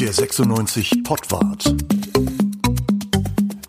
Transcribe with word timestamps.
Der 0.00 0.14
96 0.14 1.02
Pottwart. 1.04 1.74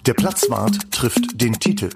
Der 0.05 0.13
Platzwart 0.13 0.89
trifft 0.89 1.41
den 1.41 1.59
Titel. 1.59 1.89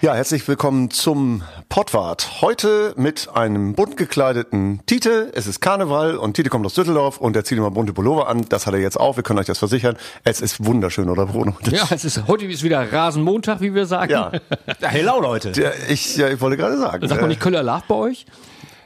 Ja, 0.00 0.14
herzlich 0.14 0.48
willkommen 0.48 0.90
zum 0.90 1.42
Pottwart. 1.68 2.40
Heute 2.40 2.94
mit 2.96 3.28
einem 3.34 3.74
bunt 3.74 3.96
gekleideten 3.96 4.80
Tite. 4.86 5.30
Es 5.34 5.46
ist 5.46 5.60
Karneval 5.60 6.16
und 6.16 6.34
Tite 6.34 6.48
kommt 6.48 6.64
aus 6.64 6.74
Düsseldorf 6.74 7.18
und 7.18 7.36
er 7.36 7.44
zieht 7.44 7.58
immer 7.58 7.70
bunte 7.70 7.92
Pullover 7.92 8.26
an. 8.28 8.46
Das 8.48 8.66
hat 8.66 8.72
er 8.74 8.80
jetzt 8.80 8.98
auch. 8.98 9.16
Wir 9.16 9.22
können 9.22 9.38
euch 9.38 9.46
das 9.46 9.58
versichern. 9.58 9.96
Es 10.24 10.40
ist 10.40 10.64
wunderschön, 10.64 11.10
oder 11.10 11.26
Bruno? 11.26 11.56
Ja, 11.70 11.86
es 11.90 12.04
ist, 12.04 12.26
heute 12.26 12.46
ist 12.46 12.62
wieder 12.62 12.90
Rasenmontag, 12.90 13.60
wie 13.60 13.74
wir 13.74 13.86
sagen. 13.86 14.12
Ja. 14.12 14.32
Ja, 14.80 14.88
hello, 14.88 15.20
Leute. 15.20 15.52
Ja, 15.60 15.72
ich, 15.88 16.16
ja, 16.16 16.28
ich 16.28 16.40
wollte 16.40 16.56
gerade 16.56 16.78
sagen. 16.78 17.06
Sagt 17.08 17.20
man 17.20 17.30
äh, 17.30 17.34
nicht 17.34 17.40
Köller 17.40 17.62
Lach 17.62 17.82
bei 17.82 17.94
euch? 17.96 18.26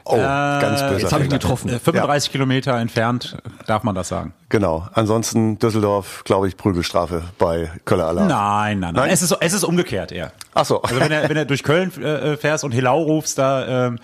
Oh, 0.05 0.17
ganz 0.17 0.81
böse. 0.81 1.01
Jetzt 1.01 1.13
habe 1.13 1.23
ich 1.23 1.29
getroffen. 1.29 1.69
Äh, 1.69 1.79
35 1.79 2.31
Kilometer 2.31 2.77
entfernt 2.77 3.37
darf 3.67 3.83
man 3.83 3.95
das 3.95 4.09
sagen. 4.09 4.33
Genau. 4.49 4.87
Ansonsten 4.93 5.59
Düsseldorf, 5.59 6.23
glaube 6.25 6.47
ich, 6.47 6.57
Prügelstrafe 6.57 7.23
bei 7.37 7.71
Köller 7.85 8.07
Alarm. 8.07 8.27
Nein, 8.27 8.79
nein, 8.79 8.93
nein. 8.93 9.03
Nein? 9.05 9.09
Es, 9.11 9.21
ist, 9.21 9.35
es 9.39 9.53
ist 9.53 9.63
umgekehrt 9.63 10.11
eher. 10.11 10.33
Ach 10.53 10.65
so. 10.65 10.81
Also 10.81 10.99
wenn 10.99 11.09
du 11.09 11.29
wenn 11.29 11.37
er 11.37 11.45
durch 11.45 11.63
Köln 11.63 11.91
äh, 12.01 12.35
fährst 12.35 12.63
und 12.63 12.73
Helau 12.73 13.01
rufst, 13.01 13.37
da, 13.37 13.87
ähm, 13.87 13.99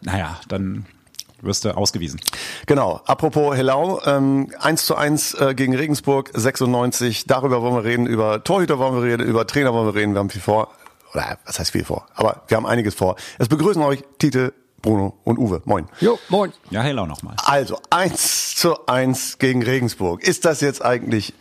naja, 0.00 0.38
dann 0.48 0.86
wirst 1.40 1.64
du 1.64 1.76
ausgewiesen. 1.76 2.20
Genau. 2.66 3.00
Apropos 3.06 3.56
Hellau, 3.56 4.00
ähm, 4.06 4.48
1 4.60 4.86
zu 4.86 4.94
1 4.94 5.34
äh, 5.34 5.54
gegen 5.54 5.74
Regensburg, 5.74 6.30
96. 6.32 7.26
Darüber 7.26 7.62
wollen 7.62 7.74
wir 7.74 7.84
reden, 7.84 8.06
über 8.06 8.44
Torhüter 8.44 8.78
wollen 8.78 8.94
wir 8.94 9.02
reden, 9.02 9.26
über 9.26 9.46
Trainer 9.46 9.74
wollen 9.74 9.86
wir 9.86 9.94
reden. 9.94 10.14
Wir 10.14 10.20
haben 10.20 10.30
viel 10.30 10.40
vor. 10.40 10.68
Oder 11.12 11.38
was 11.44 11.58
heißt 11.58 11.72
viel 11.72 11.84
vor? 11.84 12.06
Aber 12.14 12.42
wir 12.48 12.56
haben 12.56 12.66
einiges 12.66 12.94
vor. 12.94 13.16
Es 13.38 13.48
begrüßen 13.48 13.82
euch 13.82 14.02
Tite, 14.18 14.54
Bruno 14.82 15.16
und 15.24 15.38
Uwe. 15.38 15.62
Moin. 15.64 15.86
Jo, 16.00 16.18
moin. 16.28 16.52
Ja, 16.70 16.82
Helau 16.82 17.06
nochmal. 17.06 17.36
Also 17.44 17.78
1 17.90 18.56
zu 18.56 18.86
1 18.86 19.38
gegen 19.38 19.62
Regensburg. 19.62 20.22
Ist 20.22 20.44
das 20.44 20.60
jetzt 20.60 20.84
eigentlich 20.84 21.32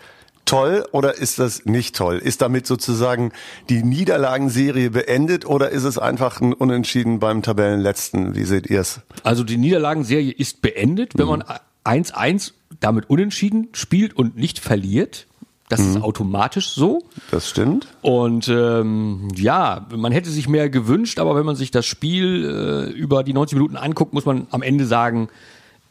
toll 0.46 0.86
oder 0.92 1.18
ist 1.18 1.40
das 1.40 1.66
nicht 1.66 1.96
toll? 1.96 2.18
Ist 2.18 2.42
damit 2.42 2.68
sozusagen 2.68 3.32
die 3.70 3.84
Niederlagenserie 3.84 4.92
beendet 4.92 5.46
oder 5.46 5.70
ist 5.70 5.84
es 5.84 5.98
einfach 5.98 6.42
ein 6.42 6.54
Unentschieden 6.54 7.20
beim 7.20 7.42
Tabellenletzten? 7.42 8.36
Wie 8.36 8.44
seht 8.44 8.70
ihr 8.70 8.82
es? 8.82 9.02
Also 9.24 9.44
die 9.44 9.58
Niederlagenserie 9.58 10.32
ist 10.32 10.62
beendet, 10.62 11.18
wenn 11.18 11.28
man 11.28 11.44
1-1 11.84 12.54
damit 12.80 13.10
unentschieden 13.10 13.70
spielt 13.74 14.16
und 14.16 14.38
nicht 14.38 14.60
verliert. 14.60 15.28
Das 15.72 15.80
ist 15.80 16.02
automatisch 16.02 16.72
so. 16.72 17.04
Das 17.32 17.50
stimmt. 17.50 17.88
Und 18.02 18.50
ähm, 18.50 19.30
ja, 19.36 19.88
man 19.96 20.12
hätte 20.12 20.30
sich 20.30 20.50
mehr 20.50 20.70
gewünscht, 20.70 21.18
aber 21.18 21.36
wenn 21.38 21.46
man 21.46 21.56
sich 21.56 21.72
das 21.72 21.86
Spiel 21.86 22.44
äh, 22.46 22.92
über 22.92 23.24
die 23.24 23.32
90 23.32 23.56
Minuten 23.56 23.78
anguckt, 23.78 24.14
muss 24.14 24.26
man 24.26 24.48
am 24.52 24.64
Ende 24.64 24.86
sagen, 24.86 25.30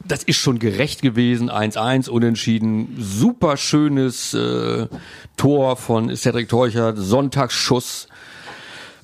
das 0.07 0.21
ist 0.21 0.37
schon 0.37 0.59
gerecht 0.59 1.01
gewesen. 1.01 1.49
1-1 1.49 2.09
unentschieden. 2.09 2.95
Super 2.99 3.57
schönes 3.57 4.35
äh, 4.35 4.87
Tor 5.35 5.77
von 5.77 6.15
Cedric 6.15 6.47
Teuchert, 6.47 6.97
Sonntagsschuss. 6.99 8.07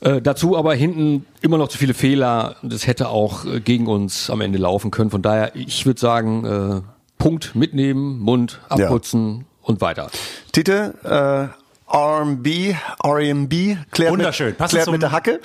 Äh, 0.01 0.21
dazu 0.21 0.55
aber 0.55 0.75
hinten 0.75 1.25
immer 1.41 1.57
noch 1.57 1.69
zu 1.69 1.79
viele 1.79 1.95
Fehler. 1.95 2.55
Das 2.61 2.85
hätte 2.85 3.09
auch 3.09 3.45
äh, 3.45 3.61
gegen 3.61 3.87
uns 3.87 4.29
am 4.29 4.41
Ende 4.41 4.59
laufen 4.59 4.91
können. 4.91 5.09
Von 5.09 5.23
daher, 5.23 5.55
ich 5.55 5.87
würde 5.87 5.99
sagen, 5.99 6.45
äh, 6.45 6.81
Punkt 7.17 7.55
mitnehmen, 7.55 8.19
Mund 8.19 8.59
abputzen 8.69 9.46
und 9.67 9.81
weiter. 9.81 10.09
Tite, 10.51 11.51
äh, 11.51 11.57
R&B, 11.89 12.75
R&B, 13.01 13.77
klärt, 13.91 14.11
Wunderschön. 14.11 14.47
mit, 14.47 14.57
klärt 14.57 14.83
zum- 14.83 14.91
mit 14.91 15.01
der 15.01 15.13
Hacke. 15.13 15.39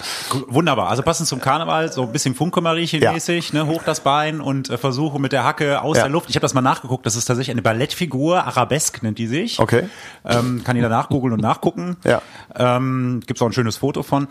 Wunderbar. 0.48 0.88
Also 0.88 1.04
passend 1.04 1.28
zum 1.28 1.40
Karneval, 1.40 1.92
so 1.92 2.02
ein 2.02 2.10
bisschen 2.10 2.34
Funke-Mariechen-mäßig, 2.34 3.52
ne, 3.52 3.66
hoch 3.68 3.84
das 3.84 4.00
Bein 4.00 4.40
und 4.40 4.68
äh, 4.68 4.76
versuche 4.76 5.20
mit 5.20 5.30
der 5.30 5.44
Hacke 5.44 5.80
aus 5.82 5.98
Ja. 5.98 6.02
der 6.02 6.10
Luft. 6.10 6.28
Ich 6.30 6.34
habe 6.34 6.42
das 6.42 6.52
mal 6.52 6.60
nachgeguckt, 6.60 7.06
das 7.06 7.14
ist 7.14 7.26
tatsächlich 7.26 7.52
eine 7.52 7.62
Ballettfigur, 7.62 8.44
Arabesque 8.44 9.04
nennt 9.04 9.18
die 9.18 9.28
sich. 9.28 9.60
Okay. 9.60 9.88
Ähm, 10.24 10.64
kann 10.64 10.74
jeder 10.74 10.88
nachgoogeln 10.88 11.32
und 11.32 11.40
nachgucken. 11.40 11.96
Ja. 12.02 12.20
Ähm, 12.56 13.20
Gibt 13.24 13.40
auch 13.40 13.46
ein 13.46 13.52
schönes 13.52 13.76
Foto 13.76 14.02
von. 14.02 14.26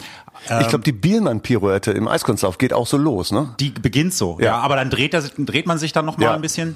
Ich 0.59 0.67
glaube, 0.67 0.83
die 0.83 0.91
Bielmann-Pirouette 0.91 1.91
im 1.91 2.09
Eiskunstlauf 2.09 2.57
geht 2.57 2.73
auch 2.73 2.87
so 2.87 2.97
los, 2.97 3.31
ne? 3.31 3.55
Die 3.61 3.69
beginnt 3.69 4.13
so, 4.13 4.37
Ja. 4.41 4.45
ja, 4.47 4.59
aber 4.59 4.75
dann 4.75 4.89
dreht, 4.89 5.13
er, 5.13 5.21
sich- 5.21 5.33
dreht 5.37 5.65
man 5.65 5.77
sich 5.77 5.93
dann 5.93 6.05
noch 6.05 6.17
mal 6.17 6.25
Ja. 6.25 6.33
ein 6.33 6.41
bisschen. 6.41 6.75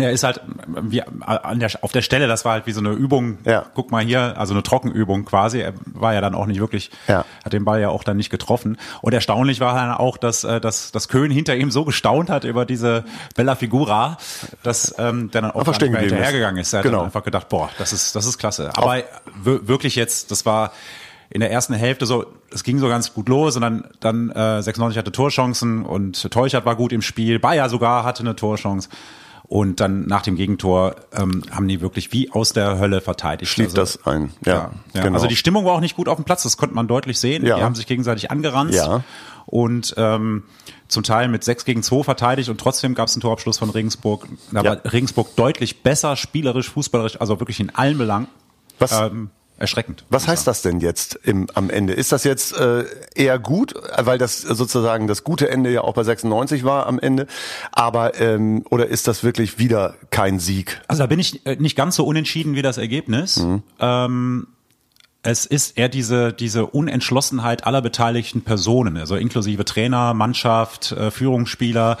Er 0.00 0.12
ist 0.12 0.22
halt 0.22 0.40
wie 0.82 1.02
an 1.02 1.58
der, 1.58 1.70
auf 1.82 1.90
der 1.92 2.02
Stelle, 2.02 2.28
das 2.28 2.44
war 2.44 2.52
halt 2.52 2.66
wie 2.66 2.72
so 2.72 2.80
eine 2.80 2.90
Übung. 2.90 3.38
Ja. 3.44 3.66
Guck 3.74 3.90
mal 3.90 4.04
hier, 4.04 4.38
also 4.38 4.54
eine 4.54 4.62
Trockenübung 4.62 5.24
quasi. 5.24 5.58
Er 5.60 5.74
war 5.86 6.14
ja 6.14 6.20
dann 6.20 6.34
auch 6.34 6.46
nicht 6.46 6.60
wirklich, 6.60 6.90
Ja. 7.08 7.24
hat 7.44 7.52
den 7.52 7.64
Ball 7.64 7.80
ja 7.80 7.88
auch 7.88 8.04
dann 8.04 8.16
nicht 8.16 8.30
getroffen. 8.30 8.78
Und 9.02 9.12
erstaunlich 9.12 9.60
war 9.60 9.74
dann 9.74 9.90
auch, 9.92 10.16
dass, 10.16 10.44
äh, 10.44 10.60
dass, 10.60 10.92
dass 10.92 11.08
Köhn 11.08 11.30
hinter 11.30 11.56
ihm 11.56 11.70
so 11.70 11.84
gestaunt 11.84 12.30
hat 12.30 12.44
über 12.44 12.64
diese 12.64 13.04
Bella 13.34 13.56
Figura, 13.56 14.18
dass 14.62 14.94
ähm, 14.98 15.30
der 15.32 15.42
dann 15.42 15.50
auch 15.50 15.60
Einfach 15.60 15.72
gar 15.78 15.88
geblieben 15.88 16.04
ist. 16.06 16.10
hinterhergegangen 16.12 16.60
ist. 16.60 16.72
Er 16.72 16.78
hat 16.78 16.84
Genau. 16.84 17.02
einfach 17.02 17.24
gedacht, 17.24 17.48
boah, 17.48 17.68
das 17.78 17.92
ist, 17.92 18.14
das 18.14 18.24
ist 18.24 18.38
klasse. 18.38 18.70
Aber 18.76 19.02
wir- 19.42 19.66
wirklich 19.66 19.96
jetzt, 19.96 20.30
das 20.30 20.46
war 20.46 20.72
in 21.30 21.40
der 21.40 21.50
ersten 21.50 21.74
Hälfte 21.74 22.06
so, 22.06 22.24
es 22.52 22.62
ging 22.64 22.78
so 22.78 22.88
ganz 22.88 23.12
gut 23.12 23.28
los 23.28 23.56
und 23.56 23.62
dann, 23.62 23.84
dann 24.00 24.30
äh, 24.30 24.62
96 24.62 24.96
hatte 24.96 25.12
Torchancen 25.12 25.84
und 25.84 26.30
Teuchert 26.30 26.64
war 26.64 26.76
gut 26.76 26.92
im 26.92 27.02
Spiel, 27.02 27.38
Bayer 27.38 27.68
sogar 27.68 28.04
hatte 28.04 28.20
eine 28.22 28.34
Torchance. 28.36 28.88
Und 29.48 29.80
dann 29.80 30.06
nach 30.06 30.20
dem 30.20 30.36
Gegentor 30.36 30.96
ähm, 31.16 31.42
haben 31.50 31.68
die 31.68 31.80
wirklich 31.80 32.12
wie 32.12 32.30
aus 32.30 32.52
der 32.52 32.78
Hölle 32.78 33.00
verteidigt. 33.00 33.50
Schließt 33.50 33.78
Also, 33.78 33.98
das 33.98 34.06
ein. 34.06 34.30
Ja, 34.44 34.52
ja, 34.52 34.70
ja. 34.92 35.02
genau. 35.04 35.14
Also 35.14 35.26
die 35.26 35.36
Stimmung 35.36 35.64
war 35.64 35.72
auch 35.72 35.80
nicht 35.80 35.96
gut 35.96 36.06
auf 36.08 36.16
dem 36.16 36.24
Platz, 36.26 36.42
das 36.42 36.58
konnte 36.58 36.74
man 36.74 36.86
deutlich 36.86 37.18
sehen. 37.18 37.46
Ja. 37.46 37.56
Die 37.56 37.62
haben 37.62 37.74
sich 37.74 37.86
gegenseitig 37.86 38.30
angeranzt 38.30 38.74
Ja. 38.74 39.02
und 39.46 39.94
ähm, 39.96 40.42
zum 40.88 41.02
Teil 41.02 41.28
mit 41.28 41.44
6 41.44 41.64
gegen 41.64 41.82
2 41.82 42.02
verteidigt 42.02 42.50
und 42.50 42.60
trotzdem 42.60 42.94
gab 42.94 43.08
es 43.08 43.14
einen 43.14 43.22
Torabschluss 43.22 43.56
von 43.56 43.70
Regensburg. 43.70 44.26
Da 44.52 44.60
Ja. 44.62 44.70
war 44.84 44.92
Regensburg 44.92 45.34
deutlich 45.36 45.82
besser, 45.82 46.16
spielerisch, 46.16 46.68
fußballerisch, 46.68 47.18
also 47.18 47.40
wirklich 47.40 47.58
in 47.60 47.74
allen 47.74 47.96
Belangen. 47.96 48.28
Was- 48.78 48.92
Ähm, 48.92 49.30
erschreckend. 49.58 50.04
Was 50.10 50.28
heißt 50.28 50.46
das 50.46 50.62
denn 50.62 50.80
jetzt 50.80 51.14
im, 51.22 51.48
am 51.54 51.70
Ende? 51.70 51.92
Ist 51.92 52.12
das 52.12 52.24
jetzt 52.24 52.56
äh, 52.56 52.84
eher 53.14 53.38
gut, 53.38 53.74
weil 53.96 54.18
das 54.18 54.40
sozusagen 54.40 55.06
das 55.06 55.24
gute 55.24 55.50
Ende 55.50 55.70
ja 55.70 55.82
auch 55.82 55.94
bei 55.94 56.04
96 56.04 56.64
war 56.64 56.86
am 56.86 56.98
Ende, 56.98 57.26
aber 57.72 58.20
ähm, 58.20 58.64
oder 58.70 58.86
ist 58.86 59.08
das 59.08 59.24
wirklich 59.24 59.58
wieder 59.58 59.94
kein 60.10 60.38
Sieg? 60.38 60.80
Also 60.88 61.02
da 61.02 61.06
bin 61.06 61.18
ich 61.18 61.44
äh, 61.46 61.56
nicht 61.56 61.76
ganz 61.76 61.96
so 61.96 62.04
unentschieden 62.04 62.54
wie 62.54 62.62
das 62.62 62.78
Ergebnis. 62.78 63.44
Ähm, 63.80 64.46
es 65.22 65.46
ist 65.46 65.76
eher 65.76 65.88
diese, 65.88 66.32
diese 66.32 66.66
Unentschlossenheit 66.66 67.66
aller 67.66 67.82
beteiligten 67.82 68.42
Personen, 68.42 68.96
also 68.96 69.16
inklusive 69.16 69.64
Trainer, 69.64 70.14
Mannschaft, 70.14 70.92
äh, 70.92 71.10
Führungsspieler. 71.10 71.98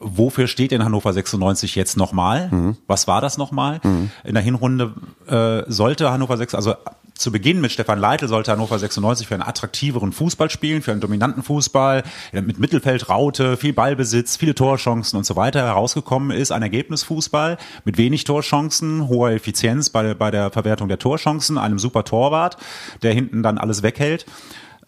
Wofür 0.00 0.46
steht 0.46 0.70
denn 0.72 0.84
Hannover 0.84 1.12
96 1.12 1.74
jetzt 1.74 1.96
nochmal? 1.96 2.74
Was 2.86 3.08
war 3.08 3.20
das 3.20 3.38
nochmal? 3.38 3.80
In 4.24 4.34
der 4.34 4.42
Hinrunde 4.42 4.94
äh, 5.26 5.70
sollte 5.70 6.10
Hannover 6.10 6.36
6, 6.36 6.54
also 6.54 6.74
zu 7.16 7.32
Beginn 7.32 7.60
mit 7.62 7.72
Stefan 7.72 7.98
Leitl 7.98 8.28
sollte 8.28 8.52
Hannover 8.52 8.78
96 8.78 9.26
für 9.26 9.34
einen 9.34 9.42
attraktiveren 9.42 10.12
Fußball 10.12 10.50
spielen, 10.50 10.82
für 10.82 10.92
einen 10.92 11.00
dominanten 11.00 11.42
Fußball, 11.42 12.02
mit 12.32 12.58
Mittelfeld, 12.58 13.08
Raute, 13.08 13.56
viel 13.56 13.72
Ballbesitz, 13.72 14.36
viele 14.36 14.54
Torchancen 14.54 15.16
und 15.16 15.24
so 15.24 15.34
weiter. 15.34 15.64
Herausgekommen 15.64 16.30
ist 16.30 16.52
ein 16.52 16.62
Ergebnisfußball 16.62 17.56
mit 17.84 17.96
wenig 17.96 18.24
Torchancen, 18.24 19.08
hoher 19.08 19.30
Effizienz 19.30 19.88
bei, 19.88 20.12
bei 20.14 20.30
der 20.30 20.50
Verwertung 20.50 20.88
der 20.88 20.98
Torchancen, 20.98 21.56
einem 21.56 21.78
super 21.78 22.04
Torwart, 22.04 22.58
der 23.02 23.14
hinten 23.14 23.42
dann 23.42 23.56
alles 23.56 23.82
weghält. 23.82 24.26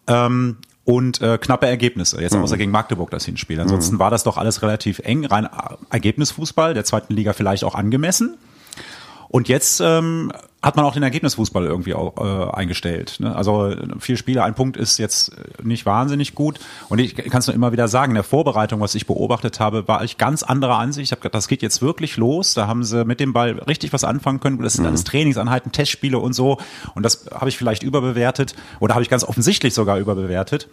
Ähm, 0.07 0.59
und 0.89 1.21
äh, 1.21 1.37
knappe 1.37 1.67
Ergebnisse, 1.67 2.19
jetzt 2.23 2.35
außer 2.35 2.57
gegen 2.57 2.71
Magdeburg 2.71 3.11
das 3.11 3.27
Hinspiel. 3.27 3.61
Ansonsten 3.61 3.99
war 3.99 4.11
das 4.11 4.23
doch 4.23 4.39
alles 4.39 4.63
relativ 4.63 5.01
eng, 5.01 5.27
rein 5.27 5.45
äh, 5.45 5.49
Ergebnisfußball, 5.91 6.73
der 6.73 6.83
zweiten 6.85 7.13
Liga 7.13 7.35
vielleicht 7.35 7.63
auch 7.65 7.75
angemessen. 7.75 8.39
Und 9.29 9.49
jetzt 9.51 9.83
ähm, 9.85 10.33
hat 10.61 10.75
man 10.75 10.85
auch 10.85 10.93
den 10.93 11.05
Ergebnisfußball 11.05 11.65
irgendwie 11.65 11.95
auch, 11.95 12.17
äh, 12.17 12.51
eingestellt. 12.51 13.17
Ne? 13.21 13.35
Also 13.35 13.75
vier 14.01 14.17
Spiele, 14.17 14.43
ein 14.43 14.57
Punkt 14.57 14.77
ist 14.77 14.99
jetzt 14.99 15.33
nicht 15.63 15.87
wahnsinnig 15.87 16.35
gut. 16.35 16.59
Und 16.89 16.99
ich 16.99 17.15
kann 17.15 17.39
es 17.39 17.47
nur 17.47 17.55
immer 17.55 17.71
wieder 17.71 17.87
sagen, 17.87 18.11
in 18.11 18.17
der 18.17 18.25
Vorbereitung, 18.25 18.81
was 18.81 18.97
ich 18.97 19.07
beobachtet 19.07 19.61
habe, 19.61 19.87
war 19.87 20.03
ich 20.03 20.19
ganz 20.19 20.43
anderer 20.43 20.79
Ansicht. 20.79 21.05
Ich 21.05 21.13
habe 21.13 21.21
gedacht, 21.21 21.35
das 21.35 21.47
geht 21.47 21.63
jetzt 21.63 21.81
wirklich 21.81 22.17
los. 22.17 22.55
Da 22.55 22.67
haben 22.67 22.83
sie 22.83 23.05
mit 23.05 23.21
dem 23.21 23.33
Ball 23.33 23.53
richtig 23.53 23.93
was 23.93 24.03
anfangen 24.03 24.41
können. 24.41 24.61
Das 24.61 24.75
sind 24.75 24.87
alles 24.87 25.05
Trainingsanheiten, 25.05 25.71
Testspiele 25.71 26.19
und 26.19 26.33
so. 26.33 26.59
Und 26.97 27.05
das 27.05 27.27
habe 27.33 27.49
ich 27.49 27.57
vielleicht 27.57 27.85
überbewertet 27.85 28.57
oder 28.81 28.95
habe 28.95 29.03
ich 29.05 29.11
ganz 29.11 29.23
offensichtlich 29.23 29.75
sogar 29.75 29.99
überbewertet. 29.99 30.69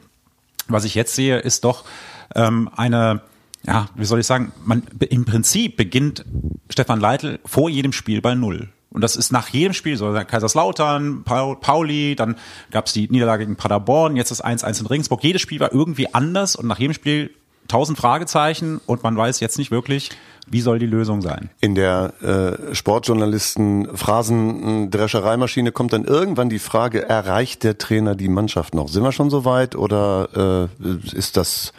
Was 0.67 0.85
ich 0.85 0.95
jetzt 0.95 1.13
sehe, 1.13 1.37
ist 1.37 1.63
doch 1.63 1.85
ähm, 2.33 2.71
eine 2.75 3.21
ja, 3.67 3.87
wie 3.95 4.05
soll 4.05 4.19
ich 4.19 4.27
sagen, 4.27 4.51
man 4.63 4.83
im 4.99 5.25
Prinzip 5.25 5.75
beginnt 5.75 6.23
Stefan 6.69 6.99
Leitl 6.99 7.39
vor 7.45 7.67
jedem 7.67 7.93
Spiel 7.93 8.21
bei 8.21 8.35
Null. 8.35 8.69
Und 8.95 9.01
das 9.01 9.17
ist 9.17 9.31
nach 9.33 9.49
jedem 9.49 9.73
Spiel 9.73 9.97
so. 9.97 10.13
Kaiserslautern, 10.13 11.23
Paul, 11.25 11.57
Pauli, 11.57 12.15
dann 12.15 12.37
gab 12.71 12.87
es 12.87 12.93
die 12.93 13.09
Niederlage 13.11 13.45
gegen 13.45 13.57
Paderborn, 13.57 14.15
jetzt 14.15 14.31
das 14.31 14.43
1-1 14.43 14.79
in 14.79 14.85
Regensburg. 14.85 15.21
Jedes 15.21 15.41
Spiel 15.41 15.59
war 15.59 15.73
irgendwie 15.73 16.13
anders 16.13 16.55
und 16.55 16.65
nach 16.65 16.79
jedem 16.79 16.93
Spiel 16.93 17.31
tausend 17.67 17.97
Fragezeichen 17.97 18.79
und 18.85 19.03
man 19.03 19.17
weiß 19.17 19.41
jetzt 19.41 19.57
nicht 19.57 19.69
wirklich, 19.69 20.11
wie 20.47 20.61
soll 20.61 20.79
die 20.79 20.85
Lösung 20.85 21.21
sein? 21.21 21.49
In 21.59 21.75
der 21.75 22.13
äh, 22.21 22.73
Sportjournalisten 22.73 23.97
Phrasendreschereimaschine 23.97 25.73
kommt 25.73 25.91
dann 25.91 26.05
irgendwann 26.05 26.49
die 26.49 26.59
Frage, 26.59 27.09
erreicht 27.09 27.63
der 27.63 27.77
Trainer 27.77 28.15
die 28.15 28.29
Mannschaft 28.29 28.75
noch? 28.75 28.87
Sind 28.87 29.03
wir 29.03 29.11
schon 29.11 29.29
so 29.29 29.43
weit 29.43 29.75
oder 29.75 30.69
äh, 30.81 31.17
ist 31.17 31.35
das 31.35 31.73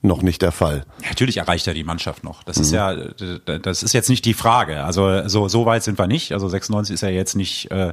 noch 0.00 0.22
nicht 0.22 0.42
der 0.42 0.52
Fall? 0.52 0.84
Natürlich 1.08 1.38
erreicht 1.38 1.66
er 1.66 1.74
die 1.74 1.84
Mannschaft 1.84 2.24
noch. 2.24 2.42
Das 2.42 2.56
mhm. 2.56 2.62
ist 2.62 2.72
ja, 2.72 2.94
das 2.94 3.82
ist 3.82 3.92
jetzt 3.92 4.08
nicht 4.08 4.24
die 4.24 4.34
Frage. 4.34 4.84
Also 4.84 5.26
so, 5.28 5.48
so 5.48 5.66
weit 5.66 5.82
sind 5.82 5.98
wir 5.98 6.06
nicht. 6.06 6.32
Also 6.32 6.48
96 6.48 6.94
ist 6.94 7.00
ja 7.00 7.08
jetzt 7.08 7.34
nicht 7.34 7.70
äh, 7.70 7.92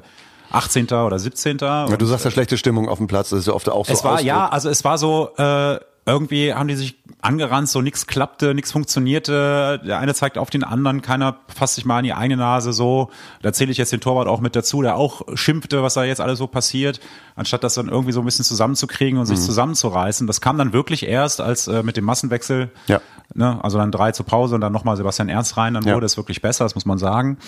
18. 0.52 0.86
oder 0.92 1.20
17. 1.20 1.58
Ja, 1.62 1.88
du 1.88 2.06
sagst 2.06 2.26
ja 2.26 2.32
schlechte 2.32 2.58
Stimmung 2.58 2.88
auf 2.90 2.98
dem 2.98 3.08
Platz, 3.08 3.30
das 3.30 3.40
ist 3.40 3.48
ja 3.48 3.54
oft 3.54 3.68
auch 3.70 3.86
so. 3.86 3.94
Es 3.94 4.04
war 4.04 4.14
Ausdruck. 4.14 4.28
ja, 4.28 4.48
also 4.48 4.70
es 4.70 4.84
war 4.84 4.98
so, 4.98 5.30
äh, 5.38 5.80
irgendwie 6.06 6.54
haben 6.54 6.68
die 6.68 6.76
sich 6.76 6.96
angerannt, 7.22 7.68
so 7.68 7.82
nichts 7.82 8.06
klappte, 8.06 8.54
nichts 8.54 8.72
funktionierte. 8.72 9.82
Der 9.84 9.98
eine 9.98 10.14
zeigt 10.14 10.38
auf 10.38 10.52
den 10.52 10.64
anderen, 10.64 11.02
keiner 11.02 11.38
fasst 11.48 11.76
sich 11.76 11.86
mal 11.86 11.98
an 11.98 12.04
die 12.04 12.14
eigene 12.14 12.38
Nase 12.38 12.74
so. 12.74 13.10
Da 13.42 13.52
zähle 13.54 13.72
ich 13.72 13.80
jetzt 13.80 13.92
den 13.92 14.02
Torwart 14.02 14.28
auch 14.28 14.40
mit 14.40 14.56
dazu, 14.56 14.84
der 14.84 14.98
auch 14.98 15.24
schimpfte, 15.34 15.82
was 15.82 15.96
da 15.96 16.04
jetzt 16.04 16.22
alles 16.22 16.38
so 16.38 16.46
passiert, 16.46 17.00
anstatt 17.36 17.64
das 17.64 17.74
dann 17.74 17.90
irgendwie 17.90 18.12
so 18.12 18.20
ein 18.20 18.26
bisschen 18.26 18.46
zusammenzukriegen 18.46 19.18
und 19.18 19.26
sich 19.26 19.40
mhm. 19.40 19.44
zusammenzureißen. 19.44 20.28
Das 20.28 20.42
kam 20.42 20.60
dann 20.60 20.74
wirklich 20.74 21.08
erst, 21.08 21.42
als 21.42 21.68
äh, 21.68 21.82
mit 21.82 21.98
dem 21.98 22.06
Massenwechsel, 22.06 22.70
ja. 22.86 23.02
ne, 23.34 23.60
also 23.64 23.80
dann 23.80 23.92
drei 23.92 24.12
zur 24.12 24.28
Pause 24.28 24.54
und 24.54 24.62
dann 24.62 24.74
nochmal 24.74 24.98
Sebastian 24.98 25.30
Ernst 25.30 25.58
rein, 25.58 25.74
dann 25.74 25.86
ja. 25.86 25.96
wurde 25.96 26.06
es 26.06 26.18
wirklich 26.18 26.42
besser, 26.42 26.66
das 26.66 26.76
muss 26.76 26.86
man 26.86 27.00
sagen. 27.00 27.40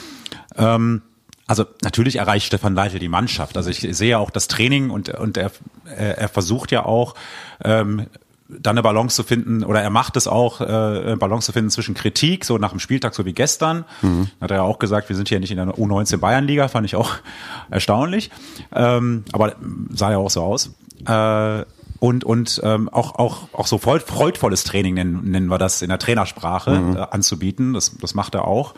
Ähm, 0.56 1.04
also 1.46 1.64
natürlich 1.84 2.18
erreicht 2.18 2.48
Stefan 2.48 2.74
Leitl 2.74 2.98
die 2.98 3.08
Mannschaft. 3.08 3.56
Also 3.56 3.70
ich 3.70 3.80
sehe 3.80 4.18
auch 4.18 4.32
das 4.32 4.48
Training 4.48 4.90
und, 4.90 5.10
und 5.10 5.38
er, 5.38 5.52
er 5.86 6.28
versucht 6.28 6.72
ja 6.72 6.86
auch, 6.86 7.16
ähm, 7.64 8.08
dann 8.50 8.76
eine 8.76 8.84
Balance 8.84 9.16
zu 9.16 9.24
finden, 9.24 9.64
oder 9.64 9.82
er 9.82 9.90
macht 9.90 10.16
es 10.16 10.28
auch, 10.28 10.62
äh, 10.62 10.66
eine 10.66 11.18
Balance 11.18 11.48
zu 11.48 11.52
finden 11.52 11.70
zwischen 11.70 11.96
Kritik, 11.96 12.46
so 12.46 12.58
nach 12.58 12.72
dem 12.72 12.80
Spieltag, 12.80 13.14
so 13.14 13.26
wie 13.26 13.34
gestern. 13.34 13.86
Mhm. 14.02 14.30
Hat 14.40 14.52
er 14.52 14.58
ja 14.58 14.64
auch 14.64 14.80
gesagt, 14.80 15.10
wir 15.10 15.16
sind 15.16 15.30
hier 15.30 15.40
nicht 15.40 15.52
in 15.52 15.58
der 15.58 15.68
U19 15.68 16.18
Bayernliga, 16.18 16.68
fand 16.68 16.86
ich 16.86 16.96
auch 16.96 17.16
erstaunlich. 17.70 18.32
Ähm, 18.74 19.26
aber 19.34 19.56
sah 19.90 20.12
ja 20.12 20.18
auch 20.18 20.30
so 20.30 20.44
aus. 20.44 20.72
Äh, 21.06 21.66
und 22.00 22.24
und 22.24 22.62
ähm, 22.64 22.90
auch 22.90 23.16
auch 23.16 23.50
auch 23.54 23.66
so 23.66 23.80
freudvolles 23.80 24.64
Training 24.64 24.94
nennen, 24.94 25.22
nennen 25.24 25.48
wir 25.48 25.58
das 25.58 25.82
in 25.82 25.90
der 25.90 25.98
Trainersprache 25.98 26.72
mhm. 26.72 26.96
äh, 26.96 27.00
anzubieten. 27.10 27.74
Das 27.74 27.98
das 27.98 28.14
macht 28.14 28.36
er 28.36 28.46
auch. 28.46 28.76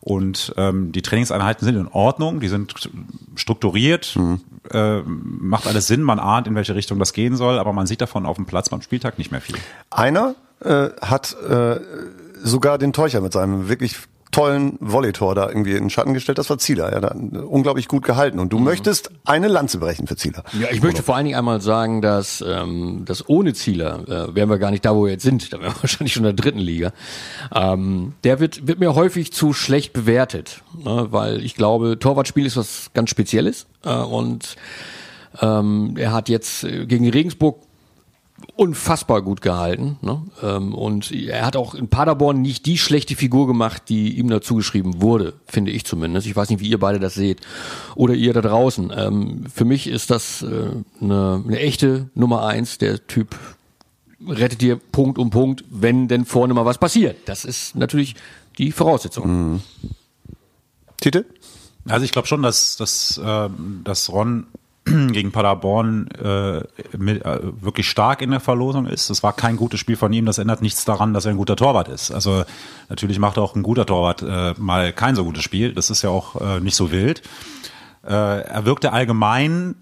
Und 0.00 0.54
ähm, 0.56 0.92
die 0.92 1.02
Trainingseinheiten 1.02 1.64
sind 1.64 1.76
in 1.76 1.88
Ordnung, 1.88 2.40
die 2.40 2.48
sind 2.48 2.88
strukturiert, 3.34 4.14
mhm. 4.16 4.40
äh, 4.70 5.00
macht 5.02 5.66
alles 5.66 5.86
Sinn, 5.86 6.02
man 6.02 6.18
ahnt, 6.18 6.46
in 6.46 6.54
welche 6.54 6.74
Richtung 6.74 6.98
das 6.98 7.12
gehen 7.12 7.36
soll, 7.36 7.58
aber 7.58 7.72
man 7.72 7.86
sieht 7.86 8.00
davon 8.00 8.24
auf 8.24 8.36
dem 8.36 8.46
Platz 8.46 8.68
beim 8.68 8.82
Spieltag 8.82 9.18
nicht 9.18 9.32
mehr 9.32 9.40
viel. 9.40 9.56
Einer 9.90 10.34
äh, 10.60 10.90
hat 11.00 11.36
äh, 11.42 11.80
sogar 12.42 12.78
den 12.78 12.92
Teucher 12.92 13.20
mit 13.20 13.32
seinem 13.32 13.68
wirklich 13.68 13.96
tollen 14.38 14.78
Volleytor 14.80 15.34
da 15.34 15.48
irgendwie 15.48 15.72
in 15.72 15.84
den 15.84 15.90
Schatten 15.90 16.14
gestellt. 16.14 16.38
Das 16.38 16.48
war 16.48 16.58
Zieler. 16.58 16.92
Er 16.92 17.02
hat 17.02 17.16
unglaublich 17.16 17.88
gut 17.88 18.04
gehalten. 18.04 18.38
Und 18.38 18.52
du 18.52 18.58
mhm. 18.58 18.64
möchtest 18.64 19.10
eine 19.24 19.48
Lanze 19.48 19.78
brechen 19.78 20.06
für 20.06 20.16
Zieler. 20.16 20.44
Ja, 20.58 20.68
ich 20.70 20.80
möchte 20.80 21.02
vor 21.02 21.16
allen 21.16 21.24
Dingen 21.24 21.36
einmal 21.36 21.60
sagen, 21.60 22.02
dass, 22.02 22.44
ähm, 22.46 23.02
dass 23.04 23.28
ohne 23.28 23.52
Zieler 23.52 24.04
äh, 24.06 24.34
wären 24.34 24.48
wir 24.48 24.58
gar 24.58 24.70
nicht 24.70 24.84
da, 24.84 24.94
wo 24.94 25.06
wir 25.06 25.12
jetzt 25.12 25.24
sind. 25.24 25.52
Da 25.52 25.60
wären 25.60 25.74
wir 25.74 25.76
wahrscheinlich 25.82 26.12
schon 26.12 26.24
in 26.24 26.36
der 26.36 26.44
dritten 26.44 26.60
Liga. 26.60 26.92
Ähm, 27.52 28.14
der 28.22 28.38
wird, 28.38 28.68
wird 28.68 28.78
mir 28.78 28.94
häufig 28.94 29.32
zu 29.32 29.52
schlecht 29.52 29.92
bewertet, 29.92 30.62
ne? 30.84 31.08
weil 31.10 31.42
ich 31.42 31.56
glaube, 31.56 31.98
Torwartspiel 31.98 32.46
ist 32.46 32.56
was 32.56 32.90
ganz 32.94 33.10
Spezielles. 33.10 33.66
Äh, 33.84 33.90
und 33.90 34.54
ähm, 35.40 35.94
er 35.96 36.12
hat 36.12 36.28
jetzt 36.28 36.62
äh, 36.62 36.86
gegen 36.86 37.08
Regensburg 37.08 37.67
unfassbar 38.56 39.22
gut 39.22 39.40
gehalten. 39.40 39.98
Ne? 40.02 40.22
Ähm, 40.42 40.74
und 40.74 41.12
er 41.12 41.46
hat 41.46 41.56
auch 41.56 41.74
in 41.74 41.88
Paderborn 41.88 42.42
nicht 42.42 42.66
die 42.66 42.78
schlechte 42.78 43.14
Figur 43.14 43.46
gemacht, 43.46 43.84
die 43.88 44.18
ihm 44.18 44.28
dazu 44.28 44.56
geschrieben 44.56 45.00
wurde, 45.00 45.34
finde 45.46 45.70
ich 45.70 45.84
zumindest. 45.84 46.26
Ich 46.26 46.34
weiß 46.34 46.50
nicht, 46.50 46.60
wie 46.60 46.68
ihr 46.68 46.80
beide 46.80 46.98
das 46.98 47.14
seht. 47.14 47.40
Oder 47.94 48.14
ihr 48.14 48.32
da 48.32 48.40
draußen. 48.40 48.92
Ähm, 48.96 49.44
für 49.52 49.64
mich 49.64 49.86
ist 49.86 50.10
das 50.10 50.42
äh, 50.42 50.70
eine, 51.00 51.42
eine 51.46 51.58
echte 51.60 52.10
Nummer 52.14 52.44
eins, 52.46 52.78
der 52.78 53.06
Typ 53.06 53.36
rettet 54.26 54.60
dir 54.60 54.76
Punkt 54.76 55.18
um 55.18 55.30
Punkt, 55.30 55.64
wenn 55.70 56.08
denn 56.08 56.24
vorne 56.24 56.54
mal 56.54 56.64
was 56.64 56.78
passiert. 56.78 57.16
Das 57.26 57.44
ist 57.44 57.76
natürlich 57.76 58.16
die 58.58 58.72
Voraussetzung. 58.72 59.52
Mhm. 59.52 59.60
Titel? 61.00 61.24
Also 61.86 62.04
ich 62.04 62.12
glaube 62.12 62.26
schon, 62.26 62.42
dass, 62.42 62.76
dass, 62.76 63.18
äh, 63.18 63.48
dass 63.84 64.10
Ron 64.12 64.46
gegen 65.12 65.32
Paderborn 65.32 66.08
äh, 66.22 66.62
mit, 66.96 67.24
äh, 67.24 67.40
wirklich 67.60 67.88
stark 67.88 68.22
in 68.22 68.30
der 68.30 68.40
Verlosung 68.40 68.86
ist. 68.86 69.10
Das 69.10 69.22
war 69.22 69.32
kein 69.32 69.56
gutes 69.56 69.80
Spiel 69.80 69.96
von 69.96 70.12
ihm. 70.12 70.26
Das 70.26 70.38
ändert 70.38 70.62
nichts 70.62 70.84
daran, 70.84 71.14
dass 71.14 71.24
er 71.24 71.32
ein 71.32 71.36
guter 71.36 71.56
Torwart 71.56 71.88
ist. 71.88 72.10
Also 72.10 72.44
natürlich 72.88 73.18
macht 73.18 73.38
auch 73.38 73.54
ein 73.54 73.62
guter 73.62 73.86
Torwart 73.86 74.22
äh, 74.22 74.54
mal 74.58 74.92
kein 74.92 75.14
so 75.14 75.24
gutes 75.24 75.42
Spiel. 75.42 75.72
Das 75.72 75.90
ist 75.90 76.02
ja 76.02 76.10
auch 76.10 76.40
äh, 76.40 76.60
nicht 76.60 76.76
so 76.76 76.90
wild. 76.90 77.22
Äh, 78.06 78.40
er 78.42 78.64
wirkte 78.64 78.92
allgemein 78.92 79.74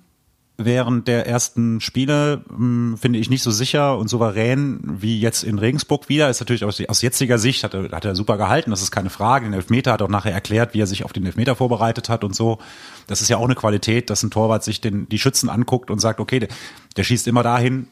während 0.58 1.06
der 1.06 1.26
ersten 1.26 1.80
Spiele 1.80 2.42
hm, 2.48 2.96
finde 2.98 3.18
ich 3.18 3.28
nicht 3.28 3.42
so 3.42 3.50
sicher 3.50 3.98
und 3.98 4.08
souverän 4.08 4.80
wie 4.82 5.20
jetzt 5.20 5.44
in 5.44 5.58
Regensburg 5.58 6.08
wieder. 6.08 6.30
Ist 6.30 6.40
natürlich 6.40 6.64
aus, 6.64 6.80
aus 6.88 7.02
jetziger 7.02 7.38
Sicht 7.38 7.62
hat 7.62 7.74
er, 7.74 7.90
hat 7.90 8.04
er 8.04 8.14
super 8.14 8.38
gehalten, 8.38 8.70
das 8.70 8.82
ist 8.82 8.90
keine 8.90 9.10
Frage. 9.10 9.44
Den 9.44 9.52
Elfmeter 9.52 9.92
hat 9.92 10.02
auch 10.02 10.08
nachher 10.08 10.32
erklärt, 10.32 10.72
wie 10.72 10.80
er 10.80 10.86
sich 10.86 11.04
auf 11.04 11.12
den 11.12 11.26
Elfmeter 11.26 11.56
vorbereitet 11.56 12.08
hat 12.08 12.24
und 12.24 12.34
so. 12.34 12.58
Das 13.06 13.20
ist 13.20 13.28
ja 13.28 13.36
auch 13.36 13.44
eine 13.44 13.54
Qualität, 13.54 14.08
dass 14.08 14.22
ein 14.22 14.30
Torwart 14.30 14.64
sich 14.64 14.80
den, 14.80 15.08
die 15.08 15.18
Schützen 15.18 15.50
anguckt 15.50 15.90
und 15.90 15.98
sagt, 15.98 16.20
okay, 16.20 16.40
der, 16.40 16.48
der 16.96 17.04
schießt 17.04 17.28
immer 17.28 17.42
dahin, 17.42 17.88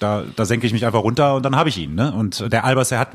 da, 0.00 0.24
da 0.34 0.44
senke 0.44 0.66
ich 0.66 0.72
mich 0.72 0.86
einfach 0.86 1.02
runter 1.02 1.34
und 1.34 1.44
dann 1.44 1.56
habe 1.56 1.68
ich 1.68 1.78
ihn. 1.78 1.94
Ne? 1.94 2.12
Und 2.12 2.52
der 2.52 2.64
Albers, 2.64 2.88
der 2.90 2.98
hat 2.98 3.10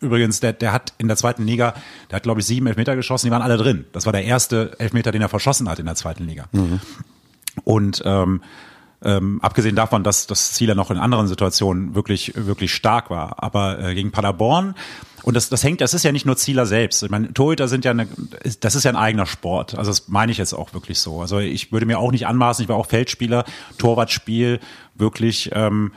Übrigens, 0.00 0.40
der, 0.40 0.52
der 0.52 0.72
hat 0.72 0.94
in 0.98 1.06
der 1.06 1.16
zweiten 1.16 1.46
Liga, 1.46 1.74
der 2.10 2.16
hat, 2.16 2.24
glaube 2.24 2.40
ich, 2.40 2.46
sieben 2.46 2.66
Elfmeter 2.66 2.96
geschossen, 2.96 3.26
die 3.26 3.30
waren 3.30 3.40
alle 3.40 3.56
drin. 3.56 3.84
Das 3.92 4.04
war 4.04 4.12
der 4.12 4.24
erste 4.24 4.72
Elfmeter, 4.80 5.12
den 5.12 5.22
er 5.22 5.28
verschossen 5.28 5.68
hat 5.68 5.78
in 5.78 5.86
der 5.86 5.94
zweiten 5.94 6.26
Liga. 6.26 6.48
Mhm. 6.50 6.80
Und 7.64 8.02
ähm, 8.04 8.42
ähm, 9.04 9.40
abgesehen 9.42 9.76
davon, 9.76 10.04
dass 10.04 10.26
das 10.26 10.52
Ziel 10.52 10.68
ja 10.68 10.74
noch 10.74 10.90
in 10.90 10.98
anderen 10.98 11.26
Situationen 11.26 11.94
wirklich 11.94 12.32
wirklich 12.36 12.72
stark 12.72 13.10
war, 13.10 13.42
aber 13.42 13.78
äh, 13.80 13.94
gegen 13.94 14.12
Paderborn 14.12 14.74
und 15.22 15.34
das, 15.34 15.48
das 15.48 15.62
hängt, 15.62 15.80
das 15.80 15.94
ist 15.94 16.02
ja 16.02 16.12
nicht 16.12 16.26
nur 16.26 16.36
Zieler 16.36 16.66
selbst. 16.66 17.02
Ich 17.02 17.10
meine, 17.10 17.32
Torhüter 17.32 17.68
sind 17.68 17.84
ja 17.84 17.92
eine, 17.92 18.08
das 18.60 18.74
ist 18.74 18.84
ja 18.84 18.90
ein 18.90 18.96
eigener 18.96 19.26
Sport. 19.26 19.78
Also 19.78 19.90
das 19.90 20.08
meine 20.08 20.32
ich 20.32 20.38
jetzt 20.38 20.52
auch 20.52 20.74
wirklich 20.74 20.98
so. 20.98 21.20
Also 21.20 21.38
ich 21.38 21.72
würde 21.72 21.86
mir 21.86 21.98
auch 21.98 22.10
nicht 22.10 22.26
anmaßen, 22.26 22.62
ich 22.62 22.68
war 22.68 22.76
auch 22.76 22.86
Feldspieler, 22.86 23.44
Torwartspiel, 23.78 24.58
wirklich 24.94 25.50
ähm, 25.52 25.92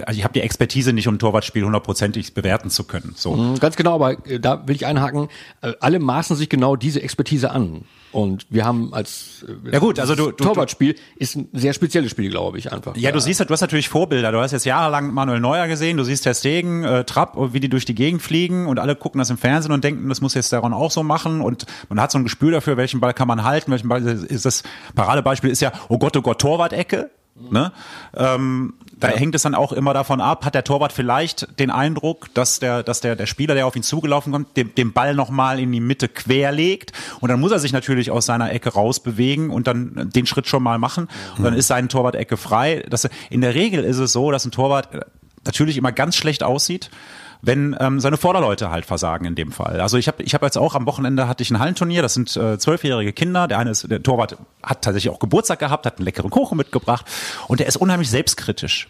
also 0.00 0.18
ich 0.18 0.24
habe 0.24 0.34
die 0.34 0.40
Expertise 0.40 0.92
nicht, 0.92 1.08
um 1.08 1.18
Torwartspiel 1.18 1.64
hundertprozentig 1.64 2.34
bewerten 2.34 2.70
zu 2.70 2.84
können. 2.84 3.14
So. 3.16 3.34
Mhm, 3.34 3.58
ganz 3.58 3.76
genau, 3.76 3.94
aber 3.94 4.26
äh, 4.26 4.40
da 4.40 4.66
will 4.66 4.76
ich 4.76 4.86
einhaken. 4.86 5.28
Äh, 5.60 5.72
alle 5.80 5.98
maßen 5.98 6.36
sich 6.36 6.48
genau 6.48 6.76
diese 6.76 7.02
Expertise 7.02 7.50
an. 7.50 7.84
Und 8.12 8.46
wir 8.50 8.66
haben 8.66 8.92
als 8.92 9.44
äh, 9.48 9.72
ja 9.72 9.78
gut, 9.78 9.98
also 9.98 10.14
du, 10.14 10.32
du 10.32 10.44
Torwartspiel 10.44 10.96
ist 11.16 11.36
ein 11.36 11.48
sehr 11.52 11.72
spezielles 11.72 12.10
Spiel, 12.10 12.30
glaube 12.30 12.58
ich 12.58 12.70
einfach. 12.70 12.94
Ja, 12.96 13.10
du 13.10 13.20
siehst, 13.20 13.40
du 13.40 13.48
hast 13.48 13.62
natürlich 13.62 13.88
Vorbilder. 13.88 14.32
Du 14.32 14.38
hast 14.38 14.52
jetzt 14.52 14.66
jahrelang 14.66 15.12
Manuel 15.14 15.40
Neuer 15.40 15.66
gesehen, 15.66 15.96
du 15.96 16.04
siehst 16.04 16.24
Ter 16.24 16.34
Stegen, 16.34 16.84
äh, 16.84 17.04
Trapp, 17.04 17.36
wie 17.52 17.60
die 17.60 17.70
durch 17.70 17.86
die 17.86 17.94
Gegend 17.94 18.22
fliegen 18.22 18.66
und 18.66 18.78
alle 18.78 18.96
gucken 18.96 19.18
das 19.18 19.30
im 19.30 19.38
Fernsehen 19.38 19.72
und 19.72 19.82
denken, 19.82 20.08
das 20.08 20.20
muss 20.20 20.34
jetzt 20.34 20.52
Daron 20.52 20.74
auch 20.74 20.90
so 20.90 21.02
machen 21.02 21.40
und 21.40 21.64
man 21.88 22.00
hat 22.00 22.10
so 22.10 22.18
ein 22.18 22.24
Gespür 22.24 22.52
dafür, 22.52 22.76
welchen 22.76 23.00
Ball 23.00 23.14
kann 23.14 23.28
man 23.28 23.44
halten, 23.44 23.70
welchen 23.70 23.88
Ball 23.88 24.06
ist 24.06 24.44
das 24.44 24.62
Paradebeispiel 24.94 25.50
ist 25.50 25.60
ja, 25.60 25.72
oh 25.88 25.98
Gott, 25.98 26.16
oh 26.16 26.22
Gott, 26.22 26.40
Torwart-Ecke. 26.40 27.10
Ne? 27.34 27.72
Ähm, 28.14 28.74
da 28.98 29.10
ja. 29.10 29.16
hängt 29.16 29.34
es 29.34 29.42
dann 29.42 29.54
auch 29.54 29.72
immer 29.72 29.94
davon 29.94 30.20
ab, 30.20 30.44
hat 30.44 30.54
der 30.54 30.64
Torwart 30.64 30.92
vielleicht 30.92 31.58
den 31.58 31.70
Eindruck, 31.70 32.32
dass 32.34 32.60
der, 32.60 32.82
dass 32.82 33.00
der, 33.00 33.16
der 33.16 33.26
Spieler, 33.26 33.54
der 33.54 33.66
auf 33.66 33.74
ihn 33.74 33.82
zugelaufen 33.82 34.32
kommt, 34.32 34.56
den, 34.56 34.74
den 34.74 34.92
Ball 34.92 35.14
nochmal 35.14 35.58
in 35.58 35.72
die 35.72 35.80
Mitte 35.80 36.08
querlegt 36.08 36.92
und 37.20 37.30
dann 37.30 37.40
muss 37.40 37.50
er 37.50 37.58
sich 37.58 37.72
natürlich 37.72 38.10
aus 38.10 38.26
seiner 38.26 38.52
Ecke 38.52 38.70
rausbewegen 38.70 39.50
und 39.50 39.66
dann 39.66 40.10
den 40.14 40.26
Schritt 40.26 40.46
schon 40.46 40.62
mal 40.62 40.78
machen 40.78 41.08
und 41.38 41.44
dann 41.44 41.54
ist 41.54 41.68
seine 41.68 41.88
Torwart-Ecke 41.88 42.36
frei. 42.36 42.84
Das, 42.90 43.08
in 43.30 43.40
der 43.40 43.54
Regel 43.54 43.82
ist 43.82 43.98
es 43.98 44.12
so, 44.12 44.30
dass 44.30 44.44
ein 44.44 44.50
Torwart 44.50 44.88
natürlich 45.44 45.78
immer 45.78 45.90
ganz 45.90 46.16
schlecht 46.16 46.42
aussieht 46.42 46.90
wenn 47.42 47.76
ähm, 47.80 47.98
seine 47.98 48.16
Vorderleute 48.16 48.70
halt 48.70 48.86
versagen 48.86 49.24
in 49.24 49.34
dem 49.34 49.50
Fall. 49.50 49.80
Also 49.80 49.98
ich 49.98 50.06
habe 50.06 50.22
ich 50.22 50.32
hab 50.32 50.42
jetzt 50.42 50.56
auch 50.56 50.76
am 50.76 50.86
Wochenende 50.86 51.26
hatte 51.26 51.42
ich 51.42 51.50
ein 51.50 51.58
Hallenturnier, 51.58 52.00
das 52.00 52.14
sind 52.14 52.36
äh, 52.36 52.56
zwölfjährige 52.56 53.12
Kinder. 53.12 53.48
Der 53.48 53.58
eine 53.58 53.70
ist, 53.70 53.90
der 53.90 54.00
Torwart 54.00 54.36
hat 54.62 54.82
tatsächlich 54.82 55.12
auch 55.12 55.18
Geburtstag 55.18 55.58
gehabt, 55.58 55.84
hat 55.84 55.98
einen 55.98 56.04
leckeren 56.04 56.30
Kuchen 56.30 56.56
mitgebracht 56.56 57.04
und 57.48 57.58
der 57.58 57.66
ist 57.66 57.76
unheimlich 57.76 58.10
selbstkritisch. 58.10 58.88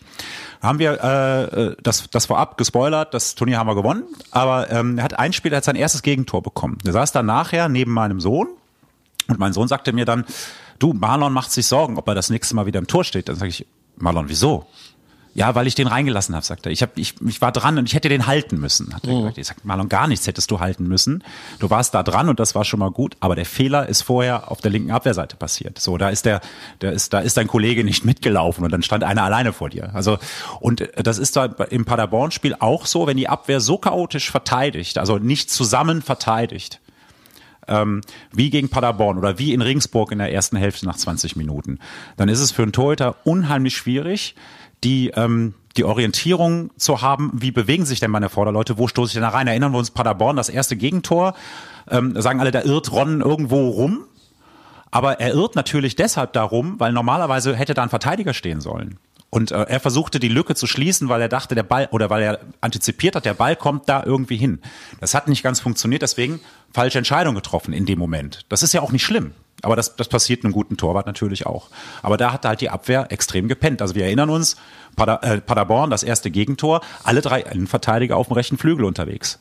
Haben 0.61 0.79
wir 0.79 1.03
äh, 1.03 1.43
äh, 1.45 1.77
das, 1.83 2.11
das 2.11 2.27
vorab 2.27 2.59
gespoilert, 2.59 3.15
das 3.15 3.35
Turnier 3.35 3.59
haben 3.59 3.69
wir 3.69 3.75
gewonnen, 3.75 4.05
aber 4.31 4.71
ähm, 4.71 4.99
er 4.99 5.05
hat 5.05 5.19
ein 5.19 5.33
Spiel, 5.33 5.53
er 5.53 5.57
hat 5.57 5.65
sein 5.65 5.77
erstes 5.77 6.03
Gegentor 6.03 6.43
bekommen. 6.43 6.77
Der 6.85 6.93
saß 6.93 7.11
dann 7.11 7.27
nachher 7.27 7.71
neben 7.71 7.93
meinem 7.93 8.21
Sohn 8.21 8.49
und 9.29 9.39
mein 9.39 9.55
Sohn 9.55 9.67
sagte 9.67 9.95
mir 9.95 10.05
dann, 10.05 10.27
du, 10.79 10.93
Marlon 10.93 11.33
macht 11.33 11.53
sich 11.53 11.67
Sorgen, 11.67 11.97
ob 11.97 12.07
er 12.07 12.15
das 12.15 12.29
nächste 12.29 12.55
Mal 12.55 12.67
wieder 12.67 12.81
im 12.81 12.87
Tor 12.87 13.05
steht. 13.05 13.31
Dann 13.31 13.37
sage 13.37 13.49
ich, 13.49 13.67
Marlon, 13.97 14.29
wieso? 14.29 14.67
Ja, 15.35 15.55
weil 15.55 15.67
ich 15.67 15.75
den 15.75 15.87
reingelassen 15.87 16.35
habe, 16.35 16.45
sagt 16.45 16.67
er. 16.67 16.73
Ich, 16.73 16.83
hab, 16.83 16.99
ich, 16.99 17.15
ich 17.27 17.41
war 17.41 17.53
dran 17.53 17.79
und 17.79 17.87
ich 17.87 17.95
hätte 17.95 18.11
den 18.11 18.27
halten 18.27 18.61
müssen, 18.61 18.95
hat 18.95 19.07
er 19.07 19.15
gesagt. 19.15 19.39
Ich 19.39 19.47
sag, 19.47 19.65
Marlon, 19.65 19.89
gar 19.89 20.07
nichts 20.07 20.27
hättest 20.27 20.51
du 20.51 20.61
halten 20.61 20.87
müssen. 20.87 21.25
Du 21.59 21.71
warst 21.71 21.95
da 21.95 22.03
dran 22.03 22.29
und 22.29 22.39
das 22.39 22.55
war 22.55 22.65
schon 22.65 22.81
mal 22.81 22.91
gut, 22.91 23.17
aber 23.21 23.35
der 23.35 23.47
Fehler 23.47 23.89
ist 23.89 24.03
vorher 24.03 24.51
auf 24.51 24.61
der 24.61 24.71
linken 24.71 24.91
Abwehrseite 24.91 25.37
passiert. 25.37 25.79
So, 25.79 25.97
da 25.97 26.11
ist 26.11 26.27
der, 26.27 26.43
der 26.83 26.93
ist, 26.93 27.15
da 27.15 27.21
ist 27.21 27.39
dein 27.39 27.47
Kollege 27.47 27.83
nicht 27.83 28.05
mitgelaufen 28.05 28.63
und 28.63 28.73
dann 28.73 28.83
stand 28.83 29.05
einer 29.05 29.23
alleine 29.23 29.55
vor 29.55 29.71
dir. 29.71 29.95
Also, 29.95 30.19
und 30.61 30.87
das 30.97 31.17
ist 31.17 31.37
da 31.37 31.47
im 31.47 31.87
Paderborn-Spiel 31.87 32.57
auch 32.59 32.85
so, 32.85 33.07
wenn 33.07 33.17
die 33.17 33.29
Abwehr 33.29 33.61
so 33.61 33.79
chaotisch 33.79 34.31
verteidigt, 34.31 34.99
also 34.99 35.17
nicht 35.17 35.51
zusammen 35.51 36.03
verteidigt, 36.03 36.81
ähm, 37.69 38.03
wie 38.33 38.51
gegen 38.51 38.69
Paderborn 38.69 39.19
oder 39.19 39.39
wie 39.39 39.55
in 39.55 39.63
Regensburg 39.63 40.13
in 40.13 40.19
der 40.19 40.33
ersten 40.33 40.57
Hälfte 40.57 40.85
nach 40.85 40.97
20 40.97 41.37
Minuten, 41.37 41.79
dann 42.17 42.29
ist 42.29 42.41
es 42.41 42.51
für 42.51 42.63
einen 42.63 42.73
Torhüter 42.73 43.17
unheimlich 43.25 43.77
schwierig, 43.77 44.35
die 44.85 45.11
ähm, 45.11 45.55
die 45.77 45.85
Orientierung 45.85 46.71
zu 46.77 47.03
haben, 47.03 47.31
wie 47.35 47.51
bewegen 47.51 47.87
sich 47.87 48.01
denn 48.01 48.11
meine 48.11 48.29
Vorderleute, 48.29 48.79
wo 48.79 48.89
stoße 48.89 49.11
ich 49.11 49.15
denn 49.15 49.23
da 49.23 49.31
rein? 49.31 49.47
Erinnern 49.47 49.73
wir 49.73 49.79
uns 49.79 49.91
Paderborn, 49.91 50.37
das 50.37 50.49
erste 50.49 50.77
Gegentor, 50.77 51.35
ähm, 51.91 52.21
sagen 52.21 52.41
alle, 52.41 52.51
da 52.51 52.63
irrt 52.63 52.93
Ron 52.93 53.21
irgendwo 53.21 53.71
rum, 53.71 54.05
aber 54.91 55.21
er 55.21 55.33
irrt 55.33 55.57
natürlich 55.57 55.97
deshalb 55.97 56.35
darum, 56.35 56.79
weil 56.79 56.93
normalerweise 56.93 57.57
hätte 57.57 57.75
da 57.75 57.83
ein 57.83 57.89
Verteidiger 57.89 58.35
stehen 58.35 58.61
sollen. 58.61 58.99
Und 59.31 59.51
äh, 59.51 59.63
er 59.63 59.81
versuchte 59.81 60.21
die 60.21 60.29
Lücke 60.29 60.55
zu 60.55 60.67
schließen, 60.67 61.09
weil 61.09 61.23
er 61.23 61.29
dachte, 61.31 61.55
der 61.55 61.63
Ball 61.63 61.89
oder 61.91 62.11
weil 62.11 62.23
er 62.23 62.41
antizipiert 62.61 63.17
hat, 63.17 63.25
der 63.25 63.33
Ball 63.33 63.57
kommt 63.57 63.89
da 63.89 64.03
irgendwie 64.05 64.37
hin. 64.37 64.61
Das 65.01 65.15
hat 65.15 65.27
nicht 65.27 65.43
ganz 65.43 65.59
funktioniert, 65.61 66.03
deswegen 66.03 66.41
falsche 66.71 66.99
Entscheidung 66.99 67.35
getroffen 67.35 67.73
in 67.73 67.87
dem 67.87 67.99
Moment. 67.99 68.45
Das 68.51 68.63
ist 68.63 68.75
ja 68.75 68.83
auch 68.83 68.93
nicht 68.93 69.05
schlimm. 69.05 69.33
Aber 69.63 69.77
das, 69.77 69.97
das 69.97 70.09
passiert 70.09 70.45
einem 70.45 70.53
guten 70.53 70.77
Torwart 70.77 71.07
natürlich 71.07 71.47
auch. 71.47 71.69
Aber 72.03 72.17
da 72.17 72.33
hat 72.33 72.45
halt 72.45 72.61
die 72.61 72.71
Abwehr 72.71 73.07
extrem 73.11 73.49
gepennt. 73.49 73.81
Also 73.81 73.95
wir 73.95 74.05
erinnern 74.05 74.29
uns, 74.29 74.57
Pader, 74.97 75.23
äh, 75.23 75.41
Paderborn, 75.41 75.91
das 75.91 76.03
erste 76.03 76.31
Gegentor, 76.31 76.81
alle 77.05 77.21
drei 77.21 77.41
Innenverteidiger 77.41 78.17
auf 78.17 78.27
dem 78.27 78.35
rechten 78.35 78.59
Flügel 78.59 78.85
unterwegs. 78.85 79.39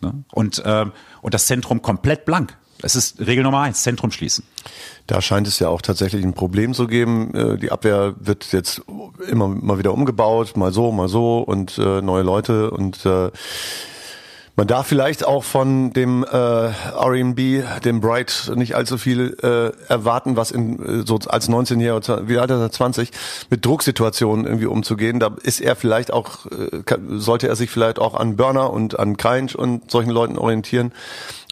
Ne? 0.00 0.24
Und, 0.32 0.64
äh, 0.64 0.86
und 1.20 1.34
das 1.34 1.46
Zentrum 1.46 1.82
komplett 1.82 2.24
blank. 2.24 2.56
Es 2.82 2.96
ist 2.96 3.20
Regel 3.20 3.44
Nummer 3.44 3.60
eins, 3.60 3.82
Zentrum 3.82 4.10
schließen. 4.10 4.44
Da 5.06 5.20
scheint 5.20 5.46
es 5.46 5.58
ja 5.58 5.68
auch 5.68 5.82
tatsächlich 5.82 6.24
ein 6.24 6.32
Problem 6.32 6.72
zu 6.74 6.86
geben. 6.86 7.34
Äh, 7.34 7.58
die 7.58 7.70
Abwehr 7.70 8.14
wird 8.18 8.52
jetzt 8.52 8.82
immer 9.28 9.48
mal 9.48 9.78
wieder 9.78 9.92
umgebaut, 9.92 10.56
mal 10.56 10.72
so, 10.72 10.92
mal 10.92 11.08
so 11.08 11.40
und 11.40 11.78
äh, 11.78 12.00
neue 12.00 12.22
Leute 12.22 12.70
und 12.70 13.04
äh, 13.04 13.30
man 14.56 14.66
darf 14.66 14.86
vielleicht 14.86 15.26
auch 15.26 15.44
von 15.44 15.92
dem 15.92 16.24
äh, 16.24 16.36
R&B, 16.36 17.62
dem 17.84 18.00
Bright, 18.00 18.50
nicht 18.54 18.74
allzu 18.74 18.98
viel 18.98 19.36
äh, 19.42 19.70
erwarten, 19.90 20.36
was 20.36 20.50
in 20.50 21.06
so 21.06 21.18
als 21.26 21.48
19-Jähriger, 21.48 22.28
wie 22.28 22.38
alt 22.38 22.50
ist 22.50 22.60
er, 22.60 22.70
20, 22.70 23.10
mit 23.48 23.64
Drucksituationen 23.64 24.44
irgendwie 24.44 24.66
umzugehen. 24.66 25.20
Da 25.20 25.34
ist 25.42 25.60
er 25.60 25.76
vielleicht 25.76 26.12
auch, 26.12 26.46
äh, 26.46 26.82
sollte 27.08 27.48
er 27.48 27.56
sich 27.56 27.70
vielleicht 27.70 27.98
auch 27.98 28.14
an 28.14 28.36
Burner 28.36 28.70
und 28.70 28.98
an 28.98 29.16
Kreinsch 29.16 29.54
und 29.54 29.90
solchen 29.90 30.10
Leuten 30.10 30.36
orientieren 30.36 30.92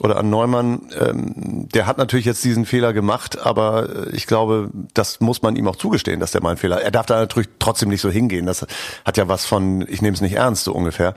oder 0.01 0.17
an 0.17 0.31
Neumann. 0.31 0.89
Ähm, 0.99 1.69
der 1.73 1.87
hat 1.87 1.99
natürlich 1.99 2.27
jetzt 2.27 2.45
diesen 2.45 2.67
Fehler 2.67 2.93
gemacht, 2.93 3.39
aber 3.41 4.09
ich 4.13 4.27
glaube, 4.27 4.71
das 4.95 5.21
muss 5.21 5.43
man 5.43 5.57
ihm 5.57 5.69
auch 5.69 5.77
zugestehen, 5.77 6.21
dass 6.21 6.33
der 6.33 6.43
mal 6.43 6.51
einen 6.51 6.59
Fehler. 6.59 6.83
Er 6.83 6.91
darf 6.91 7.07
da 7.07 7.19
natürlich 7.19 7.49
trotzdem 7.59 7.89
nicht 7.89 8.01
so 8.01 8.11
hingehen. 8.11 8.47
Das 8.47 8.67
hat 9.05 9.17
ja 9.17 9.29
was 9.29 9.47
von, 9.47 9.87
ich 9.89 10.03
nehme 10.03 10.15
es 10.15 10.21
nicht 10.21 10.35
ernst, 10.35 10.65
so 10.65 10.73
ungefähr. 10.73 11.15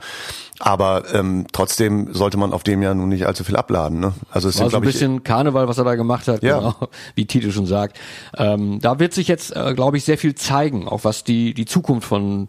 Aber 0.64 1.12
ähm, 1.12 1.46
trotzdem 1.50 2.14
sollte 2.14 2.36
man 2.36 2.52
auf 2.52 2.62
dem 2.62 2.82
ja 2.82 2.94
nun 2.94 3.08
nicht 3.08 3.26
allzu 3.26 3.42
viel 3.42 3.56
abladen. 3.56 3.98
Ne? 3.98 4.12
Also 4.30 4.48
es 4.48 4.60
war 4.60 4.70
so 4.70 4.76
ein 4.76 4.82
bisschen 4.84 5.16
ich, 5.16 5.24
Karneval, 5.24 5.66
was 5.66 5.76
er 5.78 5.82
da 5.82 5.96
gemacht 5.96 6.28
hat, 6.28 6.44
ja. 6.44 6.58
genau, 6.58 6.76
wie 7.16 7.26
Tito 7.26 7.50
schon 7.50 7.66
sagt. 7.66 7.98
Ähm, 8.38 8.78
da 8.80 9.00
wird 9.00 9.12
sich 9.12 9.26
jetzt, 9.26 9.56
äh, 9.56 9.74
glaube 9.74 9.96
ich, 9.96 10.04
sehr 10.04 10.18
viel 10.18 10.36
zeigen, 10.36 10.86
auch 10.86 11.02
was 11.02 11.24
die 11.24 11.52
die 11.52 11.64
Zukunft 11.64 12.06
von 12.06 12.46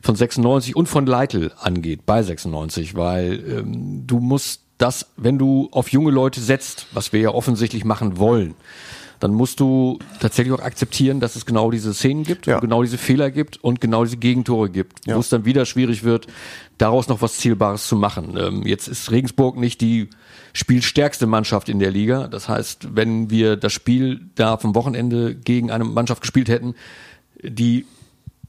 von 0.00 0.16
96 0.16 0.74
und 0.74 0.88
von 0.88 1.04
Leitl 1.04 1.52
angeht 1.60 2.06
bei 2.06 2.22
96, 2.22 2.94
weil 2.94 3.34
ähm, 3.34 4.06
du 4.06 4.20
musst 4.20 4.62
das, 4.78 5.10
wenn 5.18 5.36
du 5.36 5.68
auf 5.70 5.92
junge 5.92 6.12
Leute 6.12 6.40
setzt, 6.40 6.86
was 6.92 7.12
wir 7.12 7.20
ja 7.20 7.30
offensichtlich 7.34 7.84
machen 7.84 8.16
wollen, 8.16 8.54
dann 9.20 9.34
musst 9.34 9.60
du 9.60 9.98
tatsächlich 10.18 10.54
auch 10.54 10.62
akzeptieren, 10.62 11.20
dass 11.20 11.36
es 11.36 11.46
genau 11.46 11.70
diese 11.70 11.94
Szenen 11.94 12.24
gibt, 12.24 12.46
ja. 12.46 12.58
genau 12.58 12.82
diese 12.82 12.98
Fehler 12.98 13.30
gibt 13.30 13.62
und 13.62 13.80
genau 13.80 14.04
diese 14.04 14.16
Gegentore 14.16 14.70
gibt, 14.70 15.06
ja. 15.06 15.14
wo 15.14 15.20
es 15.20 15.28
dann 15.28 15.44
wieder 15.44 15.66
schwierig 15.66 16.02
wird, 16.02 16.26
daraus 16.78 17.08
noch 17.08 17.20
was 17.22 17.36
Zielbares 17.36 17.86
zu 17.86 17.96
machen. 17.96 18.36
Ähm, 18.38 18.66
jetzt 18.66 18.88
ist 18.88 19.10
Regensburg 19.10 19.56
nicht 19.56 19.80
die 19.82 20.08
spielstärkste 20.54 21.26
Mannschaft 21.26 21.68
in 21.68 21.78
der 21.78 21.90
Liga. 21.90 22.26
Das 22.28 22.48
heißt, 22.48 22.96
wenn 22.96 23.30
wir 23.30 23.56
das 23.56 23.72
Spiel 23.72 24.20
da 24.34 24.56
vom 24.56 24.74
Wochenende 24.74 25.34
gegen 25.34 25.70
eine 25.70 25.84
Mannschaft 25.84 26.22
gespielt 26.22 26.48
hätten, 26.48 26.74
die 27.42 27.86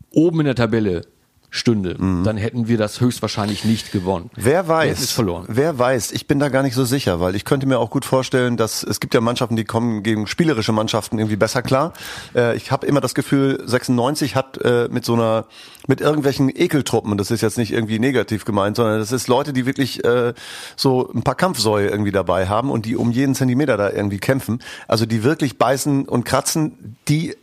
oben 0.09 0.39
in 0.39 0.45
der 0.45 0.55
Tabelle 0.55 1.05
stünde, 1.53 1.96
mhm. 2.00 2.24
dann 2.24 2.38
hätten 2.38 2.70
wir 2.70 2.77
das 2.77 3.01
höchstwahrscheinlich 3.01 3.65
nicht 3.65 3.91
gewonnen. 3.91 4.31
Wer 4.36 4.70
weiß, 4.70 5.12
verloren. 5.12 5.46
wer 5.50 5.77
weiß, 5.77 6.13
ich 6.13 6.25
bin 6.25 6.39
da 6.39 6.48
gar 6.48 6.63
nicht 6.63 6.75
so 6.75 6.86
sicher, 6.86 7.20
weil 7.20 7.36
ich 7.36 7.43
könnte 7.43 7.67
mir 7.67 7.77
auch 7.77 7.89
gut 7.89 8.05
vorstellen, 8.05 8.55
dass 8.55 8.84
es 8.84 9.01
gibt 9.01 9.13
ja 9.13 9.20
Mannschaften, 9.20 9.58
die 9.58 9.65
kommen 9.65 10.01
gegen 10.01 10.27
spielerische 10.27 10.72
Mannschaften 10.72 11.20
irgendwie 11.20 11.36
besser 11.36 11.62
klar. 11.62 11.91
Äh, 12.34 12.55
ich 12.55 12.72
habe 12.72 12.88
immer 12.88 13.01
das 13.01 13.13
Gefühl, 13.13 13.62
96 13.65 14.36
hat 14.38 14.60
äh, 14.63 14.88
mit 14.89 15.03
so 15.03 15.13
einer, 15.13 15.46
mit 15.88 16.00
irgendwelchen 16.00 16.50
Ekeltruppen, 16.50 17.12
und 17.12 17.17
das 17.17 17.31
ist 17.31 17.41
jetzt 17.41 17.58
nicht 17.58 17.74
irgendwie 17.74 18.00
negativ 18.00 18.46
gemeint, 18.46 18.77
sondern 18.77 19.00
das 19.00 19.12
ist 19.12 19.27
Leute, 19.27 19.51
die 19.51 19.65
wirklich 19.65 20.05
äh, 20.05 20.34
so 20.77 21.12
ein 21.13 21.24
paar 21.24 21.36
Kampfsäue 21.36 21.89
irgendwie 21.89 22.12
dabei 22.12 22.48
haben 22.48 22.72
und 22.72 22.86
die 22.86 22.96
um 22.96 23.12
jeden 23.12 23.36
Zentimeter 23.36 23.75
da 23.75 23.89
irgendwie 23.91 24.20
kämpfen. 24.20 24.60
Also 24.88 25.05
die 25.05 25.25
wirklich 25.25 25.58
beißen 25.58 26.08
und 26.08 26.24
kratzen, 26.24 26.96
die 27.10 27.36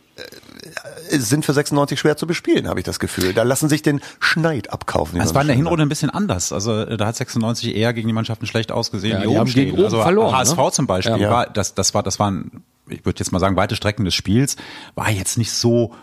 sind 1.10 1.44
für 1.44 1.52
96 1.52 1.98
schwer 1.98 2.16
zu 2.16 2.26
bespielen, 2.26 2.68
habe 2.68 2.80
ich 2.80 2.84
das 2.84 2.98
Gefühl. 2.98 3.34
Da 3.34 3.42
lassen 3.42 3.68
sich 3.68 3.82
den 3.82 4.00
Schneid 4.20 4.72
abkaufen. 4.72 5.20
Es 5.20 5.34
war 5.34 5.42
in 5.42 5.48
der 5.48 5.56
Hinrunde 5.56 5.84
ein 5.84 5.88
bisschen 5.88 6.10
anders. 6.10 6.52
Also 6.52 6.80
äh, 6.80 6.96
da 6.96 7.06
hat 7.06 7.16
96 7.16 7.74
eher 7.74 7.92
gegen 7.92 8.08
die 8.08 8.14
Mannschaften 8.14 8.46
schlecht 8.46 8.72
ausgesehen, 8.72 9.14
ja, 9.14 9.22
die, 9.22 9.28
die 9.28 9.38
haben 9.38 9.52
gegen 9.52 9.82
also 9.82 10.02
verloren. 10.02 10.36
HSV 10.36 10.56
ne? 10.56 10.72
zum 10.72 10.86
Beispiel 10.86 11.20
ja. 11.20 11.30
war 11.30 11.46
das 11.46 11.74
das 11.74 11.94
war 11.94 12.02
das 12.02 12.18
waren 12.18 12.62
ich 12.88 13.04
würde 13.04 13.18
jetzt 13.18 13.32
mal 13.32 13.38
sagen 13.38 13.56
weite 13.56 13.76
Strecken 13.76 14.04
des 14.04 14.14
Spiels 14.14 14.56
war 14.94 15.10
jetzt 15.10 15.38
nicht 15.38 15.52
so 15.52 15.94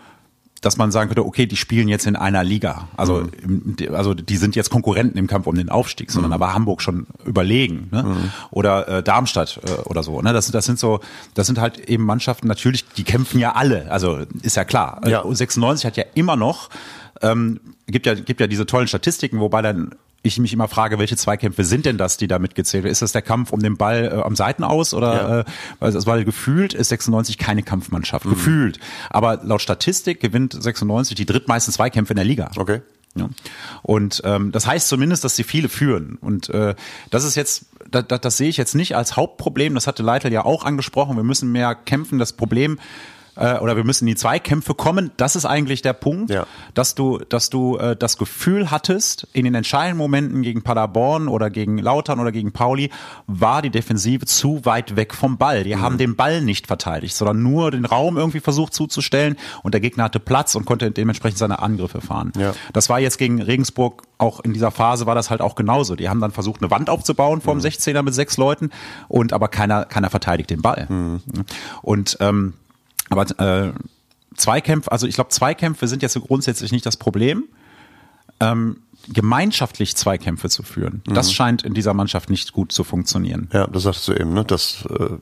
dass 0.60 0.76
man 0.76 0.90
sagen 0.90 1.08
könnte, 1.08 1.24
okay, 1.24 1.46
die 1.46 1.56
spielen 1.56 1.88
jetzt 1.88 2.06
in 2.06 2.16
einer 2.16 2.42
Liga. 2.42 2.88
Also, 2.96 3.28
mhm. 3.44 3.76
also 3.92 4.14
die 4.14 4.36
sind 4.36 4.56
jetzt 4.56 4.70
Konkurrenten 4.70 5.18
im 5.18 5.26
Kampf 5.26 5.46
um 5.46 5.54
den 5.54 5.68
Aufstieg, 5.68 6.10
sondern 6.10 6.30
mhm. 6.30 6.34
da 6.34 6.40
war 6.40 6.54
Hamburg 6.54 6.82
schon 6.82 7.06
überlegen. 7.24 7.88
Ne? 7.92 8.02
Mhm. 8.02 8.30
Oder 8.50 8.88
äh, 8.88 9.02
Darmstadt 9.02 9.60
äh, 9.64 9.82
oder 9.82 10.02
so. 10.02 10.20
Ne? 10.22 10.32
Das, 10.32 10.50
das 10.50 10.64
sind 10.64 10.78
so, 10.78 11.00
das 11.34 11.46
sind 11.46 11.60
halt 11.60 11.78
eben 11.88 12.04
Mannschaften, 12.04 12.48
natürlich, 12.48 12.86
die 12.88 13.04
kämpfen 13.04 13.38
ja 13.38 13.52
alle. 13.52 13.90
Also 13.90 14.20
ist 14.42 14.56
ja 14.56 14.64
klar. 14.64 15.00
Ja. 15.06 15.24
96 15.26 15.86
hat 15.86 15.96
ja 15.96 16.04
immer 16.14 16.36
noch 16.36 16.70
ähm, 17.22 17.60
gibt 17.86 18.06
ja 18.06 18.14
gibt 18.14 18.40
ja 18.40 18.46
diese 18.46 18.66
tollen 18.66 18.88
Statistiken, 18.88 19.40
wobei 19.40 19.62
dann 19.62 19.94
ich 20.26 20.38
mich 20.38 20.52
immer 20.52 20.68
frage, 20.68 20.98
welche 20.98 21.16
Zweikämpfe 21.16 21.64
sind 21.64 21.86
denn 21.86 21.98
das, 21.98 22.16
die 22.16 22.26
da 22.26 22.38
mitgezählt 22.38 22.84
werden? 22.84 22.92
Ist 22.92 23.02
das 23.02 23.12
der 23.12 23.22
Kampf 23.22 23.52
um 23.52 23.60
den 23.60 23.76
Ball 23.76 24.12
äh, 24.12 24.22
am 24.22 24.36
Seitenaus 24.36 24.94
oder 24.94 25.14
ja. 25.14 25.40
äh, 25.40 25.44
also, 25.80 26.06
weil 26.06 26.24
gefühlt 26.24 26.74
ist 26.74 26.88
96 26.88 27.38
keine 27.38 27.62
Kampfmannschaft, 27.62 28.24
mhm. 28.24 28.30
gefühlt. 28.30 28.80
Aber 29.10 29.40
laut 29.42 29.62
Statistik 29.62 30.20
gewinnt 30.20 30.56
96 30.60 31.14
die 31.14 31.26
drittmeisten 31.26 31.72
Zweikämpfe 31.72 32.12
in 32.12 32.16
der 32.16 32.24
Liga. 32.24 32.50
Okay. 32.56 32.80
Ja. 33.14 33.30
Und 33.82 34.22
ähm, 34.24 34.52
das 34.52 34.66
heißt 34.66 34.88
zumindest, 34.88 35.24
dass 35.24 35.36
sie 35.36 35.44
viele 35.44 35.68
führen. 35.68 36.18
Und 36.20 36.50
äh, 36.50 36.74
das 37.10 37.24
ist 37.24 37.34
jetzt, 37.34 37.66
das, 37.90 38.06
das, 38.06 38.20
das 38.20 38.36
sehe 38.36 38.48
ich 38.48 38.56
jetzt 38.56 38.74
nicht 38.74 38.94
als 38.94 39.16
Hauptproblem. 39.16 39.74
Das 39.74 39.86
hatte 39.86 40.02
Leitl 40.02 40.32
ja 40.32 40.44
auch 40.44 40.64
angesprochen. 40.64 41.16
Wir 41.16 41.24
müssen 41.24 41.50
mehr 41.50 41.74
kämpfen. 41.74 42.18
Das 42.18 42.34
Problem 42.34 42.78
äh, 43.36 43.58
oder 43.58 43.76
wir 43.76 43.84
müssen 43.84 44.04
in 44.04 44.14
die 44.14 44.16
Zweikämpfe 44.16 44.74
kommen. 44.74 45.10
Das 45.16 45.36
ist 45.36 45.44
eigentlich 45.44 45.82
der 45.82 45.92
Punkt, 45.92 46.30
ja. 46.30 46.46
dass 46.74 46.94
du, 46.94 47.18
dass 47.28 47.50
du 47.50 47.76
äh, 47.76 47.96
das 47.96 48.18
Gefühl 48.18 48.70
hattest, 48.70 49.28
in 49.32 49.44
den 49.44 49.54
entscheidenden 49.54 49.98
Momenten 49.98 50.42
gegen 50.42 50.62
Paderborn 50.62 51.28
oder 51.28 51.50
gegen 51.50 51.78
Lautern 51.78 52.20
oder 52.20 52.32
gegen 52.32 52.52
Pauli 52.52 52.90
war 53.26 53.62
die 53.62 53.70
Defensive 53.70 54.26
zu 54.26 54.64
weit 54.64 54.96
weg 54.96 55.14
vom 55.14 55.38
Ball. 55.38 55.64
Die 55.64 55.74
mhm. 55.74 55.80
haben 55.80 55.98
den 55.98 56.16
Ball 56.16 56.42
nicht 56.42 56.66
verteidigt, 56.66 57.14
sondern 57.14 57.42
nur 57.42 57.70
den 57.70 57.84
Raum 57.84 58.16
irgendwie 58.16 58.40
versucht 58.40 58.74
zuzustellen 58.74 59.36
und 59.62 59.72
der 59.72 59.80
Gegner 59.80 60.04
hatte 60.04 60.20
Platz 60.20 60.54
und 60.54 60.64
konnte 60.64 60.90
dementsprechend 60.90 61.38
seine 61.38 61.60
Angriffe 61.60 62.00
fahren. 62.00 62.32
Ja. 62.36 62.52
Das 62.72 62.88
war 62.88 63.00
jetzt 63.00 63.18
gegen 63.18 63.40
Regensburg 63.42 64.02
auch 64.18 64.40
in 64.40 64.52
dieser 64.52 64.70
Phase 64.70 65.06
war 65.06 65.14
das 65.14 65.30
halt 65.30 65.40
auch 65.40 65.54
genauso. 65.54 65.94
Die 65.94 66.08
haben 66.08 66.20
dann 66.20 66.32
versucht, 66.32 66.62
eine 66.62 66.70
Wand 66.70 66.88
aufzubauen 66.88 67.40
vor 67.40 67.54
dem 67.54 67.58
mhm. 67.58 67.66
16er 67.66 68.02
mit 68.02 68.14
sechs 68.14 68.36
Leuten 68.36 68.70
und 69.08 69.32
aber 69.32 69.48
keiner, 69.48 69.84
keiner 69.84 70.10
verteidigt 70.10 70.50
den 70.50 70.62
Ball. 70.62 70.86
Mhm. 70.88 71.20
Und 71.82 72.16
ähm, 72.20 72.54
aber 73.08 73.24
äh, 73.40 73.72
Zweikämpfe, 74.36 74.92
also 74.92 75.06
ich 75.06 75.14
glaube, 75.14 75.30
Zweikämpfe 75.30 75.88
sind 75.88 76.02
jetzt 76.02 76.12
so 76.12 76.20
grundsätzlich 76.20 76.72
nicht 76.72 76.86
das 76.86 76.96
Problem. 76.96 77.44
Ähm, 78.38 78.82
gemeinschaftlich 79.08 79.96
Zweikämpfe 79.96 80.48
zu 80.48 80.62
führen, 80.62 81.02
mhm. 81.06 81.14
das 81.14 81.32
scheint 81.32 81.62
in 81.62 81.74
dieser 81.74 81.94
Mannschaft 81.94 82.28
nicht 82.28 82.52
gut 82.52 82.72
zu 82.72 82.84
funktionieren. 82.84 83.48
Ja, 83.52 83.66
das 83.66 83.84
sagtest 83.84 84.08
du 84.08 84.12
eben, 84.14 84.34
ne? 84.34 84.44
dass, 84.44 84.84
äh, 84.86 85.16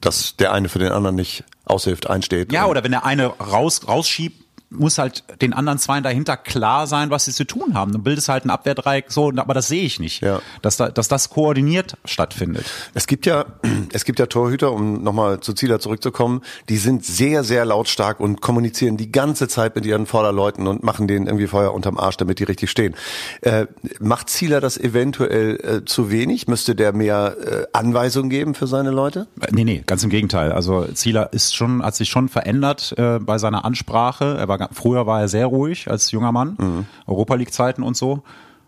dass 0.00 0.36
der 0.36 0.52
eine 0.52 0.68
für 0.68 0.78
den 0.78 0.92
anderen 0.92 1.16
nicht 1.16 1.44
aushilft, 1.64 2.10
einsteht. 2.10 2.52
Ja, 2.52 2.66
oder 2.66 2.84
wenn 2.84 2.90
der 2.90 3.06
eine 3.06 3.26
raus, 3.26 3.86
rausschiebt, 3.86 4.43
muss 4.74 4.98
halt 4.98 5.24
den 5.40 5.52
anderen 5.52 5.78
zwei 5.78 6.00
dahinter 6.00 6.36
klar 6.36 6.86
sein, 6.86 7.10
was 7.10 7.24
sie 7.24 7.32
zu 7.32 7.44
tun 7.44 7.74
haben. 7.74 7.92
Du 7.92 7.98
bildest 7.98 8.28
halt 8.28 8.44
ein 8.44 8.50
Abwehrdreieck 8.50 9.06
so, 9.10 9.32
aber 9.34 9.54
das 9.54 9.68
sehe 9.68 9.84
ich 9.84 10.00
nicht. 10.00 10.22
Ja. 10.22 10.40
Dass, 10.62 10.76
da, 10.76 10.88
dass 10.88 11.08
das 11.08 11.30
koordiniert 11.30 11.96
stattfindet. 12.04 12.66
Es 12.94 13.06
gibt 13.06 13.26
ja, 13.26 13.46
es 13.92 14.04
gibt 14.04 14.18
ja 14.18 14.26
Torhüter, 14.26 14.72
um 14.72 15.02
nochmal 15.02 15.40
zu 15.40 15.52
Zieler 15.52 15.80
zurückzukommen, 15.80 16.42
die 16.68 16.76
sind 16.76 17.04
sehr, 17.04 17.44
sehr 17.44 17.64
lautstark 17.64 18.20
und 18.20 18.40
kommunizieren 18.40 18.96
die 18.96 19.10
ganze 19.10 19.48
Zeit 19.48 19.76
mit 19.76 19.86
ihren 19.86 20.06
Vorderleuten 20.06 20.66
und 20.66 20.82
machen 20.82 21.08
denen 21.08 21.26
irgendwie 21.26 21.46
Feuer 21.46 21.72
unterm 21.72 21.98
Arsch, 21.98 22.16
damit 22.16 22.38
die 22.38 22.44
richtig 22.44 22.70
stehen. 22.70 22.94
Äh, 23.40 23.66
macht 24.00 24.30
Zieler 24.30 24.60
das 24.60 24.78
eventuell 24.78 25.60
äh, 25.62 25.84
zu 25.84 26.10
wenig? 26.10 26.48
Müsste 26.48 26.74
der 26.74 26.92
mehr 26.92 27.36
äh, 27.40 27.66
Anweisungen 27.72 28.30
geben 28.30 28.54
für 28.54 28.66
seine 28.66 28.90
Leute? 28.90 29.26
Nee, 29.50 29.64
nee, 29.64 29.82
ganz 29.86 30.02
im 30.04 30.10
Gegenteil. 30.10 30.52
Also 30.52 30.84
Zieler 30.86 31.32
ist 31.32 31.54
schon, 31.54 31.82
hat 31.82 31.94
sich 31.94 32.08
schon 32.08 32.28
verändert 32.28 32.94
äh, 32.96 33.18
bei 33.18 33.38
seiner 33.38 33.64
Ansprache. 33.64 34.36
Er 34.38 34.48
war, 34.48 34.63
früher 34.72 35.06
war 35.06 35.20
er 35.20 35.28
sehr 35.28 35.46
ruhig 35.46 35.90
als 35.90 36.10
junger 36.10 36.32
Mann, 36.32 36.56
mhm. 36.58 36.86
Europa 37.06 37.34
League-Zeiten 37.34 37.82
und 37.82 37.96
so 37.96 38.22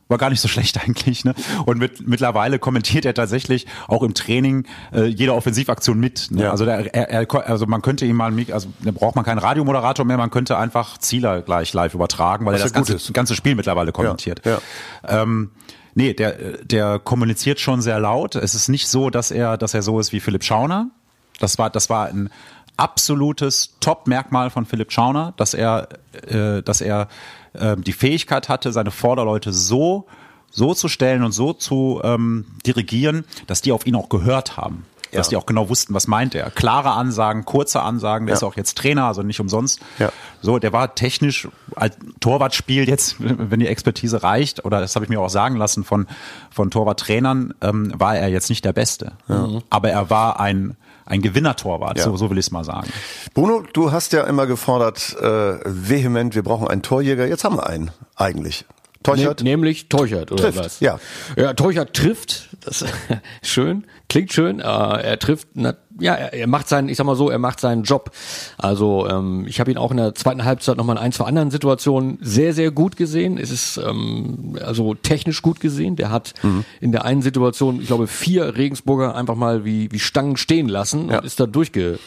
war 0.09 0.19
gar 0.19 0.31
nicht 0.31 0.41
so 0.41 0.49
schlecht 0.49 0.81
eigentlich. 0.83 1.25
Ne? 1.25 1.35
Und 1.65 1.79
mit, 1.79 2.07
mittlerweile 2.07 2.59
kommentiert 2.59 3.05
er 3.05 3.15
tatsächlich 3.15 3.67
auch 3.89 4.03
im 4.03 4.15
Training 4.15 4.67
äh, 4.93 5.05
jede 5.05 5.35
Offensivaktion 5.35 5.99
mit. 5.99 6.29
Ne? 6.31 6.45
Ja. 6.45 6.51
Also, 6.51 6.65
der, 6.65 6.95
er, 6.95 7.11
er, 7.11 7.49
also 7.49 7.67
man 7.67 7.83
könnte 7.83 8.07
ihm 8.07 8.17
mal, 8.17 8.33
also 8.53 8.69
da 8.81 8.91
braucht 8.91 9.17
man 9.17 9.25
keinen 9.25 9.39
Radiomoderator 9.39 10.05
mehr, 10.05 10.17
man 10.17 10.31
könnte 10.31 10.57
einfach 10.57 10.99
Zieler 10.99 11.43
gleich 11.43 11.73
live 11.73 11.95
übertragen, 11.95 12.47
weil 12.47 12.55
Was 12.55 12.61
er 12.61 12.65
das 12.65 12.73
ganze, 12.73 13.13
ganze, 13.13 13.35
Spiel 13.35 13.55
mittlerweile 13.55 13.93
kommentiert. 13.93 14.43
Ja, 14.45 14.59
ja. 15.07 15.23
Ähm, 15.23 15.51
nee, 15.95 16.15
der, 16.15 16.65
der 16.65 16.99
kommuniziert 16.99 17.61
schon 17.61 17.83
sehr 17.83 18.01
laut. 18.01 18.35
Es 18.35 18.55
ist 18.55 18.69
nicht 18.69 18.89
so, 18.89 19.11
dass 19.11 19.31
er, 19.31 19.57
dass 19.57 19.75
er 19.75 19.83
so 19.83 20.01
ist 20.01 20.13
wie 20.13 20.21
Philipp 20.21 20.45
Schauner. 20.45 20.91
Das 21.39 21.59
war, 21.59 21.69
das 21.69 21.91
war 21.91 22.07
ein 22.07 22.31
absolutes 22.77 23.77
Top-Merkmal 23.81 24.51
von 24.51 24.67
Philipp 24.67 24.93
Schauner, 24.93 25.35
dass 25.37 25.55
er, 25.55 25.89
äh, 26.29 26.63
dass 26.63 26.81
er 26.81 27.09
äh, 27.55 27.77
die 27.77 27.93
Fähigkeit 27.93 28.49
hatte, 28.49 28.73
seine 28.73 28.91
Vorderleute 28.91 29.53
so 29.53 30.07
so 30.51 30.75
zu 30.75 30.89
stellen 30.89 31.23
und 31.23 31.33
so 31.33 31.53
zu 31.53 32.01
ähm, 32.03 32.47
dirigieren, 32.65 33.25
dass 33.47 33.61
die 33.61 33.73
auf 33.73 33.87
ihn 33.87 33.95
auch 33.95 34.09
gehört 34.09 34.57
haben. 34.57 34.87
Ja. 35.13 35.19
Dass 35.19 35.29
die 35.29 35.37
auch 35.37 35.47
genau 35.47 35.69
wussten, 35.69 35.95
was 35.95 36.09
meint 36.09 36.35
er. 36.35 36.51
Klare 36.51 36.91
Ansagen, 36.91 37.45
kurze 37.45 37.81
Ansagen, 37.81 38.27
der 38.27 38.33
ja. 38.33 38.39
ist 38.39 38.43
auch 38.43 38.57
jetzt 38.57 38.77
Trainer, 38.77 39.05
also 39.05 39.23
nicht 39.23 39.39
umsonst. 39.39 39.81
Ja. 39.99 40.11
So, 40.43 40.59
der 40.59 40.73
war 40.73 40.95
technisch 40.95 41.47
als 41.77 41.97
Torwartspiel 42.21 42.89
jetzt, 42.89 43.17
wenn 43.19 43.61
die 43.61 43.69
Expertise 43.69 44.23
reicht, 44.23 44.65
oder 44.65 44.81
das 44.81 44.97
habe 44.97 45.05
ich 45.05 45.09
mir 45.09 45.21
auch 45.21 45.29
sagen 45.29 45.57
lassen 45.57 45.85
von, 45.85 46.07
von 46.51 46.71
Torwarttrainern, 46.71 47.55
ähm, 47.61 47.93
war 47.97 48.17
er 48.17 48.29
jetzt 48.29 48.49
nicht 48.49 48.65
der 48.65 48.73
Beste. 48.73 49.13
Ja. 49.29 49.61
Aber 49.71 49.91
er 49.91 50.11
war 50.11 50.41
ein 50.41 50.77
ein 51.07 51.23
Gewinnertorwart, 51.23 51.99
ja. 51.99 52.05
so, 52.05 52.17
so 52.17 52.31
will 52.31 52.39
ich 52.39 52.47
es 52.47 52.51
mal 52.51 52.65
sagen. 52.65 52.89
Bruno, 53.33 53.63
du 53.73 53.93
hast 53.93 54.13
ja 54.13 54.25
immer 54.25 54.47
gefordert, 54.47 55.17
äh, 55.21 55.59
vehement, 55.65 56.35
wir 56.35 56.43
brauchen 56.43 56.69
einen 56.69 56.83
Torjäger. 56.83 57.27
Jetzt 57.27 57.45
haben 57.45 57.57
wir 57.57 57.67
einen 57.67 57.91
eigentlich. 58.17 58.65
Teuchert? 59.03 59.43
Nämlich 59.43 59.89
Teuchert 59.89 60.33
oder 60.33 60.43
trifft, 60.43 60.59
was? 60.59 60.81
Ja. 60.81 60.99
Ja, 61.37 61.55
Teuchert 61.55 61.95
trifft. 61.95 62.49
Das 62.65 62.83
ist 63.43 63.51
schön, 63.51 63.87
klingt 64.09 64.33
schön. 64.33 64.61
Äh, 64.61 64.63
er 64.63 65.19
trifft, 65.19 65.49
na, 65.55 65.75
ja, 65.99 66.15
er, 66.15 66.33
er, 66.33 66.47
macht 66.47 66.69
seinen, 66.69 66.89
ich 66.89 66.97
sag 66.97 67.07
mal 67.07 67.17
so, 67.17 67.31
er 67.31 67.39
macht 67.39 67.61
seinen 67.61 67.83
Job. 67.83 68.11
Also 68.59 69.09
ähm, 69.09 69.47
ich 69.47 69.61
habe 69.61 69.71
ihn 69.71 69.79
auch 69.79 69.91
in 69.91 69.97
der 69.97 70.15
zweiten 70.15 70.45
Halbzeit 70.45 70.77
nochmal 70.77 70.97
in 70.97 71.03
ein, 71.03 71.13
zwei 71.13 71.25
anderen 71.25 71.51
Situationen 71.51 72.19
sehr, 72.21 72.53
sehr 72.53 72.71
gut 72.71 72.97
gesehen. 72.97 73.39
Es 73.39 73.51
ist 73.51 73.79
ähm, 73.79 74.59
also 74.65 74.95
technisch 74.95 75.43
gut 75.43 75.61
gesehen. 75.61 75.97
Der 75.97 76.11
hat 76.11 76.35
mhm. 76.43 76.65
in 76.81 76.93
der 76.93 77.05
einen 77.05 77.23
Situation, 77.23 77.81
ich 77.81 77.87
glaube, 77.87 78.07
vier 78.07 78.57
Regensburger 78.57 79.15
einfach 79.15 79.37
mal 79.37 79.65
wie, 79.65 79.91
wie 79.93 79.99
Stangen 79.99 80.37
stehen 80.37 80.69
lassen 80.69 81.11
ja. 81.11 81.19
und 81.19 81.25
ist 81.25 81.41
da 81.41 81.47
durchge 81.47 81.99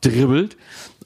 dribbelt. 0.00 0.56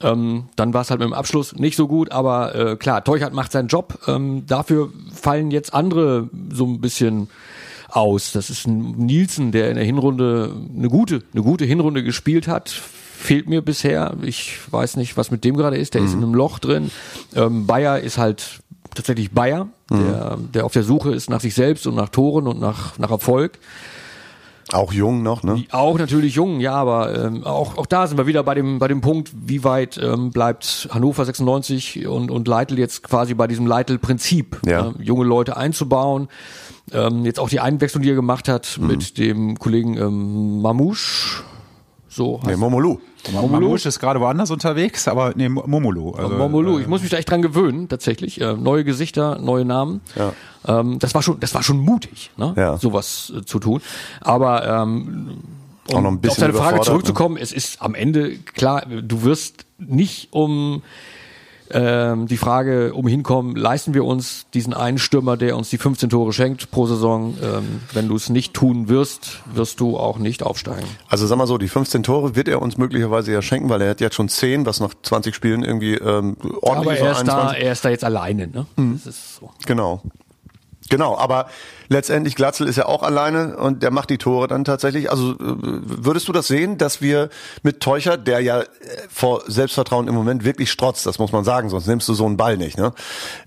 Ähm, 0.01 0.45
dann 0.55 0.73
war 0.73 0.81
es 0.81 0.89
halt 0.89 0.99
mit 0.99 1.07
dem 1.07 1.13
Abschluss 1.13 1.53
nicht 1.55 1.75
so 1.75 1.87
gut, 1.87 2.11
aber 2.11 2.55
äh, 2.55 2.75
klar, 2.75 3.03
Teuchert 3.03 3.33
macht 3.33 3.51
seinen 3.51 3.67
Job. 3.67 3.99
Ähm, 4.07 4.45
dafür 4.45 4.91
fallen 5.13 5.51
jetzt 5.51 5.73
andere 5.73 6.29
so 6.51 6.65
ein 6.65 6.81
bisschen 6.81 7.29
aus. 7.91 8.31
Das 8.31 8.49
ist 8.49 8.67
ein 8.67 8.91
Nielsen, 8.91 9.51
der 9.51 9.69
in 9.69 9.75
der 9.75 9.85
Hinrunde 9.85 10.53
eine 10.75 10.89
gute, 10.89 11.23
eine 11.33 11.43
gute 11.43 11.65
Hinrunde 11.65 12.03
gespielt 12.03 12.47
hat. 12.47 12.69
Fehlt 12.69 13.49
mir 13.49 13.61
bisher. 13.61 14.15
Ich 14.21 14.59
weiß 14.71 14.95
nicht, 14.95 15.17
was 15.17 15.31
mit 15.31 15.43
dem 15.43 15.57
gerade 15.57 15.77
ist. 15.77 15.93
Der 15.93 16.01
mhm. 16.01 16.07
ist 16.07 16.13
in 16.13 16.23
einem 16.23 16.33
Loch 16.33 16.59
drin. 16.59 16.91
Ähm, 17.35 17.67
Bayer 17.67 17.99
ist 17.99 18.17
halt 18.17 18.61
tatsächlich 18.95 19.31
Bayer, 19.31 19.65
mhm. 19.89 20.05
der, 20.05 20.37
der 20.53 20.65
auf 20.65 20.73
der 20.73 20.83
Suche 20.83 21.13
ist 21.13 21.29
nach 21.29 21.41
sich 21.41 21.53
selbst 21.53 21.87
und 21.87 21.95
nach 21.95 22.09
Toren 22.09 22.47
und 22.47 22.59
nach, 22.59 22.97
nach 22.97 23.11
Erfolg. 23.11 23.59
Auch 24.71 24.93
jung 24.93 25.23
noch, 25.23 25.41
ne? 25.43 25.63
Auch 25.71 25.97
natürlich 25.97 26.35
jung, 26.35 26.59
ja, 26.59 26.73
aber 26.73 27.25
ähm, 27.25 27.43
auch, 27.43 27.77
auch 27.77 27.87
da 27.87 28.05
sind 28.05 28.17
wir 28.17 28.27
wieder 28.27 28.43
bei 28.43 28.53
dem, 28.53 28.77
bei 28.77 28.87
dem 28.87 29.01
Punkt, 29.01 29.31
wie 29.33 29.63
weit 29.63 29.97
ähm, 29.97 30.29
bleibt 30.31 30.87
Hannover 30.91 31.25
96 31.25 32.07
und, 32.07 32.29
und 32.29 32.47
Leitl 32.47 32.77
jetzt 32.77 33.01
quasi 33.01 33.33
bei 33.33 33.47
diesem 33.47 33.65
Leitl-Prinzip, 33.65 34.61
ja. 34.65 34.89
äh, 34.89 34.93
junge 35.01 35.25
Leute 35.25 35.57
einzubauen. 35.57 36.27
Ähm, 36.91 37.25
jetzt 37.25 37.39
auch 37.39 37.49
die 37.49 37.59
Einwechslung, 37.59 38.03
die 38.03 38.09
er 38.09 38.15
gemacht 38.15 38.47
hat 38.47 38.77
mhm. 38.79 38.87
mit 38.87 39.17
dem 39.17 39.57
Kollegen 39.57 39.97
ähm, 39.97 40.61
Mamouche, 40.61 41.43
so 42.09 42.39
nee, 42.45 42.55
Momolu. 42.55 42.99
Momolu 43.31 43.75
ist 43.75 43.99
gerade 43.99 44.19
woanders 44.19 44.49
unterwegs, 44.49 45.07
aber 45.07 45.33
nee, 45.35 45.47
Momolu. 45.47 46.11
Also, 46.11 46.35
Momolu. 46.35 46.79
Ich 46.79 46.87
muss 46.87 47.01
mich 47.01 47.11
da 47.11 47.17
echt 47.17 47.29
dran 47.29 47.41
gewöhnen, 47.41 47.87
tatsächlich. 47.87 48.41
Äh, 48.41 48.53
neue 48.53 48.83
Gesichter, 48.83 49.37
neue 49.39 49.63
Namen. 49.63 50.01
Ja. 50.15 50.33
Ähm, 50.67 50.97
das 50.99 51.13
war 51.13 51.21
schon, 51.21 51.39
das 51.39 51.53
war 51.53 51.61
schon 51.61 51.77
mutig, 51.77 52.31
ne? 52.35 52.53
ja. 52.57 52.77
sowas 52.77 53.31
äh, 53.35 53.45
zu 53.45 53.59
tun. 53.59 53.81
Aber 54.21 54.67
ähm, 54.67 55.37
um 55.87 55.95
Auch 55.95 56.01
noch 56.01 56.11
ein 56.11 56.19
bisschen 56.19 56.43
auf 56.45 56.51
deine 56.51 56.53
Frage 56.53 56.81
zurückzukommen, 56.81 57.35
ne? 57.35 57.41
es 57.41 57.51
ist 57.51 57.81
am 57.81 57.95
Ende 57.95 58.37
klar, 58.37 58.85
du 58.85 59.23
wirst 59.23 59.65
nicht 59.77 60.29
um 60.31 60.81
ähm, 61.71 62.27
die 62.27 62.37
Frage 62.37 62.93
um 62.93 63.07
hinkommen, 63.07 63.55
leisten 63.55 63.93
wir 63.93 64.05
uns 64.05 64.45
diesen 64.53 64.73
einen 64.73 64.97
Stürmer, 64.97 65.37
der 65.37 65.55
uns 65.57 65.69
die 65.69 65.77
15 65.77 66.09
Tore 66.09 66.33
schenkt 66.33 66.71
pro 66.71 66.85
Saison? 66.85 67.35
Ähm, 67.41 67.81
wenn 67.93 68.07
du 68.07 68.15
es 68.15 68.29
nicht 68.29 68.53
tun 68.53 68.89
wirst, 68.89 69.41
wirst 69.53 69.79
du 69.79 69.97
auch 69.97 70.17
nicht 70.17 70.43
aufsteigen. 70.43 70.87
Also 71.07 71.27
sag 71.27 71.37
mal 71.37 71.47
so, 71.47 71.57
die 71.57 71.67
15 71.67 72.03
Tore 72.03 72.35
wird 72.35 72.47
er 72.47 72.61
uns 72.61 72.77
möglicherweise 72.77 73.31
ja 73.31 73.41
schenken, 73.41 73.69
weil 73.69 73.81
er 73.81 73.89
hat 73.91 74.01
jetzt 74.01 74.15
schon 74.15 74.29
10, 74.29 74.65
was 74.65 74.79
nach 74.79 74.93
20 75.01 75.35
Spielen 75.35 75.63
irgendwie 75.63 75.95
ähm, 75.95 76.37
ordentlich 76.61 76.99
Aber 77.01 77.09
er 77.09 77.11
ist, 77.11 77.27
da, 77.27 77.53
er 77.53 77.71
ist 77.71 77.85
da 77.85 77.89
jetzt 77.89 78.03
alleine, 78.03 78.47
ne? 78.47 78.65
Mhm. 78.75 79.01
Das 79.03 79.15
ist 79.15 79.35
so. 79.35 79.51
Genau. 79.65 80.01
Genau, 80.89 81.17
aber 81.17 81.47
letztendlich 81.89 82.35
Glatzel 82.35 82.67
ist 82.67 82.75
ja 82.75 82.85
auch 82.85 83.03
alleine 83.03 83.57
und 83.57 83.83
der 83.83 83.91
macht 83.91 84.09
die 84.11 84.17
Tore 84.17 84.47
dann 84.47 84.63
tatsächlich. 84.63 85.11
Also 85.11 85.31
äh, 85.31 85.37
würdest 85.39 86.27
du 86.27 86.31
das 86.31 86.47
sehen, 86.47 86.77
dass 86.77 87.01
wir 87.01 87.29
mit 87.63 87.81
Teucher, 87.81 88.17
der 88.17 88.39
ja 88.41 88.61
äh, 88.61 88.65
vor 89.09 89.43
Selbstvertrauen 89.47 90.07
im 90.07 90.13
Moment 90.13 90.45
wirklich 90.45 90.71
strotzt, 90.71 91.05
das 91.05 91.19
muss 91.19 91.31
man 91.31 91.43
sagen, 91.43 91.69
sonst 91.69 91.87
nimmst 91.87 92.07
du 92.07 92.13
so 92.13 92.25
einen 92.25 92.37
Ball 92.37 92.57
nicht, 92.57 92.77
ne? 92.77 92.93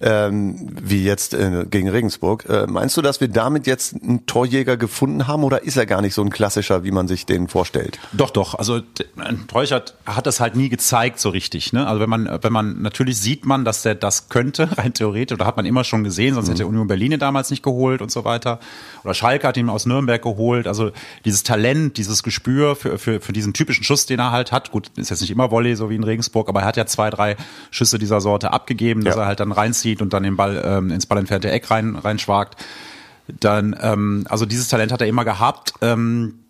Ähm, 0.00 0.76
wie 0.82 1.04
jetzt 1.04 1.34
äh, 1.34 1.64
gegen 1.70 1.88
Regensburg. 1.88 2.44
Äh, 2.48 2.66
meinst 2.66 2.96
du, 2.96 3.02
dass 3.02 3.20
wir 3.20 3.28
damit 3.28 3.66
jetzt 3.66 3.94
einen 4.02 4.26
Torjäger 4.26 4.76
gefunden 4.76 5.28
haben 5.28 5.44
oder 5.44 5.62
ist 5.62 5.76
er 5.76 5.86
gar 5.86 6.02
nicht 6.02 6.14
so 6.14 6.22
ein 6.22 6.30
klassischer, 6.30 6.82
wie 6.84 6.90
man 6.90 7.06
sich 7.06 7.26
den 7.26 7.46
vorstellt? 7.46 8.00
Doch, 8.12 8.30
doch. 8.30 8.56
Also 8.56 8.80
Teuchert 9.46 9.94
hat 10.04 10.26
das 10.26 10.40
halt 10.40 10.56
nie 10.56 10.68
gezeigt 10.68 11.20
so 11.20 11.28
richtig. 11.28 11.72
Ne? 11.72 11.86
Also 11.86 12.00
wenn 12.00 12.10
man, 12.10 12.38
wenn 12.42 12.52
man 12.52 12.82
natürlich 12.82 13.18
sieht 13.18 13.46
man, 13.46 13.64
dass 13.64 13.82
der 13.82 13.94
das 13.94 14.28
könnte, 14.28 14.68
rein 14.78 14.92
theoretisch, 14.92 15.36
oder 15.36 15.46
hat 15.46 15.56
man 15.56 15.66
immer 15.66 15.84
schon 15.84 16.02
gesehen, 16.02 16.34
sonst 16.34 16.48
mhm. 16.48 16.52
hätte 16.52 16.66
Union 16.66 16.88
Berlin 16.88 17.12
damals 17.18 17.50
nicht 17.50 17.62
geholt 17.62 18.02
und 18.02 18.10
so 18.10 18.24
weiter 18.24 18.31
weiter. 18.32 18.58
Oder 19.04 19.14
Schalke 19.14 19.46
hat 19.46 19.56
ihn 19.56 19.68
aus 19.68 19.86
Nürnberg 19.86 20.22
geholt. 20.22 20.66
Also 20.66 20.90
dieses 21.24 21.42
Talent, 21.42 21.98
dieses 21.98 22.22
Gespür 22.22 22.74
für, 22.76 22.98
für, 22.98 23.20
für 23.20 23.32
diesen 23.32 23.52
typischen 23.52 23.84
Schuss, 23.84 24.06
den 24.06 24.18
er 24.18 24.32
halt 24.32 24.52
hat. 24.52 24.70
Gut, 24.70 24.90
ist 24.96 25.10
jetzt 25.10 25.20
nicht 25.20 25.30
immer 25.30 25.50
Volley, 25.50 25.76
so 25.76 25.90
wie 25.90 25.96
in 25.96 26.04
Regensburg, 26.04 26.48
aber 26.48 26.60
er 26.60 26.66
hat 26.66 26.76
ja 26.76 26.86
zwei, 26.86 27.10
drei 27.10 27.36
Schüsse 27.70 27.98
dieser 27.98 28.20
Sorte 28.20 28.52
abgegeben, 28.52 29.04
dass 29.04 29.16
ja. 29.16 29.22
er 29.22 29.26
halt 29.26 29.40
dann 29.40 29.52
reinzieht 29.52 30.00
und 30.00 30.12
dann 30.12 30.22
den 30.22 30.36
Ball 30.36 30.62
ähm, 30.64 30.90
ins 30.90 31.06
ballentfernte 31.06 31.50
Eck 31.50 31.70
rein, 31.70 31.96
reinschwagt. 31.96 32.56
Dann, 33.28 33.76
ähm, 33.80 34.24
also 34.28 34.46
dieses 34.46 34.68
Talent 34.68 34.92
hat 34.92 35.00
er 35.00 35.06
immer 35.06 35.24
gehabt. 35.24 35.74
Ähm, 35.80 36.40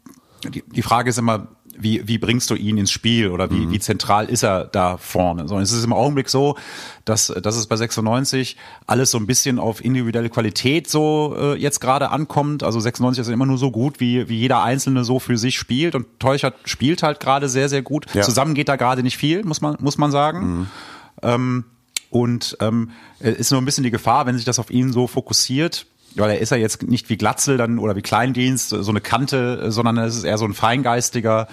die, 0.45 0.63
die 0.67 0.83
Frage 0.83 1.11
ist 1.11 1.19
immer, 1.19 1.49
wie, 1.79 2.07
wie 2.07 2.19
bringst 2.19 2.51
du 2.51 2.55
ihn 2.55 2.79
ins 2.79 2.91
Spiel 2.91 3.29
oder 3.29 3.51
wie, 3.51 3.67
mhm. 3.67 3.71
wie 3.73 3.79
zentral 3.79 4.27
ist 4.27 4.43
er 4.43 4.65
da 4.65 4.97
vorne? 4.97 5.49
So, 5.49 5.59
es 5.59 5.73
ist 5.73 5.85
im 5.85 5.93
Augenblick 5.93 6.29
so, 6.29 6.57
dass, 7.05 7.29
dass 7.43 7.57
es 7.57 7.67
bei 7.67 7.77
96 7.77 8.57
alles 8.87 9.11
so 9.11 9.19
ein 9.19 9.27
bisschen 9.27 9.59
auf 9.59 9.85
individuelle 9.85 10.31
Qualität 10.31 10.89
so 10.89 11.35
äh, 11.39 11.55
jetzt 11.55 11.81
gerade 11.81 12.11
ankommt. 12.11 12.63
Also 12.63 12.81
96 12.81 13.23
ist 13.23 13.29
immer 13.29 13.47
nur 13.47 13.59
so 13.59 13.71
gut, 13.71 14.01
wie, 14.01 14.29
wie 14.29 14.39
jeder 14.39 14.63
Einzelne 14.63 15.05
so 15.05 15.19
für 15.19 15.39
sich 15.39 15.59
spielt 15.59 15.95
und 15.95 16.07
Teuchert 16.19 16.55
spielt 16.65 17.03
halt 17.03 17.21
gerade 17.21 17.49
sehr, 17.49 17.69
sehr 17.69 17.83
gut. 17.83 18.07
Ja. 18.15 18.23
Zusammen 18.23 18.55
geht 18.55 18.69
da 18.69 18.77
gerade 18.77 19.03
nicht 19.03 19.17
viel, 19.17 19.45
muss 19.45 19.61
man, 19.61 19.77
muss 19.81 19.99
man 19.99 20.11
sagen. 20.11 20.41
Mhm. 20.41 20.67
Ähm, 21.23 21.65
und 22.11 22.59
ähm, 22.61 22.91
ist 23.21 23.51
nur 23.51 23.61
ein 23.61 23.65
bisschen 23.65 23.85
die 23.85 23.91
Gefahr, 23.91 24.27
wenn 24.27 24.37
sich 24.37 24.45
das 24.45 24.59
auf 24.59 24.71
ihn 24.71 24.93
so 24.93 25.07
fokussiert, 25.07 25.87
weil 26.17 26.31
er 26.31 26.39
ist 26.39 26.51
ja 26.51 26.57
jetzt 26.57 26.83
nicht 26.83 27.09
wie 27.11 27.17
Glatzel 27.17 27.57
dann 27.57 27.79
oder 27.79 27.97
wie 27.97 28.03
Kleindienst, 28.03 28.71
so 28.71 28.91
eine 28.91 29.01
Kante, 29.01 29.71
sondern 29.71 29.99
es 29.99 30.17
ist 30.17 30.25
eher 30.25 30.39
so 30.39 30.45
ein 30.45 30.55
feingeistiger 30.55 31.49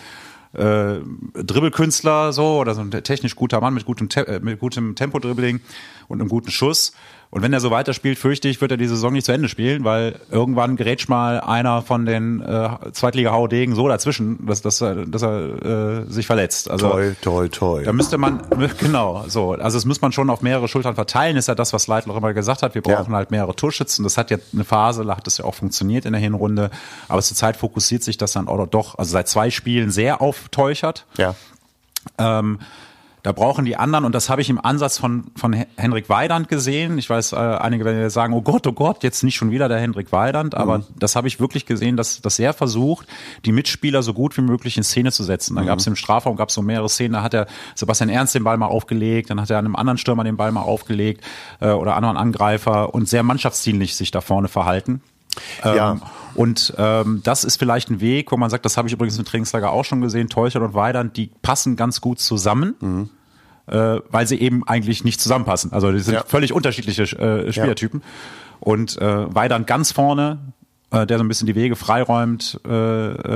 äh, 0.54 0.96
Dribbelkünstler 1.34 2.34
so 2.34 2.58
oder 2.58 2.74
so 2.74 2.82
ein 2.82 2.92
technisch 2.92 3.36
guter 3.36 3.62
Mann 3.62 3.74
mit 3.74 3.86
gutem, 3.86 4.10
Te 4.10 4.28
äh, 4.28 4.40
mit 4.40 4.60
gutem 4.60 4.96
Tempo-Dribbling. 4.96 5.62
und 6.10 6.20
einem 6.20 6.30
guten 6.30 6.52
Schuss. 6.52 6.92
Und 7.32 7.44
wenn 7.44 7.54
er 7.54 7.60
so 7.60 7.70
weiterspielt, 7.70 8.18
fürchte 8.18 8.48
ich, 8.48 8.60
wird 8.60 8.72
er 8.72 8.78
die 8.78 8.88
Saison 8.88 9.14
nicht 9.14 9.24
zu 9.26 9.32
Ende 9.32 9.50
spielen, 9.50 9.84
weil 9.84 10.16
irgendwann 10.32 10.76
grätscht 10.76 11.10
mal 11.10 11.40
einer 11.40 11.84
von 11.84 12.08
den 12.08 12.42
äh, 12.42 12.70
Zweitliga-Haudegen 12.92 13.76
so 13.76 13.88
dazwischen, 13.88 14.48
dass, 14.48 14.64
dass 14.64 14.82
er, 14.82 15.06
dass 15.06 15.22
er 15.22 16.00
äh, 16.00 16.12
sich 16.12 16.26
verletzt. 16.26 16.72
Also, 16.72 16.90
Toi, 16.90 17.12
toi, 17.22 17.48
toi. 17.48 17.84
Da 17.84 17.94
müsste 17.94 18.18
man, 18.18 18.42
genau, 18.80 19.26
so. 19.28 19.52
Also 19.52 19.78
das 19.78 19.86
muss 19.86 20.02
man 20.02 20.12
schon 20.12 20.32
auf 20.32 20.42
mehrere 20.42 20.68
Schultern 20.68 20.96
verteilen, 20.96 21.38
ist 21.38 21.48
ja 21.48 21.54
das, 21.54 21.72
was 21.72 21.86
Leitl 21.86 22.10
auch 22.10 22.18
immer 22.18 22.34
gesagt 22.34 22.64
hat. 22.64 22.74
Wir 22.74 22.82
brauchen 22.82 23.12
Ja. 23.12 23.18
halt 23.18 23.30
mehrere 23.30 23.56
Torschützen. 23.56 24.02
Das 24.04 24.18
hat 24.18 24.32
ja 24.32 24.38
eine 24.52 24.64
Phase, 24.64 25.06
da 25.06 25.16
hat 25.16 25.28
das 25.28 25.38
ja 25.38 25.46
auch 25.46 25.54
funktioniert 25.54 26.06
in 26.06 26.14
der 26.14 26.22
Hinrunde. 26.22 26.72
Aber 27.10 27.22
zurzeit 27.22 27.58
fokussiert 27.58 28.02
sich 28.02 28.18
das 28.18 28.32
dann 28.32 28.48
auch 28.48 28.66
doch, 28.66 28.98
also 28.98 29.12
seit 29.12 29.28
zwei 29.28 29.52
Spielen 29.52 29.92
sehr 29.92 30.20
auf 30.22 30.50
Teuchert. 30.50 31.06
Ja. 31.18 31.36
Ähm, 32.18 32.58
da 33.24 33.32
brauchen 33.32 33.66
die 33.66 33.76
anderen, 33.76 34.06
und 34.06 34.16
das 34.16 34.30
habe 34.30 34.42
ich 34.42 34.50
im 34.50 34.64
Ansatz 34.64 34.98
von, 34.98 35.26
von 35.36 35.54
Hen- 35.54 35.68
Henrik 35.76 36.10
Weidand 36.10 36.48
gesehen. 36.48 36.98
Ich 36.98 37.10
weiß, 37.10 37.34
äh, 37.34 37.36
einige 37.36 37.84
werden 37.86 38.10
sagen, 38.10 38.34
oh 38.34 38.42
Gott, 38.42 38.66
oh 38.66 38.72
Gott, 38.72 39.04
jetzt 39.04 39.24
nicht 39.24 39.36
schon 39.36 39.52
wieder 39.52 39.68
der 39.68 39.80
Henrik 39.80 40.12
Weidand, 40.12 40.56
aber 40.56 40.84
das 40.98 41.16
habe 41.16 41.28
ich 41.28 41.40
wirklich 41.40 41.66
gesehen, 41.66 41.98
dass, 41.98 42.22
dass 42.22 42.40
er 42.40 42.54
versucht, 42.54 43.08
die 43.46 43.52
Mitspieler 43.52 44.04
so 44.04 44.14
gut 44.14 44.38
wie 44.38 44.42
möglich 44.42 44.78
in 44.78 44.84
Szene 44.84 45.12
zu 45.12 45.24
setzen. 45.24 45.56
Da 45.56 45.64
gab 45.64 45.80
es 45.80 45.88
im 45.88 45.96
Strafraum 45.96 46.38
gab 46.38 46.50
es 46.50 46.56
so 46.56 46.62
mehrere 46.62 46.90
Szenen, 46.90 47.14
da 47.14 47.22
hat 47.24 47.34
er 47.34 47.48
Sebastian 47.76 48.10
Ernst 48.10 48.36
den 48.36 48.44
Ball 48.44 48.58
mal 48.58 48.68
aufgelegt, 48.68 49.30
dann 49.30 49.42
hat 49.42 49.50
er 49.50 49.58
einem 49.60 49.76
anderen 49.76 49.98
Stürmer 49.98 50.24
den 50.24 50.38
Ball 50.38 50.52
mal 50.52 50.62
aufgelegt 50.62 51.24
äh, 51.60 51.72
oder 51.72 51.96
anderen 51.96 52.18
Angreifer 52.18 52.94
und 52.94 53.10
sehr 53.10 53.24
mannschaftsdienlich 53.24 53.96
sich 53.96 54.12
da 54.12 54.22
vorne 54.22 54.48
verhalten. 54.48 55.02
Ja. 55.64 55.92
Ähm, 55.94 56.02
und 56.36 56.74
ähm, 56.78 57.22
das 57.24 57.44
ist 57.44 57.58
vielleicht 57.58 57.90
ein 57.90 58.02
Weg, 58.02 58.32
wo 58.32 58.38
man 58.38 58.50
sagt, 58.50 58.64
das 58.66 58.78
habe 58.78 58.88
ich 58.88 58.94
übrigens 58.94 59.18
im 59.18 59.26
Trainingslager 59.26 59.72
auch 59.72 59.84
schon 59.84 60.00
gesehen, 60.02 60.30
Teuchert 60.30 60.62
und 60.62 60.74
Weidand, 60.74 61.18
die 61.18 61.32
passen 61.42 61.76
ganz 61.76 62.02
gut 62.02 62.20
zusammen, 62.20 63.10
äh, 63.68 63.98
weil 64.10 64.28
sie 64.28 64.40
eben 64.40 64.66
eigentlich 64.68 65.04
nicht 65.04 65.20
zusammenpassen. 65.20 65.74
Also 65.74 65.92
die 65.92 66.00
sind 66.00 66.14
Ja. 66.14 66.24
völlig 66.26 66.54
unterschiedliche 66.54 67.04
äh, 67.04 67.52
Spielertypen. 67.52 68.04
Und 68.60 68.98
äh, 69.02 69.34
Weidand 69.36 69.68
ganz 69.68 69.92
vorne, 69.92 70.38
der 70.92 71.18
so 71.18 71.24
ein 71.24 71.28
bisschen 71.28 71.48
die 71.48 71.56
Wege 71.56 71.76
freiräumt 71.76 72.60
äh, 72.68 72.70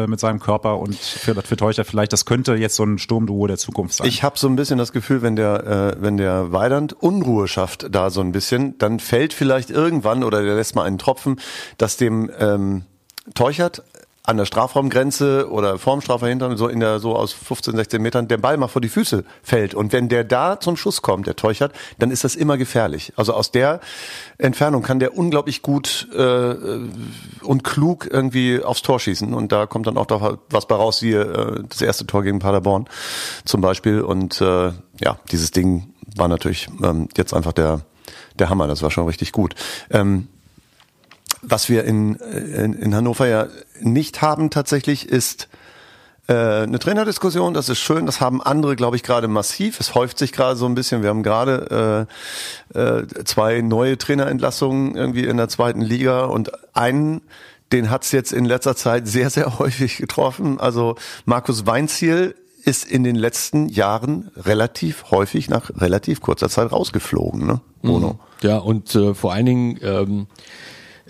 äh, 0.03 0.07
mit 0.07 0.19
seinem 0.19 0.39
Körper 0.39 0.79
und 0.79 0.95
für, 0.95 1.35
für 1.35 1.55
Teuchert 1.55 1.85
vielleicht, 1.85 2.11
das 2.11 2.25
könnte 2.25 2.55
jetzt 2.55 2.75
so 2.75 2.83
ein 2.83 2.97
Sturmduo 2.97 3.45
der 3.47 3.57
Zukunft 3.57 3.95
sein. 3.95 4.07
Ich 4.07 4.23
habe 4.23 4.39
so 4.39 4.47
ein 4.47 4.55
bisschen 4.55 4.77
das 4.77 4.91
Gefühl, 4.91 5.21
wenn 5.21 5.35
der, 5.35 5.95
äh, 5.97 6.01
wenn 6.01 6.17
der 6.17 6.51
Weidand 6.51 6.93
Unruhe 6.93 7.47
schafft, 7.47 7.87
da 7.93 8.09
so 8.09 8.21
ein 8.21 8.31
bisschen, 8.31 8.77
dann 8.79 8.99
fällt 8.99 9.33
vielleicht 9.33 9.69
irgendwann 9.69 10.23
oder 10.23 10.41
der 10.41 10.55
lässt 10.55 10.75
mal 10.75 10.83
einen 10.83 10.97
Tropfen, 10.97 11.39
dass 11.77 11.97
dem 11.97 12.31
ähm, 12.39 12.85
Teuchert 13.35 13.83
an 14.25 14.37
der 14.37 14.45
Strafraumgrenze 14.45 15.49
oder 15.51 15.77
vorm 15.77 15.99
Strafraum 15.99 16.55
so 16.55 16.69
in 16.69 16.79
der 16.79 16.99
so 16.99 17.15
aus 17.15 17.33
15, 17.33 17.75
16 17.75 18.01
Metern 18.01 18.27
der 18.29 18.37
Ball 18.37 18.55
mal 18.55 18.69
vor 18.69 18.81
die 18.81 18.87
Füße 18.87 19.25
fällt 19.41 19.75
und 19.75 19.91
wenn 19.91 20.07
der 20.07 20.23
da 20.23 20.61
zum 20.61 20.77
Schuss 20.77 21.01
kommt, 21.01 21.27
der 21.27 21.35
Teuchert, 21.35 21.73
dann 21.99 22.09
ist 22.09 22.23
das 22.23 22.35
immer 22.35 22.57
gefährlich. 22.57 23.11
Also 23.17 23.33
aus 23.33 23.51
der 23.51 23.81
Entfernung 24.37 24.81
kann 24.81 24.99
der 24.99 25.17
unglaublich 25.17 25.61
gut 25.61 26.07
äh, 26.15 26.55
und 27.41 27.63
klug 27.65 28.07
irgendwie 28.09 28.63
aufs 28.63 28.81
Tor 28.81 29.01
schießen 29.01 29.33
und 29.33 29.51
da 29.51 29.65
kommt 29.65 29.87
dann 29.87 29.97
auch 29.97 30.05
doch 30.05 30.37
was 30.49 30.67
bei 30.67 30.75
raus, 30.75 31.01
wie 31.01 31.13
äh, 31.13 31.61
das 31.67 31.81
erste 31.81 32.07
Tor 32.07 32.23
gegen 32.23 32.39
Paderborn 32.39 32.87
zum 33.43 33.59
Beispiel 33.59 33.99
und 33.99 34.39
äh, 34.39 34.71
ja, 35.01 35.19
dieses 35.31 35.51
Ding 35.51 35.93
war 36.15 36.29
natürlich 36.29 36.69
ähm, 36.81 37.09
jetzt 37.17 37.33
einfach 37.33 37.51
der 37.51 37.81
der 38.39 38.49
Hammer, 38.49 38.67
das 38.67 38.81
war 38.81 38.89
schon 38.89 39.05
richtig 39.05 39.31
gut. 39.31 39.53
Ähm, 39.91 40.27
was 41.43 41.69
wir 41.69 41.83
in, 41.83 42.15
in, 42.15 42.73
in 42.73 42.95
Hannover 42.95 43.27
ja 43.27 43.47
nicht 43.81 44.21
haben 44.21 44.49
tatsächlich 44.49 45.07
ist 45.07 45.47
äh, 46.27 46.33
eine 46.33 46.79
Trainerdiskussion, 46.79 47.53
das 47.53 47.67
ist 47.67 47.79
schön, 47.79 48.05
das 48.05 48.21
haben 48.21 48.41
andere, 48.41 48.75
glaube 48.75 48.95
ich, 48.95 49.03
gerade 49.03 49.27
massiv. 49.27 49.79
Es 49.79 49.93
häuft 49.93 50.17
sich 50.17 50.31
gerade 50.31 50.55
so 50.55 50.65
ein 50.65 50.75
bisschen. 50.75 51.01
Wir 51.01 51.09
haben 51.09 51.23
gerade 51.23 52.07
äh, 52.73 52.79
äh, 52.79 53.25
zwei 53.25 53.61
neue 53.61 53.97
Trainerentlassungen 53.97 54.95
irgendwie 54.95 55.25
in 55.25 55.35
der 55.35 55.49
zweiten 55.49 55.81
Liga 55.81 56.25
und 56.25 56.51
einen, 56.73 57.21
den 57.73 57.89
hat's 57.89 58.13
jetzt 58.13 58.31
in 58.31 58.45
letzter 58.45 58.75
Zeit 58.77 59.05
sehr, 59.07 59.29
sehr 59.29 59.59
häufig 59.59 59.97
getroffen. 59.97 60.61
Also 60.61 60.95
Markus 61.25 61.65
Weinziel 61.65 62.35
ist 62.63 62.89
in 62.89 63.03
den 63.03 63.15
letzten 63.15 63.67
Jahren 63.67 64.31
relativ 64.37 65.11
häufig 65.11 65.49
nach 65.49 65.71
relativ 65.75 66.21
kurzer 66.21 66.47
Zeit 66.47 66.71
rausgeflogen, 66.71 67.45
ne? 67.45 67.59
Bruno. 67.81 68.17
Ja, 68.41 68.59
und 68.59 68.95
äh, 68.95 69.13
vor 69.13 69.33
allen 69.33 69.45
Dingen 69.45 69.79
ähm, 69.81 70.27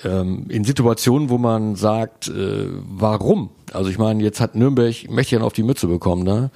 ähm, 0.04 0.46
in 0.50 0.64
Situationen, 0.64 1.30
wo 1.30 1.38
man 1.38 1.76
sagt, 1.76 2.28
äh, 2.28 2.68
warum? 2.88 3.50
Also 3.72 3.90
ich 3.90 3.98
meine, 3.98 4.24
jetzt 4.24 4.40
hat 4.40 4.56
Nürnberg 4.56 5.10
mächtig 5.10 5.40
auf 5.42 5.54
die 5.54 5.64
Mütze 5.64 5.88
bekommen, 5.88 6.24
ne? 6.24 6.52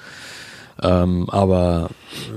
Ähm, 0.81 1.27
aber 1.29 1.89
äh, 2.11 2.31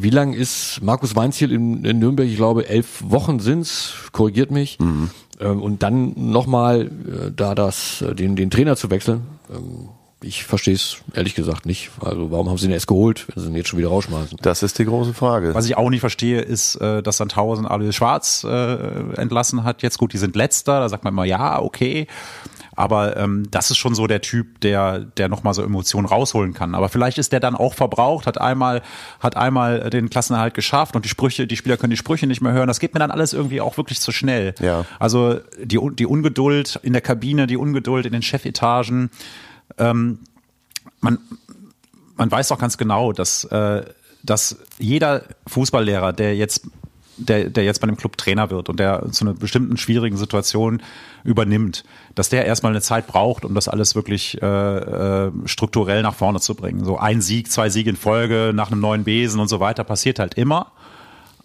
wie 0.00 0.10
lang 0.10 0.34
ist 0.34 0.80
Markus 0.82 1.16
Weinziel 1.16 1.50
in, 1.50 1.84
in 1.84 1.98
Nürnberg? 1.98 2.28
Ich 2.28 2.36
glaube, 2.36 2.68
elf 2.68 3.02
Wochen 3.04 3.40
sind's. 3.40 3.94
korrigiert 4.12 4.50
mich. 4.50 4.78
Ähm, 5.40 5.62
und 5.62 5.82
dann 5.82 6.12
nochmal 6.16 6.82
äh, 6.82 7.32
da 7.34 7.54
das, 7.54 8.02
äh, 8.02 8.14
den, 8.14 8.36
den 8.36 8.50
Trainer 8.50 8.76
zu 8.76 8.90
wechseln. 8.90 9.22
Ähm, 9.50 9.88
ich 10.22 10.44
verstehe 10.44 10.74
es 10.74 10.98
ehrlich 11.14 11.34
gesagt 11.34 11.66
nicht. 11.66 11.90
Also 12.00 12.30
warum 12.30 12.48
haben 12.48 12.58
sie 12.58 12.66
ihn 12.66 12.72
erst 12.72 12.86
geholt, 12.86 13.26
wenn 13.34 13.42
sie 13.42 13.50
ihn 13.50 13.56
jetzt 13.56 13.68
schon 13.68 13.78
wieder 13.78 13.88
rausschmeißen? 13.88 14.38
Das 14.42 14.62
ist 14.62 14.78
die 14.78 14.84
große 14.84 15.14
Frage. 15.14 15.54
Was 15.54 15.66
ich 15.66 15.76
auch 15.76 15.90
nicht 15.90 16.00
verstehe, 16.00 16.40
ist, 16.40 16.76
äh, 16.76 17.02
dass 17.02 17.18
Sandhausen 17.18 17.66
Alois 17.66 17.92
Schwarz 17.92 18.44
äh, 18.44 18.76
entlassen 19.16 19.64
hat. 19.64 19.82
Jetzt 19.82 19.98
gut, 19.98 20.12
die 20.12 20.18
sind 20.18 20.36
letzter, 20.36 20.80
da 20.80 20.88
sagt 20.88 21.04
man 21.04 21.12
immer, 21.12 21.24
ja, 21.24 21.60
okay. 21.60 22.06
Aber 22.74 23.16
ähm, 23.18 23.50
das 23.50 23.70
ist 23.70 23.76
schon 23.76 23.94
so 23.94 24.06
der 24.06 24.22
Typ, 24.22 24.60
der, 24.60 25.00
der 25.00 25.28
nochmal 25.28 25.52
so 25.52 25.62
Emotionen 25.62 26.06
rausholen 26.06 26.54
kann. 26.54 26.74
Aber 26.74 26.88
vielleicht 26.88 27.18
ist 27.18 27.32
der 27.32 27.40
dann 27.40 27.54
auch 27.54 27.74
verbraucht, 27.74 28.26
hat 28.26 28.40
einmal, 28.40 28.82
hat 29.20 29.36
einmal 29.36 29.90
den 29.90 30.08
Klassenerhalt 30.08 30.54
geschafft 30.54 30.96
und 30.96 31.04
die 31.04 31.10
Sprüche, 31.10 31.46
die 31.46 31.56
Spieler 31.56 31.76
können 31.76 31.90
die 31.90 31.96
Sprüche 31.98 32.26
nicht 32.26 32.40
mehr 32.40 32.52
hören. 32.52 32.68
Das 32.68 32.80
geht 32.80 32.94
mir 32.94 33.00
dann 33.00 33.10
alles 33.10 33.34
irgendwie 33.34 33.60
auch 33.60 33.76
wirklich 33.76 34.00
zu 34.00 34.10
schnell. 34.10 34.54
Ja. 34.60 34.86
Also 34.98 35.40
die, 35.62 35.78
die 35.98 36.06
Ungeduld 36.06 36.80
in 36.82 36.94
der 36.94 37.02
Kabine, 37.02 37.46
die 37.46 37.58
Ungeduld 37.58 38.06
in 38.06 38.12
den 38.12 38.22
Chefetagen. 38.22 39.10
Ähm, 39.78 40.20
man, 41.00 41.18
man 42.16 42.30
weiß 42.30 42.48
doch 42.48 42.58
ganz 42.58 42.78
genau, 42.78 43.12
dass, 43.12 43.44
äh, 43.44 43.84
dass 44.22 44.56
jeder 44.78 45.24
Fußballlehrer, 45.46 46.12
der 46.12 46.36
jetzt 46.36 46.66
der, 47.16 47.50
der 47.50 47.64
jetzt 47.64 47.80
bei 47.80 47.86
dem 47.86 47.96
Club 47.96 48.16
Trainer 48.16 48.50
wird 48.50 48.68
und 48.68 48.80
der 48.80 49.10
zu 49.10 49.24
einer 49.24 49.34
bestimmten 49.34 49.76
schwierigen 49.76 50.16
Situation 50.16 50.82
übernimmt, 51.24 51.84
dass 52.14 52.28
der 52.28 52.46
erstmal 52.46 52.72
eine 52.72 52.80
Zeit 52.80 53.06
braucht, 53.06 53.44
um 53.44 53.54
das 53.54 53.68
alles 53.68 53.94
wirklich 53.94 54.40
äh, 54.42 54.46
äh, 54.46 55.32
strukturell 55.44 56.02
nach 56.02 56.14
vorne 56.14 56.40
zu 56.40 56.54
bringen. 56.54 56.84
So 56.84 56.98
ein 56.98 57.20
Sieg, 57.20 57.50
zwei 57.50 57.68
Siege 57.68 57.90
in 57.90 57.96
Folge 57.96 58.52
nach 58.54 58.70
einem 58.70 58.80
neuen 58.80 59.04
Besen 59.04 59.40
und 59.40 59.48
so 59.48 59.60
weiter 59.60 59.84
passiert 59.84 60.18
halt 60.18 60.34
immer. 60.34 60.72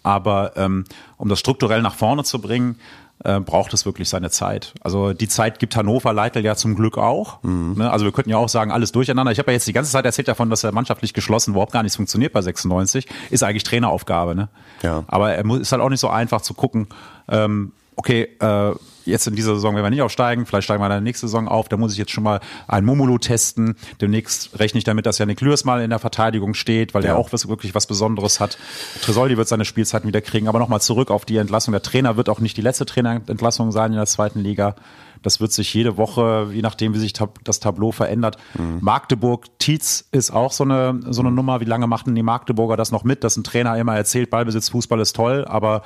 Aber 0.02 0.52
ähm, 0.56 0.84
um 1.16 1.28
das 1.28 1.38
strukturell 1.38 1.82
nach 1.82 1.94
vorne 1.94 2.24
zu 2.24 2.40
bringen, 2.40 2.76
äh, 3.24 3.40
braucht 3.40 3.74
es 3.74 3.84
wirklich 3.84 4.08
seine 4.08 4.30
Zeit. 4.30 4.74
Also 4.80 5.12
die 5.12 5.28
Zeit 5.28 5.58
gibt 5.58 5.76
Hannover 5.76 6.12
Leitl 6.12 6.44
ja 6.44 6.54
zum 6.54 6.74
Glück 6.74 6.98
auch. 6.98 7.42
Ne? 7.76 7.90
Also 7.90 8.04
wir 8.04 8.12
könnten 8.12 8.30
ja 8.30 8.36
auch 8.36 8.48
sagen, 8.48 8.70
alles 8.70 8.92
durcheinander. 8.92 9.32
Ich 9.32 9.38
habe 9.38 9.50
ja 9.50 9.54
jetzt 9.54 9.66
die 9.66 9.72
ganze 9.72 9.90
Zeit 9.90 10.04
erzählt 10.04 10.28
davon, 10.28 10.50
dass 10.50 10.64
er 10.64 10.72
mannschaftlich 10.72 11.14
geschlossen 11.14 11.52
überhaupt 11.52 11.72
gar 11.72 11.82
nichts 11.82 11.96
funktioniert 11.96 12.32
bei 12.32 12.42
96. 12.42 13.06
Ist 13.30 13.42
eigentlich 13.42 13.64
Traineraufgabe. 13.64 14.34
Ne? 14.34 14.48
Ja. 14.82 15.04
Aber 15.08 15.32
er 15.32 15.44
muss, 15.44 15.60
ist 15.60 15.72
halt 15.72 15.82
auch 15.82 15.90
nicht 15.90 16.00
so 16.00 16.08
einfach 16.08 16.40
zu 16.40 16.54
gucken, 16.54 16.88
ähm, 17.28 17.72
okay, 17.96 18.28
äh, 18.40 18.72
jetzt 19.08 19.26
in 19.26 19.34
dieser 19.34 19.54
Saison 19.54 19.74
werden 19.74 19.86
wir 19.86 19.90
nicht 19.90 20.02
aufsteigen, 20.02 20.46
vielleicht 20.46 20.64
steigen 20.64 20.80
wir 20.82 20.86
in 20.86 20.90
der 20.92 21.00
nächsten 21.00 21.26
Saison 21.26 21.48
auf, 21.48 21.68
da 21.68 21.76
muss 21.76 21.92
ich 21.92 21.98
jetzt 21.98 22.10
schon 22.12 22.24
mal 22.24 22.40
ein 22.66 22.84
Momolo 22.84 23.18
testen. 23.18 23.76
Demnächst 24.00 24.58
rechne 24.58 24.78
ich 24.78 24.84
damit, 24.84 25.06
dass 25.06 25.18
Janik 25.18 25.40
Lürs 25.40 25.64
mal 25.64 25.82
in 25.82 25.90
der 25.90 25.98
Verteidigung 25.98 26.54
steht, 26.54 26.94
weil 26.94 27.02
Ja. 27.02 27.10
der 27.10 27.18
auch 27.18 27.32
was, 27.32 27.48
wirklich 27.48 27.74
was 27.74 27.86
Besonderes 27.86 28.40
hat. 28.40 28.58
Tresoldi 29.02 29.36
wird 29.36 29.48
seine 29.48 29.64
Spielzeiten 29.64 30.06
wieder 30.08 30.20
kriegen, 30.20 30.48
aber 30.48 30.58
nochmal 30.58 30.80
zurück 30.80 31.10
auf 31.10 31.24
die 31.24 31.36
Entlassung. 31.36 31.72
Der 31.72 31.82
Trainer 31.82 32.16
wird 32.16 32.28
auch 32.28 32.40
nicht 32.40 32.56
die 32.56 32.62
letzte 32.62 32.86
Trainerentlassung 32.86 33.72
sein 33.72 33.92
in 33.92 33.96
der 33.96 34.06
zweiten 34.06 34.40
Liga. 34.40 34.74
Das 35.22 35.40
wird 35.40 35.50
sich 35.52 35.74
jede 35.74 35.96
Woche, 35.96 36.48
je 36.52 36.62
nachdem, 36.62 36.94
wie 36.94 36.98
sich 36.98 37.12
das 37.42 37.58
Tableau 37.58 37.90
verändert. 37.90 38.36
Magdeburg, 38.80 39.46
Tietz 39.58 40.04
ist 40.12 40.30
auch 40.30 40.52
so 40.52 40.62
eine, 40.64 41.00
so 41.10 41.20
eine 41.22 41.32
Nummer. 41.32 41.60
Wie 41.60 41.64
lange 41.64 41.86
machten 41.88 42.14
die 42.14 42.22
Magdeburger 42.22 42.76
das 42.76 42.92
noch 42.92 43.04
mit, 43.04 43.24
dass 43.24 43.36
ein 43.36 43.42
Trainer 43.44 43.76
immer 43.76 43.96
erzählt, 43.96 44.30
Ballbesitz, 44.30 44.68
Fußball 44.68 45.00
ist 45.00 45.16
toll, 45.16 45.44
aber 45.46 45.82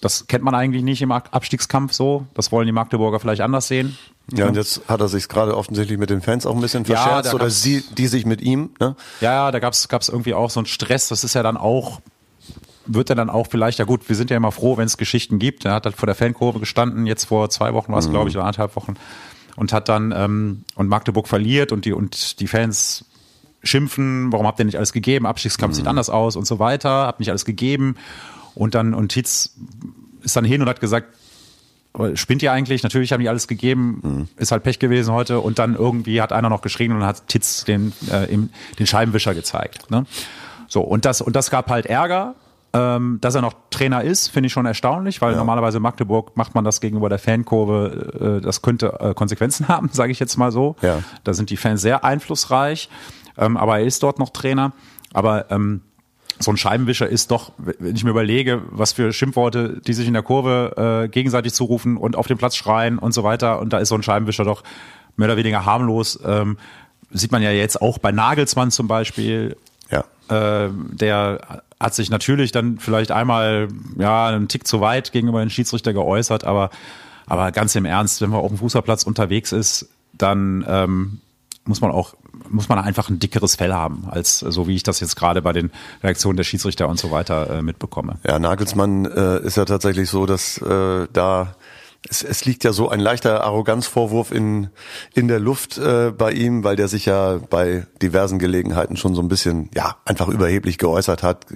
das 0.00 0.26
kennt 0.26 0.44
man 0.44 0.54
eigentlich 0.54 0.82
nicht 0.82 1.02
im 1.02 1.12
Abstiegskampf 1.12 1.92
so. 1.92 2.26
Das 2.34 2.52
wollen 2.52 2.66
die 2.66 2.72
Magdeburger 2.72 3.20
vielleicht 3.20 3.40
anders 3.40 3.68
sehen. 3.68 3.98
Ja, 4.32 4.46
und 4.46 4.56
jetzt 4.56 4.82
hat 4.88 5.00
er 5.00 5.08
sich 5.08 5.28
gerade 5.28 5.56
offensichtlich 5.56 5.98
mit 5.98 6.10
den 6.10 6.20
Fans 6.20 6.44
auch 6.46 6.54
ein 6.54 6.60
bisschen 6.60 6.84
Ja, 6.84 6.96
verscherzt 6.96 7.32
da 7.32 7.34
oder 7.34 7.50
sie, 7.50 7.82
die 7.96 8.06
sich 8.06 8.26
mit 8.26 8.42
ihm. 8.42 8.70
Ne? 8.78 8.94
Ja, 9.20 9.32
ja, 9.32 9.50
da 9.50 9.58
gab's 9.58 9.88
gab's 9.88 10.08
irgendwie 10.08 10.34
auch 10.34 10.50
so 10.50 10.60
einen 10.60 10.66
Stress. 10.66 11.08
Das 11.08 11.24
ist 11.24 11.34
ja 11.34 11.42
dann 11.42 11.56
auch, 11.56 12.00
wird 12.86 13.10
er 13.10 13.16
dann 13.16 13.30
auch 13.30 13.46
vielleicht, 13.48 13.78
ja 13.78 13.84
gut, 13.86 14.08
wir 14.08 14.16
sind 14.16 14.30
ja 14.30 14.36
immer 14.36 14.52
froh, 14.52 14.76
wenn 14.76 14.86
es 14.86 14.98
Geschichten 14.98 15.38
gibt. 15.38 15.64
Er 15.64 15.72
hat 15.72 15.86
halt 15.86 15.96
vor 15.96 16.06
der 16.06 16.14
Fankurve 16.14 16.60
gestanden, 16.60 17.06
jetzt 17.06 17.24
vor 17.24 17.48
zwei 17.50 17.72
Wochen 17.72 17.92
war 17.92 17.98
es, 17.98 18.10
glaube 18.10 18.28
ich, 18.28 18.36
oder 18.36 18.44
anderthalb 18.44 18.76
Wochen, 18.76 18.94
und 19.56 19.72
hat 19.72 19.88
dann, 19.88 20.12
ähm, 20.14 20.64
und 20.74 20.88
Magdeburg 20.88 21.26
verliert 21.26 21.72
und 21.72 21.84
die, 21.84 21.92
und 21.92 22.40
die 22.40 22.46
Fans 22.46 23.06
schimpfen, 23.62 24.30
warum 24.30 24.46
habt 24.46 24.58
ihr 24.60 24.64
nicht 24.64 24.76
alles 24.76 24.92
gegeben? 24.92 25.26
Abstiegskampf 25.26 25.74
sieht 25.74 25.86
anders 25.86 26.10
aus 26.10 26.36
und 26.36 26.46
so 26.46 26.58
weiter, 26.58 27.06
habt 27.06 27.18
nicht 27.18 27.30
alles 27.30 27.44
gegeben. 27.44 27.96
Und 28.58 28.74
dann, 28.74 28.92
und 28.92 29.10
Tietz 29.10 29.54
ist 30.22 30.34
dann 30.34 30.44
hin 30.44 30.60
und 30.60 30.68
hat 30.68 30.80
gesagt, 30.80 31.14
spinnt 32.14 32.42
ihr 32.42 32.50
eigentlich? 32.50 32.82
Natürlich 32.82 33.12
haben 33.12 33.20
die 33.20 33.28
alles 33.28 33.46
gegeben, 33.46 34.28
ist 34.36 34.50
halt 34.50 34.64
Pech 34.64 34.80
gewesen 34.80 35.14
heute. 35.14 35.38
Und 35.40 35.60
dann 35.60 35.76
irgendwie 35.76 36.20
hat 36.20 36.32
einer 36.32 36.48
noch 36.48 36.60
geschrien 36.60 36.92
und 36.92 37.04
hat 37.04 37.28
Titz 37.28 37.64
den, 37.64 37.92
äh, 38.10 38.24
im, 38.32 38.50
den 38.80 38.86
Scheibenwischer 38.86 39.34
gezeigt. 39.34 39.90
Ne? 39.92 40.06
So, 40.66 40.80
und 40.80 41.04
das, 41.04 41.20
und 41.20 41.36
das 41.36 41.50
gab 41.50 41.70
halt 41.70 41.86
Ärger. 41.86 42.34
Ähm, 42.74 43.16
dass 43.22 43.34
er 43.34 43.40
noch 43.40 43.54
Trainer 43.70 44.04
ist, 44.04 44.28
finde 44.28 44.48
ich 44.48 44.52
schon 44.52 44.66
erstaunlich, 44.66 45.22
weil 45.22 45.34
normalerweise 45.34 45.78
in 45.78 45.82
Magdeburg 45.82 46.36
macht 46.36 46.54
man 46.54 46.64
das 46.66 46.82
gegenüber 46.82 47.08
der 47.08 47.18
Fankurve, 47.18 48.40
äh, 48.40 48.44
das 48.44 48.60
könnte 48.60 48.94
äh, 49.00 49.14
Konsequenzen 49.14 49.68
haben, 49.68 49.88
sage 49.90 50.12
ich 50.12 50.20
jetzt 50.20 50.36
mal 50.36 50.52
so. 50.52 50.76
Ja. 50.82 51.02
Da 51.24 51.32
sind 51.32 51.48
die 51.48 51.56
Fans 51.56 51.80
sehr 51.80 52.04
einflussreich, 52.04 52.90
ähm, 53.38 53.56
aber 53.56 53.78
er 53.78 53.86
ist 53.86 54.02
dort 54.02 54.18
noch 54.18 54.28
Trainer. 54.28 54.72
Aber 55.14 55.50
ähm, 55.50 55.80
so 56.40 56.50
ein 56.52 56.56
Scheibenwischer 56.56 57.08
ist 57.08 57.30
doch, 57.30 57.52
wenn 57.58 57.94
ich 57.96 58.04
mir 58.04 58.10
überlege, 58.10 58.62
was 58.70 58.92
für 58.92 59.12
Schimpfworte, 59.12 59.80
die 59.86 59.92
sich 59.92 60.06
in 60.06 60.12
der 60.14 60.22
Kurve 60.22 61.04
äh, 61.04 61.08
gegenseitig 61.08 61.52
zurufen 61.52 61.96
und 61.96 62.16
auf 62.16 62.26
dem 62.26 62.38
Platz 62.38 62.56
schreien 62.56 62.98
und 62.98 63.12
so 63.12 63.24
weiter, 63.24 63.60
und 63.60 63.72
da 63.72 63.78
ist 63.78 63.88
so 63.88 63.94
ein 63.94 64.02
Scheibenwischer 64.02 64.44
doch 64.44 64.62
mehr 65.16 65.26
oder 65.28 65.36
weniger 65.36 65.64
harmlos. 65.64 66.18
Ähm, 66.24 66.58
sieht 67.10 67.32
man 67.32 67.42
ja 67.42 67.50
jetzt 67.50 67.80
auch 67.82 67.98
bei 67.98 68.12
Nagelsmann 68.12 68.70
zum 68.70 68.86
Beispiel, 68.86 69.56
Ja. 69.90 70.04
äh, 70.28 70.70
der 70.92 71.62
hat 71.80 71.94
sich 71.94 72.10
natürlich 72.10 72.52
dann 72.52 72.78
vielleicht 72.78 73.10
einmal 73.10 73.68
ja 73.98 74.26
einen 74.28 74.48
Tick 74.48 74.66
zu 74.66 74.80
weit 74.80 75.12
gegenüber 75.12 75.40
den 75.40 75.50
Schiedsrichter 75.50 75.92
geäußert, 75.92 76.44
aber 76.44 76.70
aber 77.26 77.52
ganz 77.52 77.74
im 77.74 77.84
Ernst, 77.84 78.22
wenn 78.22 78.30
man 78.30 78.40
auf 78.40 78.48
dem 78.48 78.56
Fußballplatz 78.56 79.02
unterwegs 79.04 79.52
ist, 79.52 79.88
dann 80.14 80.64
ähm, 80.66 81.20
muss 81.68 81.80
man 81.80 81.90
auch 81.90 82.14
muss 82.50 82.68
man 82.68 82.78
einfach 82.78 83.10
ein 83.10 83.18
dickeres 83.18 83.56
Fell 83.56 83.74
haben, 83.74 84.08
als 84.10 84.38
so 84.38 84.66
wie 84.66 84.74
ich 84.74 84.82
das 84.82 85.00
jetzt 85.00 85.16
gerade 85.16 85.42
bei 85.42 85.52
den 85.52 85.70
Reaktionen 86.02 86.36
der 86.36 86.44
Schiedsrichter 86.44 86.88
und 86.88 86.98
so 86.98 87.10
weiter 87.10 87.50
äh, 87.50 87.62
mitbekomme. 87.62 88.18
Ja, 88.26 88.38
Nagelsmann 88.38 89.04
äh, 89.04 89.40
ist 89.40 89.56
ja 89.56 89.66
tatsächlich 89.66 90.08
so, 90.08 90.24
dass 90.24 90.58
äh, 90.58 91.06
da 91.12 91.54
es, 92.08 92.22
es 92.22 92.44
liegt 92.44 92.64
ja 92.64 92.72
so 92.72 92.88
ein 92.88 93.00
leichter 93.00 93.44
Arroganzvorwurf 93.44 94.30
in 94.30 94.70
in 95.14 95.28
der 95.28 95.40
Luft 95.40 95.78
äh, 95.78 96.10
bei 96.16 96.32
ihm, 96.32 96.64
weil 96.64 96.76
der 96.76 96.88
sich 96.88 97.06
ja 97.06 97.38
bei 97.50 97.86
diversen 98.00 98.38
Gelegenheiten 98.38 98.96
schon 98.96 99.14
so 99.14 99.20
ein 99.20 99.28
bisschen 99.28 99.68
ja 99.74 99.96
einfach 100.04 100.28
überheblich 100.28 100.78
geäußert 100.78 101.22
hat 101.22 101.46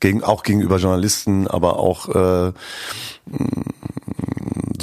gegen 0.00 0.22
auch 0.22 0.42
gegenüber 0.42 0.78
Journalisten, 0.78 1.48
aber 1.48 1.78
auch 1.78 2.08
äh, 2.08 2.52